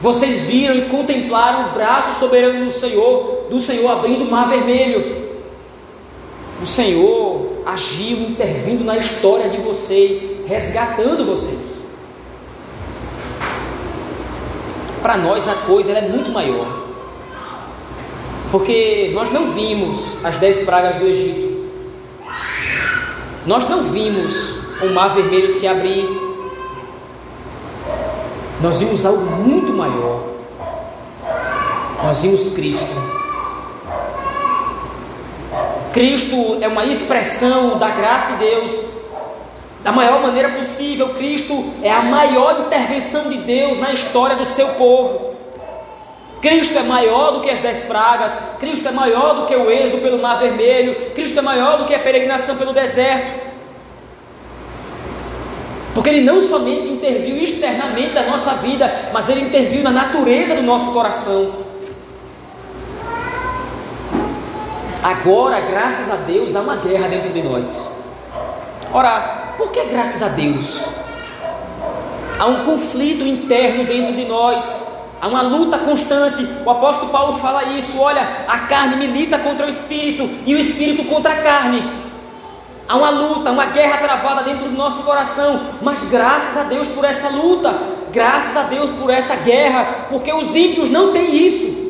Vocês 0.00 0.44
viram 0.44 0.74
e 0.74 0.82
contemplaram 0.82 1.68
o 1.68 1.72
braço 1.72 2.18
soberano 2.18 2.64
do 2.64 2.70
Senhor, 2.70 3.46
do 3.50 3.60
Senhor 3.60 3.90
abrindo 3.90 4.24
o 4.24 4.30
mar 4.30 4.48
vermelho. 4.48 5.24
O 6.62 6.66
Senhor 6.66 7.62
agiu 7.66 8.18
intervindo 8.18 8.84
na 8.84 8.96
história 8.96 9.48
de 9.48 9.58
vocês, 9.58 10.24
resgatando 10.46 11.24
vocês. 11.24 11.82
Para 15.02 15.16
nós 15.16 15.48
a 15.48 15.54
coisa 15.54 15.92
é 15.92 16.08
muito 16.08 16.30
maior. 16.30 16.66
Porque 18.50 19.10
nós 19.12 19.30
não 19.30 19.48
vimos 19.48 20.16
as 20.22 20.38
dez 20.38 20.58
pragas 20.60 20.96
do 20.96 21.06
Egito. 21.06 21.64
Nós 23.46 23.68
não 23.68 23.82
vimos 23.82 24.56
o 24.82 24.86
mar 24.94 25.14
vermelho 25.14 25.50
se 25.50 25.66
abrir 25.66 26.23
nós 28.64 28.80
vimos 28.80 29.04
algo 29.04 29.26
muito 29.26 29.74
maior. 29.74 30.22
Nós 32.02 32.22
vimos 32.22 32.48
Cristo. 32.48 32.94
Cristo 35.92 36.56
é 36.62 36.66
uma 36.66 36.86
expressão 36.86 37.78
da 37.78 37.90
graça 37.90 38.32
de 38.32 38.38
Deus 38.38 38.80
da 39.82 39.92
maior 39.92 40.22
maneira 40.22 40.48
possível. 40.48 41.10
Cristo 41.10 41.72
é 41.82 41.92
a 41.92 42.00
maior 42.04 42.60
intervenção 42.60 43.28
de 43.28 43.36
Deus 43.36 43.76
na 43.76 43.92
história 43.92 44.34
do 44.34 44.46
seu 44.46 44.68
povo. 44.68 45.34
Cristo 46.40 46.78
é 46.78 46.84
maior 46.84 47.32
do 47.32 47.42
que 47.42 47.50
as 47.50 47.60
dez 47.60 47.82
pragas, 47.82 48.34
Cristo 48.58 48.88
é 48.88 48.92
maior 48.92 49.34
do 49.34 49.46
que 49.46 49.54
o 49.54 49.70
êxodo 49.70 49.98
pelo 49.98 50.22
Mar 50.22 50.38
Vermelho, 50.38 51.10
Cristo 51.14 51.38
é 51.38 51.42
maior 51.42 51.76
do 51.76 51.84
que 51.84 51.94
a 51.94 51.98
peregrinação 51.98 52.56
pelo 52.56 52.72
deserto. 52.72 53.43
Porque 55.94 56.10
ele 56.10 56.22
não 56.22 56.40
somente 56.40 56.88
interviu 56.88 57.36
externamente 57.36 58.14
na 58.14 58.24
nossa 58.24 58.54
vida, 58.54 59.10
mas 59.12 59.28
ele 59.28 59.42
interviu 59.42 59.82
na 59.82 59.92
natureza 59.92 60.56
do 60.56 60.62
nosso 60.62 60.90
coração. 60.90 61.52
Agora, 65.02 65.60
graças 65.60 66.10
a 66.10 66.16
Deus, 66.16 66.56
há 66.56 66.60
uma 66.60 66.76
guerra 66.76 67.06
dentro 67.06 67.30
de 67.30 67.42
nós. 67.42 67.88
Ora, 68.92 69.54
por 69.56 69.70
que 69.70 69.84
graças 69.84 70.22
a 70.22 70.28
Deus? 70.28 70.84
Há 72.38 72.46
um 72.46 72.64
conflito 72.64 73.24
interno 73.24 73.84
dentro 73.84 74.14
de 74.14 74.24
nós, 74.24 74.86
há 75.20 75.28
uma 75.28 75.42
luta 75.42 75.78
constante. 75.78 76.48
O 76.64 76.70
apóstolo 76.70 77.12
Paulo 77.12 77.38
fala 77.38 77.62
isso: 77.64 77.98
olha, 77.98 78.26
a 78.48 78.60
carne 78.60 78.96
milita 78.96 79.38
contra 79.38 79.66
o 79.66 79.68
espírito 79.68 80.28
e 80.44 80.54
o 80.54 80.58
espírito 80.58 81.04
contra 81.04 81.34
a 81.34 81.36
carne. 81.36 82.03
Há 82.86 82.96
uma 82.96 83.10
luta, 83.10 83.50
uma 83.50 83.66
guerra 83.66 83.98
travada 83.98 84.42
dentro 84.42 84.68
do 84.68 84.76
nosso 84.76 85.02
coração, 85.04 85.60
mas 85.80 86.04
graças 86.04 86.56
a 86.56 86.64
Deus 86.64 86.86
por 86.88 87.04
essa 87.04 87.28
luta, 87.28 87.74
graças 88.12 88.56
a 88.56 88.62
Deus 88.64 88.92
por 88.92 89.10
essa 89.10 89.36
guerra, 89.36 90.06
porque 90.10 90.32
os 90.32 90.54
ímpios 90.54 90.90
não 90.90 91.12
têm 91.12 91.34
isso. 91.34 91.84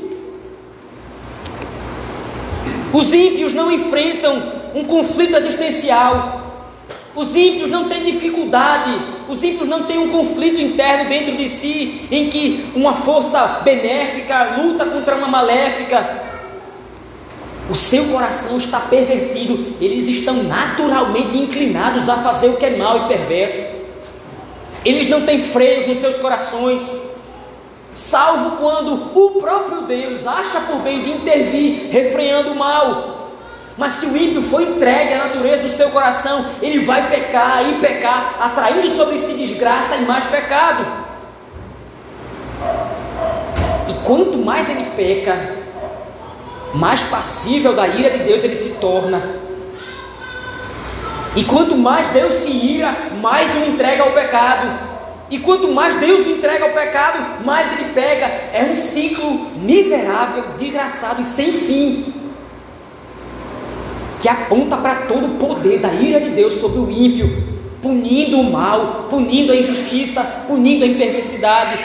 Os 2.92 3.12
ímpios 3.12 3.52
não 3.52 3.72
enfrentam 3.72 4.40
um 4.72 4.84
conflito 4.84 5.36
existencial. 5.36 6.42
Os 7.14 7.34
ímpios 7.34 7.70
não 7.70 7.88
têm 7.88 8.02
dificuldade, 8.02 8.90
os 9.28 9.42
ímpios 9.42 9.68
não 9.68 9.84
têm 9.84 9.98
um 9.98 10.10
conflito 10.10 10.60
interno 10.60 11.08
dentro 11.08 11.36
de 11.36 11.48
si, 11.48 12.06
em 12.10 12.28
que 12.28 12.70
uma 12.74 12.94
força 12.94 13.60
benéfica 13.64 14.56
luta 14.58 14.84
contra 14.86 15.16
uma 15.16 15.28
maléfica. 15.28 16.23
O 17.68 17.74
seu 17.74 18.04
coração 18.08 18.58
está 18.58 18.78
pervertido, 18.78 19.74
eles 19.80 20.06
estão 20.08 20.42
naturalmente 20.42 21.36
inclinados 21.38 22.08
a 22.10 22.18
fazer 22.18 22.48
o 22.48 22.56
que 22.56 22.66
é 22.66 22.76
mal 22.76 23.04
e 23.04 23.08
perverso. 23.08 23.66
Eles 24.84 25.08
não 25.08 25.22
têm 25.22 25.38
freios 25.38 25.86
nos 25.86 25.98
seus 25.98 26.18
corações, 26.18 26.94
salvo 27.94 28.58
quando 28.58 29.18
o 29.18 29.40
próprio 29.40 29.82
Deus 29.82 30.26
acha 30.26 30.60
por 30.60 30.80
bem 30.80 31.00
de 31.00 31.10
intervir, 31.10 31.88
refreando 31.90 32.52
o 32.52 32.54
mal. 32.54 33.30
Mas 33.78 33.92
se 33.92 34.06
o 34.06 34.14
ímpio 34.14 34.42
for 34.42 34.60
entregue 34.60 35.14
à 35.14 35.24
natureza 35.24 35.62
do 35.62 35.68
seu 35.70 35.88
coração, 35.88 36.44
ele 36.60 36.80
vai 36.80 37.08
pecar 37.08 37.66
e 37.66 37.80
pecar, 37.80 38.36
atraindo 38.40 38.90
sobre 38.90 39.16
si 39.16 39.32
desgraça 39.34 39.96
e 39.96 40.02
mais 40.02 40.26
pecado. 40.26 40.86
E 43.88 43.94
quanto 44.04 44.38
mais 44.38 44.68
ele 44.68 44.90
peca, 44.94 45.63
mais 46.74 47.02
passível 47.02 47.72
da 47.72 47.86
ira 47.86 48.10
de 48.10 48.24
Deus 48.24 48.44
ele 48.44 48.54
se 48.54 48.74
torna. 48.74 49.22
E 51.36 51.44
quanto 51.44 51.76
mais 51.76 52.08
Deus 52.08 52.32
se 52.32 52.50
ira, 52.50 52.94
mais 53.20 53.52
o 53.56 53.70
entrega 53.70 54.02
ao 54.02 54.12
pecado. 54.12 54.94
E 55.30 55.38
quanto 55.38 55.72
mais 55.72 55.94
Deus 55.96 56.26
o 56.26 56.30
entrega 56.30 56.64
ao 56.64 56.70
pecado, 56.72 57.44
mais 57.44 57.72
ele 57.72 57.90
pega. 57.92 58.26
É 58.52 58.68
um 58.70 58.74
ciclo 58.74 59.50
miserável, 59.56 60.44
desgraçado 60.58 61.20
e 61.20 61.24
sem 61.24 61.52
fim 61.52 62.24
que 64.24 64.28
aponta 64.30 64.78
para 64.78 65.02
todo 65.02 65.26
o 65.26 65.30
poder 65.34 65.80
da 65.80 65.92
ira 65.92 66.18
de 66.18 66.30
Deus 66.30 66.54
sobre 66.54 66.78
o 66.78 66.90
ímpio, 66.90 67.44
punindo 67.82 68.40
o 68.40 68.50
mal, 68.50 69.04
punindo 69.10 69.52
a 69.52 69.56
injustiça, 69.56 70.22
punindo 70.48 70.82
a 70.82 70.86
imperversidade, 70.86 71.78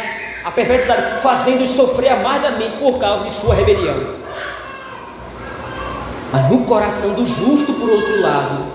a 0.46 0.50
perversidade, 0.50 1.22
fazendo-os 1.22 1.72
sofrer 1.72 2.14
amargamente 2.14 2.78
por 2.78 2.98
causa 2.98 3.26
de 3.26 3.32
sua 3.34 3.54
rebelião. 3.54 4.19
Mas 6.32 6.50
no 6.50 6.64
coração 6.66 7.14
do 7.14 7.26
justo, 7.26 7.74
por 7.74 7.90
outro 7.90 8.22
lado, 8.22 8.66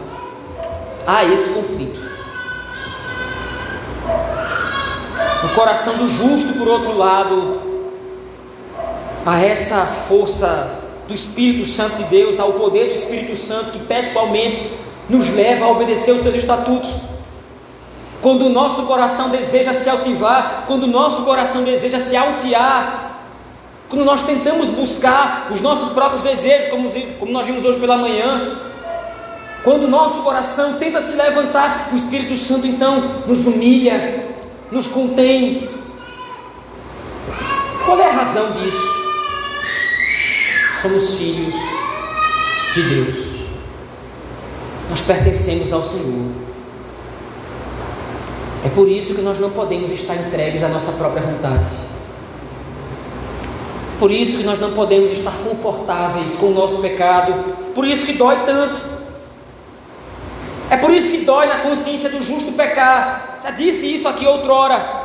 há 1.06 1.24
esse 1.24 1.50
conflito. 1.50 2.00
No 5.42 5.48
coração 5.50 5.96
do 5.96 6.08
justo, 6.08 6.54
por 6.54 6.66
outro 6.66 6.96
lado, 6.96 7.60
há 9.24 9.40
essa 9.40 9.86
força 9.86 10.80
do 11.06 11.14
Espírito 11.14 11.66
Santo 11.66 11.96
de 11.96 12.04
Deus, 12.04 12.40
ao 12.40 12.54
poder 12.54 12.86
do 12.86 12.94
Espírito 12.94 13.36
Santo 13.36 13.72
que 13.72 13.78
pessoalmente 13.78 14.66
nos 15.08 15.28
leva 15.28 15.66
a 15.66 15.68
obedecer 15.68 16.12
os 16.12 16.22
seus 16.22 16.34
estatutos. 16.34 17.00
Quando 18.20 18.46
o 18.46 18.48
nosso 18.48 18.84
coração 18.84 19.28
deseja 19.28 19.72
se 19.72 19.88
altivar, 19.88 20.64
quando 20.66 20.84
o 20.84 20.88
nosso 20.88 21.22
coração 21.22 21.62
deseja 21.62 21.98
se 21.98 22.16
altear, 22.16 23.13
quando 23.94 24.04
nós 24.04 24.22
tentamos 24.22 24.68
buscar 24.68 25.46
os 25.52 25.60
nossos 25.60 25.90
próprios 25.90 26.20
desejos, 26.20 26.68
como, 26.68 26.90
como 27.20 27.30
nós 27.30 27.46
vimos 27.46 27.64
hoje 27.64 27.78
pela 27.78 27.96
manhã, 27.96 28.58
quando 29.62 29.84
o 29.84 29.88
nosso 29.88 30.20
coração 30.22 30.74
tenta 30.74 31.00
se 31.00 31.14
levantar, 31.14 31.90
o 31.92 31.96
Espírito 31.96 32.36
Santo 32.36 32.66
então 32.66 33.22
nos 33.24 33.46
humilha, 33.46 34.26
nos 34.72 34.88
contém. 34.88 35.68
Qual 37.84 38.00
é 38.00 38.08
a 38.08 38.12
razão 38.12 38.50
disso? 38.50 38.94
somos 40.82 41.14
filhos 41.14 41.54
de 42.74 42.82
Deus. 42.82 43.16
Nós 44.90 45.00
pertencemos 45.00 45.72
ao 45.72 45.82
Senhor. 45.82 46.30
É 48.64 48.68
por 48.68 48.86
isso 48.88 49.14
que 49.14 49.22
nós 49.22 49.38
não 49.38 49.50
podemos 49.50 49.90
estar 49.92 50.16
entregues 50.16 50.64
à 50.64 50.68
nossa 50.68 50.92
própria 50.92 51.22
vontade. 51.22 51.93
Por 53.98 54.10
isso 54.10 54.38
que 54.38 54.42
nós 54.42 54.58
não 54.58 54.72
podemos 54.72 55.12
estar 55.12 55.32
confortáveis 55.44 56.36
com 56.36 56.46
o 56.46 56.54
nosso 56.54 56.78
pecado. 56.78 57.56
Por 57.74 57.86
isso 57.86 58.04
que 58.04 58.12
dói 58.12 58.36
tanto. 58.44 58.94
É 60.70 60.76
por 60.76 60.90
isso 60.90 61.10
que 61.10 61.18
dói 61.18 61.46
na 61.46 61.56
consciência 61.58 62.08
do 62.08 62.20
justo 62.20 62.52
pecar. 62.52 63.40
Já 63.44 63.50
disse 63.50 63.94
isso 63.94 64.08
aqui 64.08 64.26
outrora. 64.26 65.04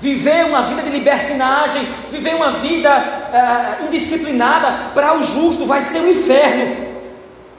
Viver 0.00 0.46
uma 0.46 0.62
vida 0.62 0.82
de 0.82 0.90
libertinagem, 0.90 1.86
viver 2.10 2.34
uma 2.34 2.50
vida 2.50 2.90
uh, 2.90 3.86
indisciplinada, 3.86 4.90
para 4.92 5.16
o 5.16 5.22
justo 5.22 5.64
vai 5.64 5.80
ser 5.80 6.00
um 6.00 6.10
inferno, 6.10 6.76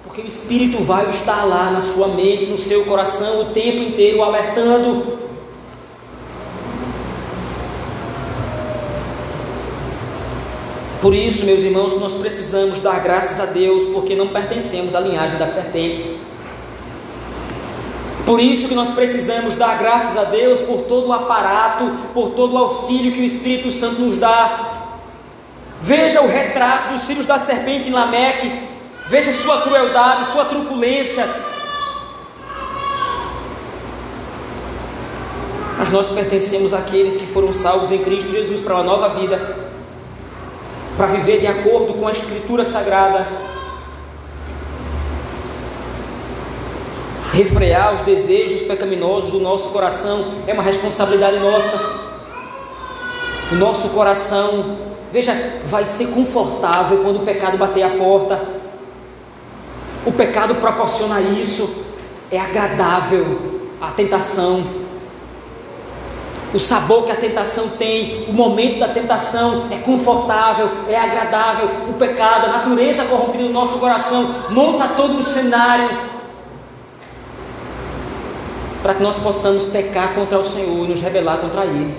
porque 0.03 0.21
o 0.21 0.25
Espírito 0.25 0.83
vai 0.83 1.09
estar 1.09 1.45
lá 1.45 1.71
na 1.71 1.79
sua 1.79 2.09
mente, 2.09 2.45
no 2.45 2.57
seu 2.57 2.83
coração, 2.83 3.39
o 3.39 3.45
tempo 3.45 3.77
inteiro 3.77 4.21
alertando. 4.21 5.22
Por 11.03 11.13
isso, 11.13 11.43
meus 11.43 11.63
irmãos, 11.63 11.99
nós 11.99 12.15
precisamos 12.15 12.79
dar 12.79 12.99
graças 13.01 13.37
a 13.37 13.45
Deus, 13.45 13.85
porque 13.87 14.15
não 14.15 14.29
pertencemos 14.29 14.95
à 14.95 15.01
linhagem 15.01 15.37
da 15.37 15.45
serpente. 15.45 16.17
Por 18.25 18.39
isso 18.39 18.69
que 18.69 18.73
nós 18.73 18.89
precisamos 18.89 19.53
dar 19.53 19.77
graças 19.77 20.15
a 20.15 20.23
Deus 20.23 20.61
por 20.61 20.83
todo 20.83 21.09
o 21.09 21.11
aparato, 21.11 21.91
por 22.13 22.29
todo 22.29 22.53
o 22.53 22.57
auxílio 22.57 23.11
que 23.11 23.19
o 23.19 23.25
Espírito 23.25 23.69
Santo 23.69 23.99
nos 23.99 24.15
dá. 24.15 24.85
Veja 25.81 26.21
o 26.21 26.27
retrato 26.29 26.93
dos 26.93 27.03
filhos 27.03 27.25
da 27.25 27.37
serpente 27.37 27.89
em 27.89 27.91
Lameque, 27.91 28.49
veja 29.09 29.33
sua 29.33 29.59
crueldade, 29.59 30.27
sua 30.27 30.45
truculência. 30.45 31.27
Mas 35.77 35.89
nós 35.89 36.07
pertencemos 36.07 36.73
àqueles 36.73 37.17
que 37.17 37.25
foram 37.25 37.51
salvos 37.51 37.91
em 37.91 37.97
Cristo 37.97 38.31
Jesus 38.31 38.61
para 38.61 38.75
uma 38.75 38.83
nova 38.83 39.09
vida, 39.09 39.62
para 40.95 41.07
viver 41.07 41.39
de 41.39 41.47
acordo 41.47 41.93
com 41.93 42.07
a 42.07 42.11
Escritura 42.11 42.63
Sagrada 42.63 43.27
refrear 47.33 47.95
os 47.95 48.03
desejos 48.03 48.61
pecaminosos 48.61 49.31
do 49.31 49.39
nosso 49.39 49.69
coração 49.69 50.23
é 50.45 50.53
uma 50.53 50.61
responsabilidade 50.61 51.39
nossa. 51.39 52.03
O 53.51 53.55
nosso 53.55 53.89
coração, 53.89 54.77
veja, 55.11 55.33
vai 55.65 55.83
ser 55.83 56.07
confortável 56.09 56.99
quando 56.99 57.17
o 57.17 57.25
pecado 57.25 57.57
bater 57.57 57.81
a 57.81 57.89
porta. 57.89 58.39
O 60.05 60.11
pecado 60.11 60.55
proporciona 60.55 61.19
isso, 61.21 61.67
é 62.31 62.39
agradável 62.39 63.61
a 63.81 63.89
tentação. 63.89 64.82
O 66.53 66.59
sabor 66.59 67.03
que 67.03 67.11
a 67.11 67.15
tentação 67.15 67.69
tem, 67.69 68.25
o 68.27 68.33
momento 68.33 68.77
da 68.77 68.87
tentação 68.87 69.67
é 69.71 69.77
confortável, 69.77 70.69
é 70.87 70.95
agradável. 70.95 71.67
O 71.89 71.93
pecado, 71.93 72.45
a 72.45 72.49
natureza 72.49 73.05
corrompida 73.05 73.45
do 73.45 73.49
nosso 73.49 73.79
coração, 73.79 74.35
monta 74.51 74.89
todo 74.89 75.15
um 75.15 75.23
cenário 75.23 75.89
para 78.83 78.93
que 78.93 79.01
nós 79.01 79.17
possamos 79.17 79.65
pecar 79.65 80.13
contra 80.13 80.37
o 80.37 80.43
Senhor 80.43 80.85
e 80.85 80.89
nos 80.89 81.01
rebelar 81.01 81.39
contra 81.39 81.65
Ele. 81.65 81.95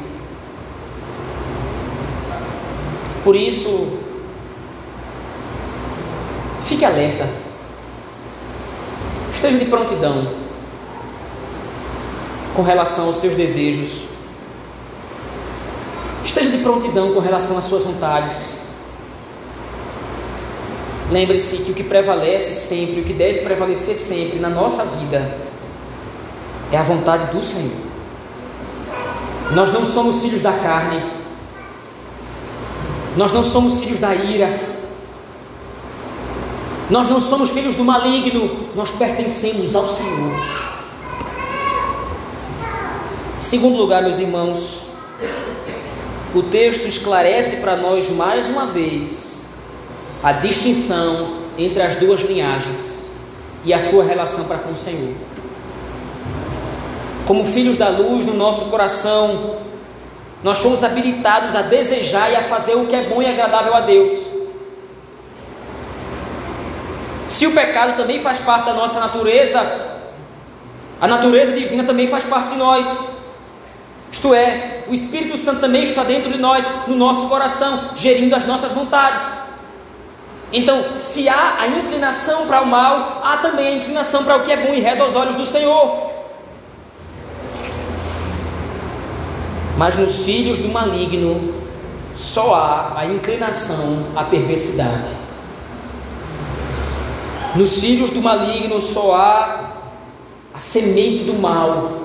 Por 3.25 3.35
isso, 3.35 3.99
fique 6.63 6.85
alerta, 6.85 7.27
esteja 9.33 9.59
de 9.59 9.65
prontidão 9.65 10.29
com 12.55 12.63
relação 12.63 13.07
aos 13.07 13.17
seus 13.17 13.35
desejos, 13.35 14.14
esteja 16.25 16.51
de 16.51 16.59
prontidão 16.59 17.13
com 17.13 17.21
relação 17.21 17.59
às 17.59 17.67
suas 17.67 17.83
vontades. 17.83 18.59
Lembre-se 21.11 21.59
que 21.59 21.71
o 21.71 21.75
que 21.75 21.85
prevalece 21.85 22.53
sempre, 22.55 23.01
o 23.01 23.05
que 23.05 23.13
deve 23.13 23.41
prevalecer 23.41 23.95
sempre 23.95 24.39
na 24.39 24.49
nossa 24.49 24.85
vida 24.85 25.37
é 26.73 26.79
a 26.79 26.83
vontade 26.83 27.27
do 27.27 27.43
Senhor. 27.43 27.85
Nós 29.53 29.71
não 29.71 29.85
somos 29.85 30.23
filhos 30.23 30.41
da 30.41 30.53
carne, 30.53 31.05
nós 33.17 33.31
não 33.31 33.45
somos 33.45 33.81
filhos 33.81 33.99
da 33.99 34.15
ira, 34.15 34.61
nós 36.91 37.07
não 37.07 37.21
somos 37.21 37.51
filhos 37.51 37.75
do 37.75 37.85
maligno, 37.85 38.69
nós 38.75 38.91
pertencemos 38.91 39.77
ao 39.77 39.87
Senhor. 39.87 40.33
Segundo 43.39 43.77
lugar, 43.77 44.03
meus 44.03 44.19
irmãos, 44.19 44.84
o 46.35 46.43
texto 46.43 46.87
esclarece 46.87 47.57
para 47.57 47.77
nós 47.77 48.09
mais 48.11 48.49
uma 48.49 48.67
vez 48.67 49.47
a 50.23 50.33
distinção 50.33 51.39
entre 51.57 51.83
as 51.83 51.95
duas 51.97 52.21
linhagens 52.23 53.11
e 53.65 53.73
a 53.73 53.81
sua 53.81 54.05
relação 54.05 54.45
para 54.45 54.59
com 54.59 54.73
o 54.73 54.77
Senhor 54.77 55.15
como 57.27 57.45
filhos 57.45 57.77
da 57.77 57.89
luz 57.89 58.27
no 58.27 58.35
nosso 58.35 58.67
coração, 58.67 59.57
nós 60.43 60.59
fomos 60.59 60.85
habilitados 60.85 61.57
a 61.57 61.63
desejar 61.63 62.31
e 62.31 62.37
a 62.37 62.43
fazer 62.43 62.75
o 62.75 62.87
que 62.87 62.95
é 62.95 63.05
bom 63.05 63.23
e 63.23 63.27
agradável 63.27 63.75
a 63.75 63.81
Deus. 63.81 64.31
Se 67.27 67.47
o 67.47 67.53
pecado 67.53 67.97
também 67.97 68.21
faz 68.21 68.39
parte 68.39 68.67
da 68.67 68.75
nossa 68.75 69.01
natureza, 69.01 69.61
a 71.01 71.09
natureza 71.09 71.53
divina 71.53 71.85
também 71.85 72.07
faz 72.07 72.25
parte 72.25 72.51
de 72.51 72.57
nós. 72.59 73.09
Isto 74.15 74.33
é, 74.33 74.85
o 74.87 74.95
Espírito 74.95 75.37
Santo 75.37 75.61
também 75.61 75.83
está 75.83 76.05
dentro 76.05 76.31
de 76.31 76.39
nós, 76.39 76.65
no 76.87 76.95
nosso 76.95 77.29
coração, 77.29 77.91
gerindo 77.97 78.37
as 78.37 78.47
nossas 78.47 78.71
vontades. 78.71 79.21
Então, 80.53 80.97
se 80.97 81.29
há 81.29 81.57
a 81.59 81.67
inclinação 81.67 82.47
para 82.47 82.61
o 82.63 82.67
mal, 82.67 83.23
há 83.25 83.39
também 83.39 83.67
a 83.67 83.77
inclinação 83.79 84.23
para 84.23 84.37
o 84.37 84.45
que 84.45 84.53
é 84.53 84.57
bom 84.57 84.73
e 84.73 84.79
reto 84.79 85.03
aos 85.03 85.17
olhos 85.17 85.35
do 85.35 85.45
Senhor. 85.45 86.13
Mas 89.77 89.97
nos 89.97 90.25
filhos 90.25 90.59
do 90.59 90.69
maligno 90.69 91.53
só 92.15 92.55
há 92.55 92.93
a 93.01 93.07
inclinação 93.07 94.07
à 94.15 94.23
perversidade. 94.23 95.09
Nos 97.57 97.81
filhos 97.81 98.11
do 98.11 98.23
maligno 98.23 98.81
só 98.81 99.17
há 99.17 99.71
a 100.55 100.59
semente 100.59 101.25
do 101.25 101.35
mal. 101.35 102.05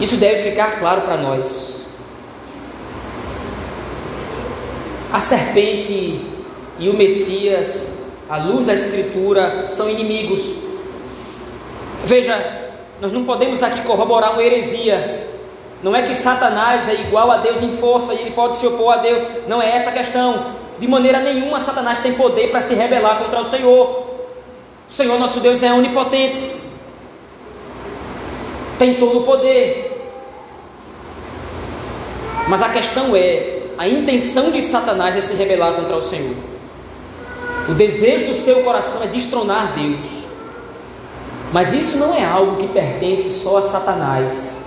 Isso 0.00 0.16
deve 0.16 0.50
ficar 0.50 0.78
claro 0.78 1.02
para 1.02 1.16
nós. 1.16 1.84
A 5.12 5.18
serpente 5.18 6.26
e 6.78 6.88
o 6.88 6.94
Messias, 6.94 7.98
a 8.28 8.36
luz 8.36 8.64
da 8.64 8.74
Escritura, 8.74 9.68
são 9.68 9.88
inimigos. 9.90 10.56
Veja, 12.04 12.70
nós 13.00 13.10
não 13.12 13.24
podemos 13.24 13.62
aqui 13.62 13.82
corroborar 13.82 14.32
uma 14.32 14.42
heresia. 14.42 15.26
Não 15.82 15.94
é 15.94 16.02
que 16.02 16.14
Satanás 16.14 16.88
é 16.88 16.94
igual 16.94 17.30
a 17.30 17.38
Deus 17.38 17.62
em 17.62 17.70
força 17.70 18.12
e 18.12 18.20
ele 18.20 18.30
pode 18.32 18.56
se 18.56 18.66
opor 18.66 18.94
a 18.94 18.96
Deus. 18.98 19.22
Não 19.46 19.62
é 19.62 19.74
essa 19.74 19.90
a 19.90 19.92
questão. 19.92 20.52
De 20.78 20.86
maneira 20.86 21.20
nenhuma 21.20 21.58
Satanás 21.58 21.98
tem 21.98 22.14
poder 22.14 22.50
para 22.50 22.60
se 22.60 22.74
rebelar 22.74 23.18
contra 23.18 23.40
o 23.40 23.44
Senhor. 23.44 24.06
O 24.88 24.92
Senhor 24.92 25.18
nosso 25.18 25.40
Deus 25.40 25.62
é 25.62 25.72
onipotente. 25.72 26.50
Tem 28.78 28.94
todo 28.94 29.18
o 29.18 29.22
poder. 29.22 29.87
Mas 32.48 32.62
a 32.62 32.70
questão 32.70 33.14
é, 33.14 33.58
a 33.76 33.86
intenção 33.86 34.50
de 34.50 34.62
Satanás 34.62 35.14
é 35.14 35.20
se 35.20 35.34
rebelar 35.34 35.74
contra 35.74 35.96
o 35.96 36.02
Senhor. 36.02 36.34
O 37.68 37.74
desejo 37.74 38.26
do 38.26 38.34
seu 38.34 38.62
coração 38.62 39.02
é 39.02 39.06
destronar 39.06 39.74
Deus. 39.74 40.24
Mas 41.52 41.72
isso 41.72 41.98
não 41.98 42.14
é 42.14 42.24
algo 42.24 42.56
que 42.56 42.66
pertence 42.68 43.30
só 43.30 43.58
a 43.58 43.62
Satanás. 43.62 44.64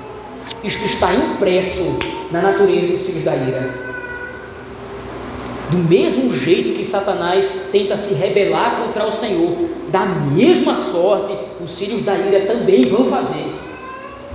Isto 0.64 0.86
está 0.86 1.12
impresso 1.14 1.98
na 2.32 2.42
natureza 2.42 2.88
dos 2.88 3.02
filhos 3.02 3.24
da 3.24 3.36
ira. 3.36 3.74
Do 5.72 5.78
mesmo 5.78 6.32
jeito 6.32 6.76
que 6.76 6.84
Satanás 6.84 7.70
tenta 7.72 7.98
se 7.98 8.14
rebelar 8.14 8.78
contra 8.78 9.08
o 9.08 9.12
Senhor, 9.12 9.56
da 9.88 10.06
mesma 10.06 10.76
sorte 10.76 11.36
os 11.60 11.78
filhos 11.78 12.02
da 12.02 12.14
ira 12.16 12.42
também 12.42 12.86
vão 12.86 13.10
fazer. 13.10 13.51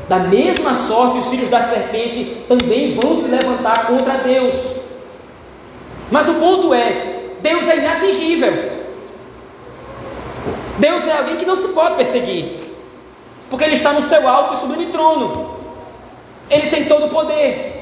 Da 0.09 0.21
mesma 0.21 0.73
sorte, 0.73 1.19
os 1.19 1.29
filhos 1.29 1.49
da 1.49 1.61
serpente 1.61 2.45
também 2.47 2.95
vão 2.95 3.17
se 3.17 3.29
levantar 3.29 3.87
contra 3.87 4.19
Deus. 4.19 4.73
Mas 6.11 6.29
o 6.29 6.35
ponto 6.35 6.73
é: 6.73 7.33
Deus 7.41 7.69
é 7.69 7.79
inatingível. 7.79 8.77
Deus 10.79 11.07
é 11.07 11.17
alguém 11.17 11.37
que 11.37 11.47
não 11.47 11.57
se 11.57 11.69
pode 11.69 11.97
perseguir, 11.97 12.61
porque 13.51 13.65
Ele 13.65 13.75
está 13.75 13.93
no 13.93 14.03
seu 14.03 14.29
alto 14.29 14.55
e 14.55 14.61
sublime 14.61 14.87
trono. 14.93 15.57
Ele 16.49 16.69
tem 16.69 16.85
todo 16.85 17.07
o 17.07 17.09
poder. 17.09 17.73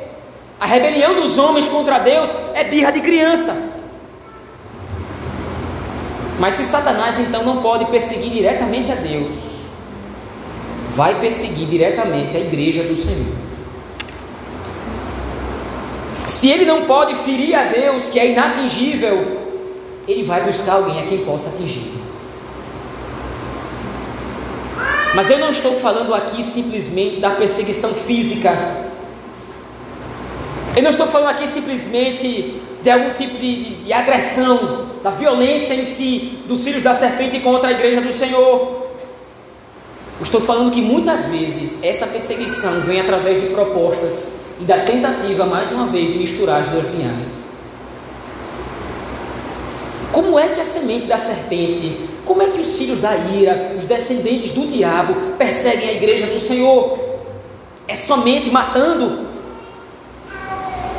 A 0.59 0.67
rebelião 0.67 1.15
dos 1.15 1.37
homens 1.37 1.69
contra 1.69 1.99
Deus 1.99 2.31
é 2.55 2.65
birra 2.65 2.91
de 2.91 3.01
criança. 3.01 3.55
Mas 6.39 6.55
se 6.55 6.65
Satanás 6.65 7.19
então 7.19 7.45
não 7.45 7.61
pode 7.61 7.85
perseguir 7.87 8.31
diretamente 8.31 8.91
a 8.91 8.95
Deus, 8.95 9.54
vai 10.95 11.19
perseguir 11.19 11.67
diretamente 11.67 12.37
a 12.37 12.41
igreja 12.41 12.85
do 12.85 12.97
Senhor. 12.97 13.35
Se 16.27 16.49
ele 16.49 16.65
não 16.65 16.85
pode 16.85 17.15
ferir 17.17 17.55
a 17.55 17.65
Deus, 17.65 18.09
que 18.09 18.19
é 18.19 18.31
inatingível, 18.31 19.43
ele 20.07 20.23
vai 20.23 20.43
buscar 20.45 20.75
alguém 20.75 21.03
a 21.03 21.07
quem 21.07 21.25
possa 21.25 21.49
atingir. 21.49 21.93
Mas 25.15 25.31
eu 25.31 25.39
não 25.39 25.51
estou 25.51 25.75
falando 25.75 26.15
aqui 26.15 26.43
simplesmente 26.43 27.19
da 27.19 27.31
perseguição 27.31 27.93
física. 27.93 28.51
Eu 30.77 30.83
não 30.83 30.91
estou 30.91 31.07
falando 31.07 31.31
aqui 31.31 31.47
simplesmente 31.47 32.61
de 32.83 32.91
algum 32.91 33.11
tipo 33.11 33.39
de, 33.39 33.65
de, 33.65 33.75
de 33.85 33.93
agressão, 33.93 34.87
da 35.03 35.11
violência 35.11 35.75
em 35.75 35.87
si, 35.87 36.39
dos 36.47 36.65
filhos 36.65 36.83
da 36.83 36.95
serpente 36.95 37.41
contra 37.41 37.69
a 37.71 37.73
igreja 37.73 38.01
do 38.01 38.13
Senhor. 38.13 38.84
Estou 40.25 40.41
falando 40.41 40.73
que 40.73 40.81
muitas 40.81 41.27
vezes 41.27 41.79
essa 41.85 42.07
perseguição 42.07 42.81
vem 42.81 42.99
através 42.99 43.41
de 43.41 43.49
propostas 43.49 44.37
e 44.59 44.65
da 44.65 44.79
tentativa, 44.79 45.45
mais 45.45 45.71
uma 45.71 45.87
vez, 45.87 46.13
de 46.13 46.19
misturar 46.19 46.63
as 46.63 46.69
duas 46.69 46.87
linhagens. 46.87 47.45
Como 50.11 50.39
é 50.39 50.49
que 50.49 50.61
a 50.61 50.65
semente 50.65 51.07
da 51.07 51.19
serpente, 51.19 52.09
como 52.25 52.41
é 52.41 52.49
que 52.49 52.59
os 52.59 52.75
filhos 52.77 52.99
da 52.99 53.15
ira, 53.15 53.75
os 53.77 53.85
descendentes 53.85 54.51
do 54.53 54.67
diabo, 54.67 55.15
perseguem 55.37 55.91
a 55.91 55.93
igreja 55.93 56.27
do 56.27 56.41
Senhor? 56.41 56.99
É 57.87 57.95
somente 57.95 58.51
matando? 58.51 59.27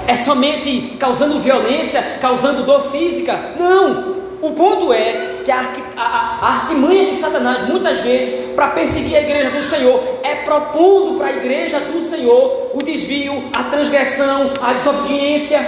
É 0.07 0.13
somente 0.13 0.97
causando 0.99 1.39
violência, 1.39 2.19
causando 2.21 2.63
dor 2.63 2.91
física? 2.91 3.53
Não! 3.57 4.14
O 4.45 4.51
ponto 4.51 4.93
é 4.93 5.41
que 5.43 5.51
a, 5.51 5.73
a, 5.97 6.05
a 6.39 6.47
artimanha 6.57 7.07
de 7.07 7.15
Satanás, 7.15 7.63
muitas 7.63 7.99
vezes, 8.01 8.51
para 8.51 8.67
perseguir 8.67 9.17
a 9.17 9.21
igreja 9.21 9.49
do 9.49 9.63
Senhor, 9.63 10.19
é 10.21 10.35
propondo 10.35 11.17
para 11.17 11.27
a 11.27 11.31
igreja 11.31 11.79
do 11.79 11.99
Senhor 12.03 12.69
o 12.71 12.83
desvio, 12.83 13.49
a 13.57 13.63
transgressão, 13.63 14.53
a 14.61 14.73
desobediência, 14.73 15.59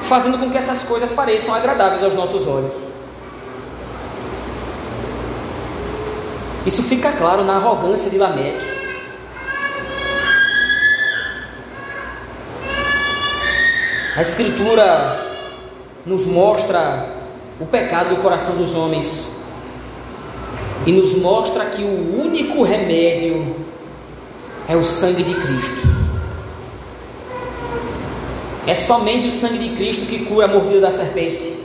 fazendo 0.00 0.38
com 0.38 0.50
que 0.50 0.56
essas 0.56 0.82
coisas 0.82 1.12
pareçam 1.12 1.54
agradáveis 1.54 2.02
aos 2.02 2.14
nossos 2.14 2.46
olhos. 2.46 2.72
Isso 6.64 6.82
fica 6.84 7.12
claro 7.12 7.44
na 7.44 7.56
arrogância 7.56 8.10
de 8.10 8.16
Lameque. 8.16 8.64
A 14.16 14.22
Escritura 14.22 15.31
nos 16.04 16.26
mostra 16.26 17.08
o 17.60 17.66
pecado 17.66 18.14
do 18.14 18.22
coração 18.22 18.56
dos 18.56 18.74
homens 18.74 19.36
e 20.84 20.92
nos 20.92 21.16
mostra 21.16 21.66
que 21.66 21.82
o 21.82 22.20
único 22.20 22.62
remédio 22.62 23.54
é 24.68 24.76
o 24.76 24.82
sangue 24.82 25.22
de 25.22 25.34
Cristo. 25.34 26.02
É 28.66 28.74
somente 28.74 29.26
o 29.28 29.30
sangue 29.30 29.58
de 29.58 29.76
Cristo 29.76 30.06
que 30.06 30.24
cura 30.24 30.46
a 30.46 30.48
mordida 30.48 30.80
da 30.80 30.90
serpente. 30.90 31.62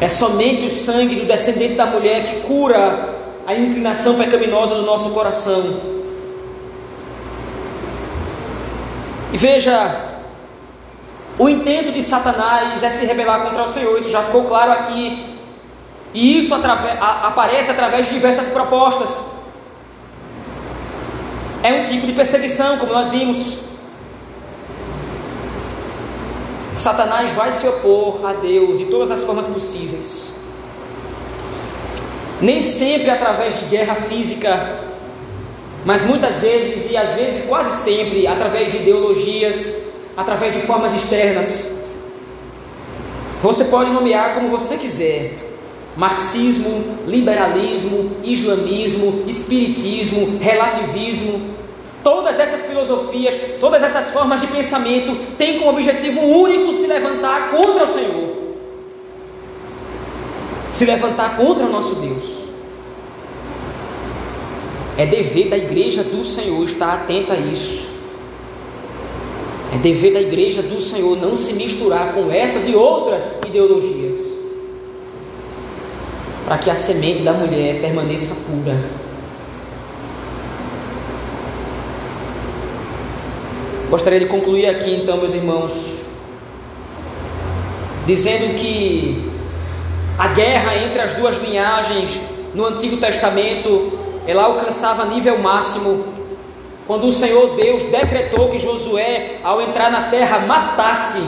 É 0.00 0.08
somente 0.08 0.64
o 0.64 0.70
sangue 0.70 1.16
do 1.16 1.26
descendente 1.26 1.74
da 1.74 1.86
mulher 1.86 2.24
que 2.24 2.40
cura 2.46 3.14
a 3.46 3.54
inclinação 3.54 4.16
pecaminosa 4.16 4.74
do 4.74 4.82
nosso 4.82 5.10
coração. 5.10 5.80
E 9.32 9.38
veja, 9.38 10.05
o 11.38 11.48
intento 11.48 11.92
de 11.92 12.02
Satanás 12.02 12.82
é 12.82 12.88
se 12.88 13.04
rebelar 13.04 13.42
contra 13.42 13.64
o 13.64 13.68
Senhor, 13.68 13.98
isso 13.98 14.10
já 14.10 14.22
ficou 14.22 14.44
claro 14.44 14.72
aqui. 14.72 15.36
E 16.14 16.38
isso 16.38 16.54
a, 16.54 17.28
aparece 17.28 17.70
através 17.70 18.06
de 18.06 18.14
diversas 18.14 18.48
propostas. 18.48 19.26
É 21.62 21.72
um 21.74 21.84
tipo 21.84 22.06
de 22.06 22.14
perseguição, 22.14 22.78
como 22.78 22.92
nós 22.92 23.08
vimos. 23.08 23.58
Satanás 26.74 27.30
vai 27.32 27.50
se 27.52 27.66
opor 27.66 28.24
a 28.24 28.32
Deus 28.34 28.78
de 28.78 28.86
todas 28.86 29.10
as 29.10 29.22
formas 29.22 29.46
possíveis. 29.46 30.34
Nem 32.40 32.62
sempre 32.62 33.10
através 33.10 33.60
de 33.60 33.66
guerra 33.66 33.94
física, 33.94 34.80
mas 35.84 36.02
muitas 36.02 36.36
vezes 36.36 36.90
e 36.90 36.96
às 36.96 37.14
vezes 37.14 37.46
quase 37.46 37.82
sempre 37.82 38.26
através 38.26 38.72
de 38.72 38.78
ideologias, 38.78 39.85
através 40.16 40.52
de 40.52 40.60
formas 40.60 40.94
externas. 40.94 41.70
Você 43.42 43.64
pode 43.64 43.90
nomear 43.90 44.34
como 44.34 44.48
você 44.48 44.76
quiser: 44.76 45.34
marxismo, 45.96 46.98
liberalismo, 47.06 48.12
islamismo, 48.24 49.24
espiritismo, 49.26 50.38
relativismo. 50.40 51.54
Todas 52.02 52.38
essas 52.38 52.64
filosofias, 52.64 53.36
todas 53.60 53.82
essas 53.82 54.12
formas 54.12 54.40
de 54.40 54.46
pensamento 54.46 55.16
têm 55.36 55.58
como 55.58 55.70
objetivo 55.70 56.20
único 56.20 56.72
se 56.72 56.86
levantar 56.86 57.50
contra 57.50 57.84
o 57.84 57.92
Senhor, 57.92 58.36
se 60.70 60.84
levantar 60.84 61.36
contra 61.36 61.66
o 61.66 61.68
nosso 61.68 61.96
Deus. 61.96 62.36
É 64.96 65.04
dever 65.04 65.48
da 65.48 65.58
igreja 65.58 66.04
do 66.04 66.24
Senhor 66.24 66.64
estar 66.64 66.94
atenta 66.94 67.34
a 67.34 67.36
isso. 67.36 67.95
É 69.76 69.78
dever 69.78 70.14
da 70.14 70.22
igreja 70.22 70.62
do 70.62 70.80
Senhor 70.80 71.18
não 71.18 71.36
se 71.36 71.52
misturar 71.52 72.14
com 72.14 72.32
essas 72.32 72.66
e 72.66 72.74
outras 72.74 73.36
ideologias, 73.46 74.16
para 76.46 76.56
que 76.56 76.70
a 76.70 76.74
semente 76.74 77.20
da 77.20 77.34
mulher 77.34 77.82
permaneça 77.82 78.34
pura. 78.46 78.74
Gostaria 83.90 84.18
de 84.18 84.24
concluir 84.24 84.66
aqui 84.66 84.94
então, 84.94 85.18
meus 85.18 85.34
irmãos, 85.34 85.74
dizendo 88.06 88.54
que 88.54 89.30
a 90.18 90.28
guerra 90.28 90.74
entre 90.86 91.02
as 91.02 91.12
duas 91.12 91.36
linhagens 91.36 92.18
no 92.54 92.64
Antigo 92.64 92.96
Testamento 92.96 93.92
ela 94.26 94.44
alcançava 94.44 95.04
nível 95.04 95.38
máximo 95.38 96.15
quando 96.86 97.06
o 97.06 97.12
Senhor 97.12 97.56
Deus 97.56 97.82
decretou 97.84 98.48
que 98.48 98.58
Josué, 98.58 99.38
ao 99.42 99.60
entrar 99.60 99.90
na 99.90 100.04
terra, 100.04 100.40
matasse 100.40 101.20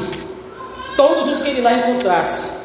todos 0.97 1.29
os 1.29 1.41
que 1.41 1.49
ele 1.49 1.61
lá 1.61 1.73
encontrasse. 1.73 2.59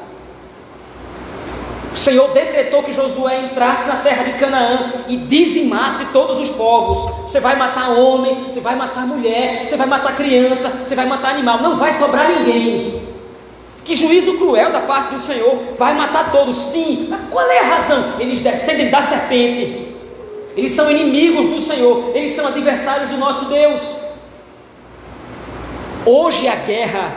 O 1.93 1.97
Senhor 1.97 2.27
decretou 2.29 2.81
que 2.81 2.91
Josué 2.91 3.41
entrasse 3.41 3.87
na 3.87 3.97
terra 3.97 4.23
de 4.23 4.33
Canaã 4.33 4.91
e 5.07 5.15
dizimasse 5.15 6.05
todos 6.05 6.39
os 6.39 6.49
povos. 6.49 7.29
Você 7.29 7.39
vai 7.39 7.55
matar 7.55 7.91
homem, 7.91 8.45
você 8.45 8.59
vai 8.59 8.75
matar 8.75 9.05
mulher, 9.05 9.65
você 9.65 9.77
vai 9.77 9.85
matar 9.85 10.15
criança, 10.15 10.69
você 10.83 10.95
vai 10.95 11.05
matar 11.05 11.29
animal, 11.29 11.61
não 11.61 11.77
vai 11.77 11.93
sobrar 11.93 12.27
ninguém. 12.27 13.03
Que 13.83 13.95
juízo 13.95 14.37
cruel 14.37 14.71
da 14.71 14.81
parte 14.81 15.13
do 15.13 15.19
Senhor, 15.19 15.75
vai 15.77 15.93
matar 15.93 16.31
todos, 16.31 16.55
sim, 16.55 17.07
mas 17.09 17.21
qual 17.29 17.45
é 17.47 17.59
a 17.59 17.75
razão? 17.75 18.13
Eles 18.19 18.39
descendem 18.39 18.89
da 18.89 19.01
serpente, 19.01 19.92
eles 20.55 20.71
são 20.71 20.89
inimigos 20.89 21.47
do 21.47 21.59
Senhor, 21.59 22.11
eles 22.15 22.35
são 22.35 22.47
adversários 22.47 23.09
do 23.09 23.17
nosso 23.17 23.45
Deus. 23.45 23.95
Hoje 26.05 26.47
a 26.47 26.55
guerra, 26.55 27.15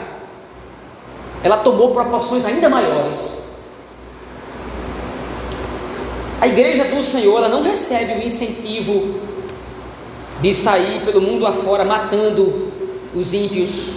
ela 1.43 1.57
tomou 1.57 1.91
proporções 1.91 2.45
ainda 2.45 2.69
maiores. 2.69 3.33
A 6.39 6.47
igreja 6.47 6.85
do 6.85 7.03
Senhor, 7.03 7.37
ela 7.37 7.49
não 7.49 7.63
recebe 7.63 8.13
o 8.13 8.23
incentivo 8.23 9.19
de 10.39 10.53
sair 10.53 11.01
pelo 11.03 11.19
mundo 11.19 11.45
afora 11.45 11.83
matando 11.83 12.71
os 13.13 13.33
ímpios, 13.33 13.95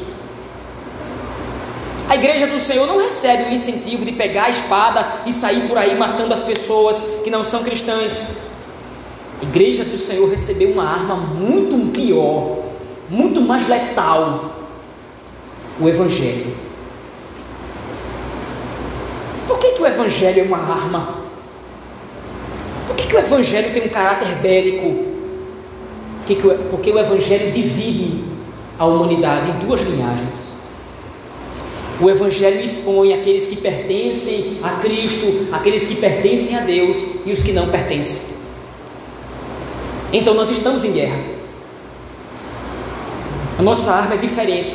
a 2.11 2.17
igreja 2.17 2.45
do 2.49 2.59
Senhor 2.59 2.89
não 2.89 2.99
recebe 2.99 3.45
o 3.45 3.53
incentivo 3.53 4.05
de 4.05 4.11
pegar 4.11 4.47
a 4.47 4.51
espada 4.51 5.07
e 5.27 5.33
sair 5.33 5.69
por 5.69 5.79
aí 5.79 5.97
matando 5.97 6.35
as 6.35 6.41
pessoas 6.41 7.07
que 7.23 7.31
não 7.31 7.45
são 7.45 7.63
cristãs. 7.63 8.31
A 9.41 9.43
igreja 9.43 9.85
do 9.85 9.97
Senhor 9.97 10.29
recebeu 10.29 10.71
uma 10.71 10.85
arma 10.85 11.17
muito 11.17 11.91
pior, 11.93 12.59
muito 13.09 13.41
mais 13.41 13.67
letal: 13.67 14.53
o 15.81 15.89
Evangelho. 15.89 16.55
Por 19.49 19.59
que, 19.59 19.73
que 19.73 19.83
o 19.83 19.87
Evangelho 19.87 20.41
é 20.41 20.45
uma 20.45 20.59
arma? 20.59 21.21
Por 22.87 22.95
que, 22.97 23.07
que 23.07 23.17
o 23.17 23.19
Evangelho 23.19 23.73
tem 23.73 23.85
um 23.85 23.89
caráter 23.89 24.29
bélico? 24.37 25.09
Porque 26.71 26.91
o 26.93 26.99
Evangelho 26.99 27.51
divide 27.51 28.23
a 28.79 28.85
humanidade 28.85 29.51
em 29.51 29.67
duas 29.67 29.81
linhagens. 29.81 30.55
O 32.01 32.09
Evangelho 32.09 32.61
expõe 32.61 33.13
aqueles 33.15 33.47
que 33.47 33.57
pertencem 33.57 34.59
a 34.63 34.71
Cristo, 34.81 35.49
aqueles 35.53 35.87
que 35.87 35.97
pertencem 35.97 36.57
a 36.57 36.61
Deus 36.61 37.05
e 37.27 37.33
os 37.33 37.43
que 37.43 37.53
não 37.53 37.69
pertencem. 37.69 38.40
Então 40.13 40.35
nós 40.35 40.51
estamos 40.51 40.85
em 40.85 40.93
guerra. 40.93 41.19
A 43.59 43.63
nossa 43.63 43.93
arma 43.93 44.15
é 44.15 44.19
diferente, 44.19 44.75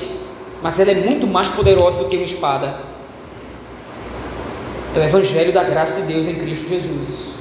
mas 0.62 0.80
ela 0.80 0.92
é 0.92 0.96
muito 0.96 1.28
mais 1.28 1.48
poderosa 1.50 2.00
do 2.00 2.06
que 2.06 2.16
uma 2.16 2.26
espada. 2.26 2.80
É 4.96 5.00
o 5.00 5.04
Evangelho 5.04 5.52
da 5.52 5.64
graça 5.64 6.02
de 6.02 6.14
Deus 6.14 6.28
em 6.28 6.36
Cristo 6.36 6.70
Jesus. 6.70 7.34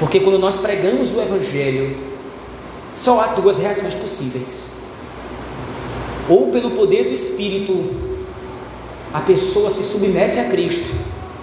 Porque 0.00 0.20
quando 0.20 0.38
nós 0.38 0.56
pregamos 0.56 1.12
o 1.14 1.20
Evangelho, 1.20 1.96
só 2.94 3.20
há 3.20 3.26
duas 3.28 3.58
reações 3.58 3.94
possíveis 3.94 4.70
ou 6.30 6.46
pelo 6.52 6.70
poder 6.70 7.04
do 7.04 7.12
Espírito, 7.12 7.90
a 9.12 9.20
pessoa 9.20 9.68
se 9.68 9.82
submete 9.82 10.38
a 10.38 10.44
Cristo 10.44 10.94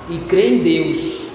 e 0.10 0.18
crê 0.20 0.48
em 0.48 0.58
Deus, 0.60 1.27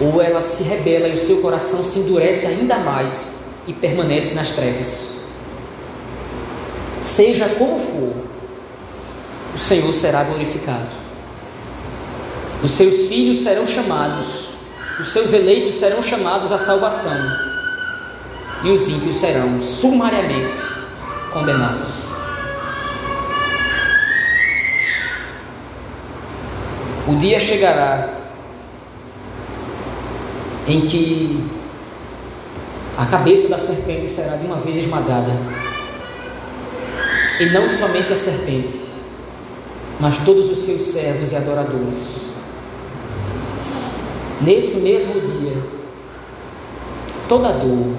ou 0.00 0.22
ela 0.22 0.40
se 0.40 0.62
rebela 0.62 1.08
e 1.08 1.14
o 1.14 1.18
seu 1.18 1.40
coração 1.40 1.82
se 1.82 1.98
endurece 1.98 2.46
ainda 2.46 2.78
mais 2.78 3.32
e 3.66 3.72
permanece 3.72 4.34
nas 4.34 4.50
trevas. 4.50 5.18
Seja 7.00 7.48
como 7.50 7.78
for, 7.78 8.12
o 9.54 9.58
Senhor 9.58 9.92
será 9.92 10.22
glorificado. 10.24 10.88
Os 12.62 12.72
seus 12.72 13.06
filhos 13.06 13.38
serão 13.38 13.66
chamados, 13.66 14.50
os 14.98 15.08
seus 15.08 15.32
eleitos 15.32 15.76
serão 15.76 16.02
chamados 16.02 16.50
à 16.50 16.58
salvação, 16.58 17.16
e 18.64 18.70
os 18.70 18.88
ímpios 18.88 19.16
serão 19.16 19.60
sumariamente 19.60 20.58
condenados. 21.32 21.88
O 27.06 27.14
dia 27.16 27.38
chegará 27.38 28.17
em 30.68 30.82
que 30.82 31.44
a 32.96 33.06
cabeça 33.06 33.48
da 33.48 33.58
serpente 33.58 34.08
será 34.08 34.36
de 34.36 34.46
uma 34.46 34.56
vez 34.56 34.76
esmagada. 34.76 35.32
E 37.40 37.46
não 37.46 37.68
somente 37.68 38.12
a 38.12 38.16
serpente, 38.16 38.78
mas 39.98 40.18
todos 40.18 40.48
os 40.50 40.58
seus 40.58 40.82
servos 40.82 41.32
e 41.32 41.36
adoradores. 41.36 42.26
Nesse 44.40 44.76
mesmo 44.76 45.20
dia, 45.20 45.56
toda 47.28 47.48
a 47.48 47.52
dor 47.52 47.94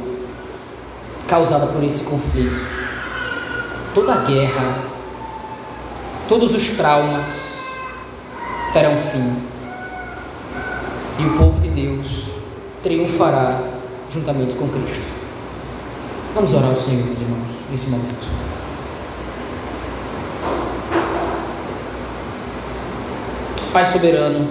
causada 1.28 1.67
por 1.67 1.84
esse 1.84 2.03
conflito 2.03 2.80
toda 3.93 4.13
a 4.13 4.17
guerra, 4.17 4.80
todos 6.28 6.53
os 6.53 6.70
traumas 6.70 7.39
terão 8.72 8.95
fim. 8.95 9.36
E 11.20 11.26
o 11.26 11.38
povo 11.38 11.59
de 11.59 11.67
Deus 11.70 12.28
triunfará 12.82 13.61
juntamente 14.09 14.55
com 14.55 14.67
Cristo. 14.67 15.19
Vamos 16.34 16.53
orar 16.53 16.69
ao 16.69 16.75
Senhor, 16.75 17.05
meus 17.05 17.19
irmãos, 17.19 17.49
nesse 17.71 17.88
momento. 17.88 18.27
Pai 23.73 23.86
soberano, 23.86 24.47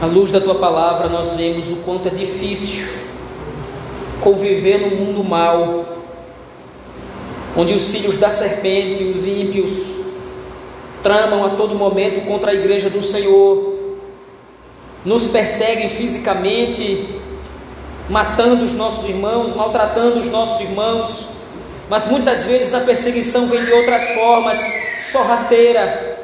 à 0.00 0.06
luz 0.06 0.30
da 0.30 0.40
tua 0.40 0.54
palavra, 0.54 1.08
nós 1.08 1.32
vemos 1.32 1.70
o 1.70 1.76
quanto 1.76 2.08
é 2.08 2.10
difícil 2.10 2.86
conviver 4.20 4.78
no 4.78 4.96
mundo 4.96 5.24
mal 5.24 5.84
onde 7.56 7.74
os 7.74 7.90
filhos 7.90 8.16
da 8.16 8.30
serpente, 8.30 9.02
os 9.02 9.26
ímpios, 9.26 9.96
tramam 11.02 11.44
a 11.44 11.50
todo 11.50 11.74
momento 11.74 12.24
contra 12.26 12.52
a 12.52 12.54
igreja 12.54 12.88
do 12.88 13.02
Senhor, 13.02 13.67
nos 15.08 15.26
perseguem 15.26 15.88
fisicamente, 15.88 17.18
matando 18.10 18.66
os 18.66 18.72
nossos 18.72 19.08
irmãos, 19.08 19.56
maltratando 19.56 20.20
os 20.20 20.28
nossos 20.28 20.60
irmãos, 20.60 21.28
mas 21.88 22.04
muitas 22.04 22.44
vezes 22.44 22.74
a 22.74 22.80
perseguição 22.80 23.46
vem 23.46 23.64
de 23.64 23.72
outras 23.72 24.06
formas, 24.10 24.58
sorrateira. 25.00 26.18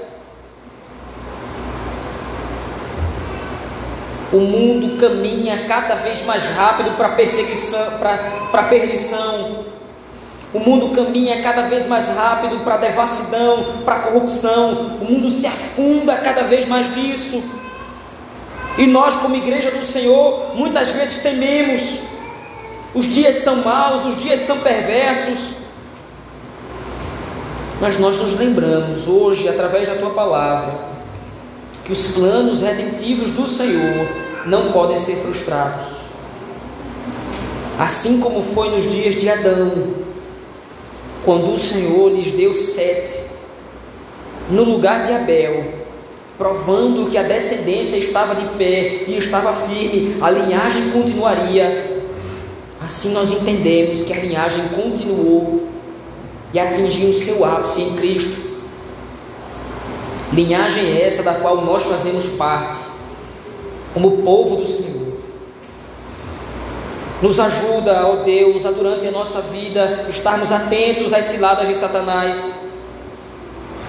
O 4.31 4.41
mundo 4.41 5.01
caminha 5.01 5.65
cada 5.67 5.95
vez 5.95 6.23
mais 6.23 6.45
rápido 6.45 6.95
para 6.99 7.09
perseguição, 7.11 7.87
para 8.51 8.63
perdição. 8.65 9.65
O 10.53 10.59
mundo 10.59 10.91
caminha 10.95 11.41
cada 11.41 11.63
vez 11.63 11.87
mais 11.87 12.09
rápido 12.09 12.63
para 12.63 12.77
devassidão, 12.77 13.79
para 13.83 14.01
corrupção. 14.01 14.99
O 15.01 15.11
mundo 15.11 15.31
se 15.31 15.47
afunda 15.47 16.17
cada 16.17 16.43
vez 16.43 16.67
mais 16.67 16.95
nisso. 16.95 17.43
E 18.77 18.87
nós, 18.87 19.15
como 19.15 19.37
igreja 19.37 19.71
do 19.71 19.85
Senhor, 19.85 20.55
muitas 20.55 20.91
vezes 20.91 21.19
tememos. 21.19 22.01
Os 22.93 23.07
dias 23.07 23.37
são 23.37 23.57
maus, 23.57 24.05
os 24.05 24.17
dias 24.21 24.41
são 24.41 24.59
perversos. 24.59 25.55
Mas 27.81 27.99
nós 27.99 28.17
nos 28.19 28.37
lembramos 28.37 29.07
hoje, 29.07 29.49
através 29.49 29.89
da 29.89 29.97
tua 29.97 30.11
palavra, 30.11 30.75
que 31.85 31.93
os 31.93 32.07
planos 32.09 32.61
redentivos 32.61 33.31
do 33.31 33.49
Senhor 33.49 34.09
não 34.47 34.73
podem 34.73 34.97
ser 34.97 35.17
frustrados. 35.17 35.87
Assim 37.79 38.21
como 38.21 38.43
foi 38.43 38.71
nos 38.71 38.91
dias 38.91 39.17
de 39.17 39.29
Adão, 39.29 39.95
quando 41.25 41.53
o 41.53 41.59
Senhor 41.59 42.11
lhes 42.11 42.31
deu 42.33 42.55
sete 42.55 43.19
no 44.51 44.63
lugar 44.63 45.05
de 45.05 45.13
Abel, 45.13 45.84
provando 46.37 47.09
que 47.09 47.17
a 47.17 47.23
descendência 47.23 47.97
estava 47.97 48.35
de 48.35 48.47
pé 48.57 49.05
e 49.07 49.17
estava 49.17 49.53
firme, 49.53 50.17
a 50.21 50.31
linhagem 50.31 50.91
continuaria. 50.91 52.03
Assim 52.81 53.13
nós 53.13 53.31
entendemos 53.31 54.03
que 54.03 54.13
a 54.13 54.17
linhagem 54.17 54.69
continuou 54.69 55.69
e 56.53 56.59
atingiu 56.59 57.09
o 57.09 57.13
seu 57.13 57.45
ápice 57.45 57.83
em 57.83 57.95
Cristo. 57.95 58.55
Linhagem 60.33 61.01
essa 61.01 61.23
da 61.23 61.35
qual 61.35 61.65
nós 61.65 61.85
fazemos 61.85 62.27
parte, 62.31 62.77
como 63.93 64.23
povo 64.23 64.57
do 64.57 64.67
Senhor. 64.67 65.15
Nos 67.23 67.41
ajuda, 67.41 68.07
ó 68.07 68.17
Deus, 68.17 68.67
a 68.67 68.71
durante 68.71 69.07
a 69.07 69.11
nossa 69.11 69.41
vida 69.41 70.07
estarmos 70.09 70.53
atentos 70.53 71.13
às 71.13 71.25
ciladas 71.27 71.69
de 71.69 71.75
Satanás. 71.75 72.55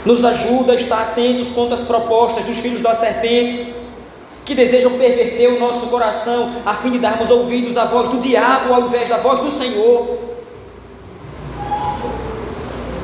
Nos 0.06 0.24
ajuda 0.24 0.74
a 0.74 0.76
estar 0.76 1.02
atentos 1.02 1.50
contra 1.50 1.76
as 1.76 1.82
propostas 1.82 2.44
dos 2.44 2.60
filhos 2.60 2.82
da 2.82 2.94
serpente, 2.94 3.74
que 4.46 4.54
desejam 4.54 4.92
perverter 4.92 5.52
o 5.52 5.60
nosso 5.60 5.88
coração, 5.88 6.52
a 6.66 6.76
fim 6.76 6.92
de 6.92 7.00
darmos 7.00 7.32
ouvidos 7.32 7.78
à 7.78 7.86
voz 7.86 8.08
do 8.08 8.20
diabo 8.20 8.74
ao 8.74 8.82
invés 8.82 9.10
da 9.10 9.18
voz 9.18 9.40
do 9.40 9.50
Senhor. 9.50 10.26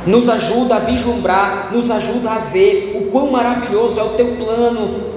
nos 0.06 0.28
ajuda 0.28 0.76
a 0.76 0.80
vislumbrar, 0.80 1.70
nos 1.72 1.90
ajuda 1.92 2.32
a 2.32 2.40
ver 2.40 2.94
o 2.96 3.12
quão 3.12 3.32
maravilhoso 3.32 4.00
é 4.00 4.04
o 4.04 4.10
teu 4.10 4.36
plano, 4.36 5.12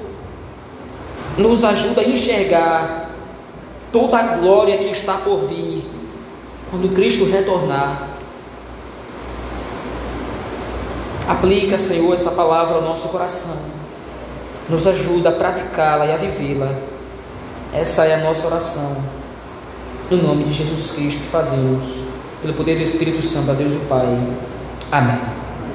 nos 1.38 1.64
ajuda 1.64 2.02
a 2.02 2.04
enxergar 2.04 3.10
toda 3.90 4.18
a 4.18 4.22
glória 4.36 4.78
que 4.78 4.90
está 4.90 5.14
por 5.14 5.38
vir 5.46 5.84
quando 6.70 6.94
Cristo 6.94 7.24
retornar. 7.24 8.13
Aplica, 11.28 11.78
Senhor, 11.78 12.12
essa 12.12 12.30
palavra 12.30 12.76
ao 12.76 12.82
nosso 12.82 13.08
coração, 13.08 13.56
nos 14.68 14.86
ajuda 14.86 15.30
a 15.30 15.32
praticá-la 15.32 16.06
e 16.06 16.12
a 16.12 16.16
vivê-la. 16.16 16.74
Essa 17.72 18.04
é 18.04 18.14
a 18.14 18.18
nossa 18.18 18.46
oração. 18.46 18.96
No 20.10 20.18
nome 20.18 20.44
de 20.44 20.52
Jesus 20.52 20.90
Cristo 20.90 21.22
fazemos, 21.30 21.84
pelo 22.42 22.52
poder 22.54 22.76
do 22.76 22.82
Espírito 22.82 23.22
Santo, 23.22 23.50
a 23.50 23.54
Deus 23.54 23.74
o 23.74 23.80
Pai. 23.80 24.06
Amém. 24.92 25.43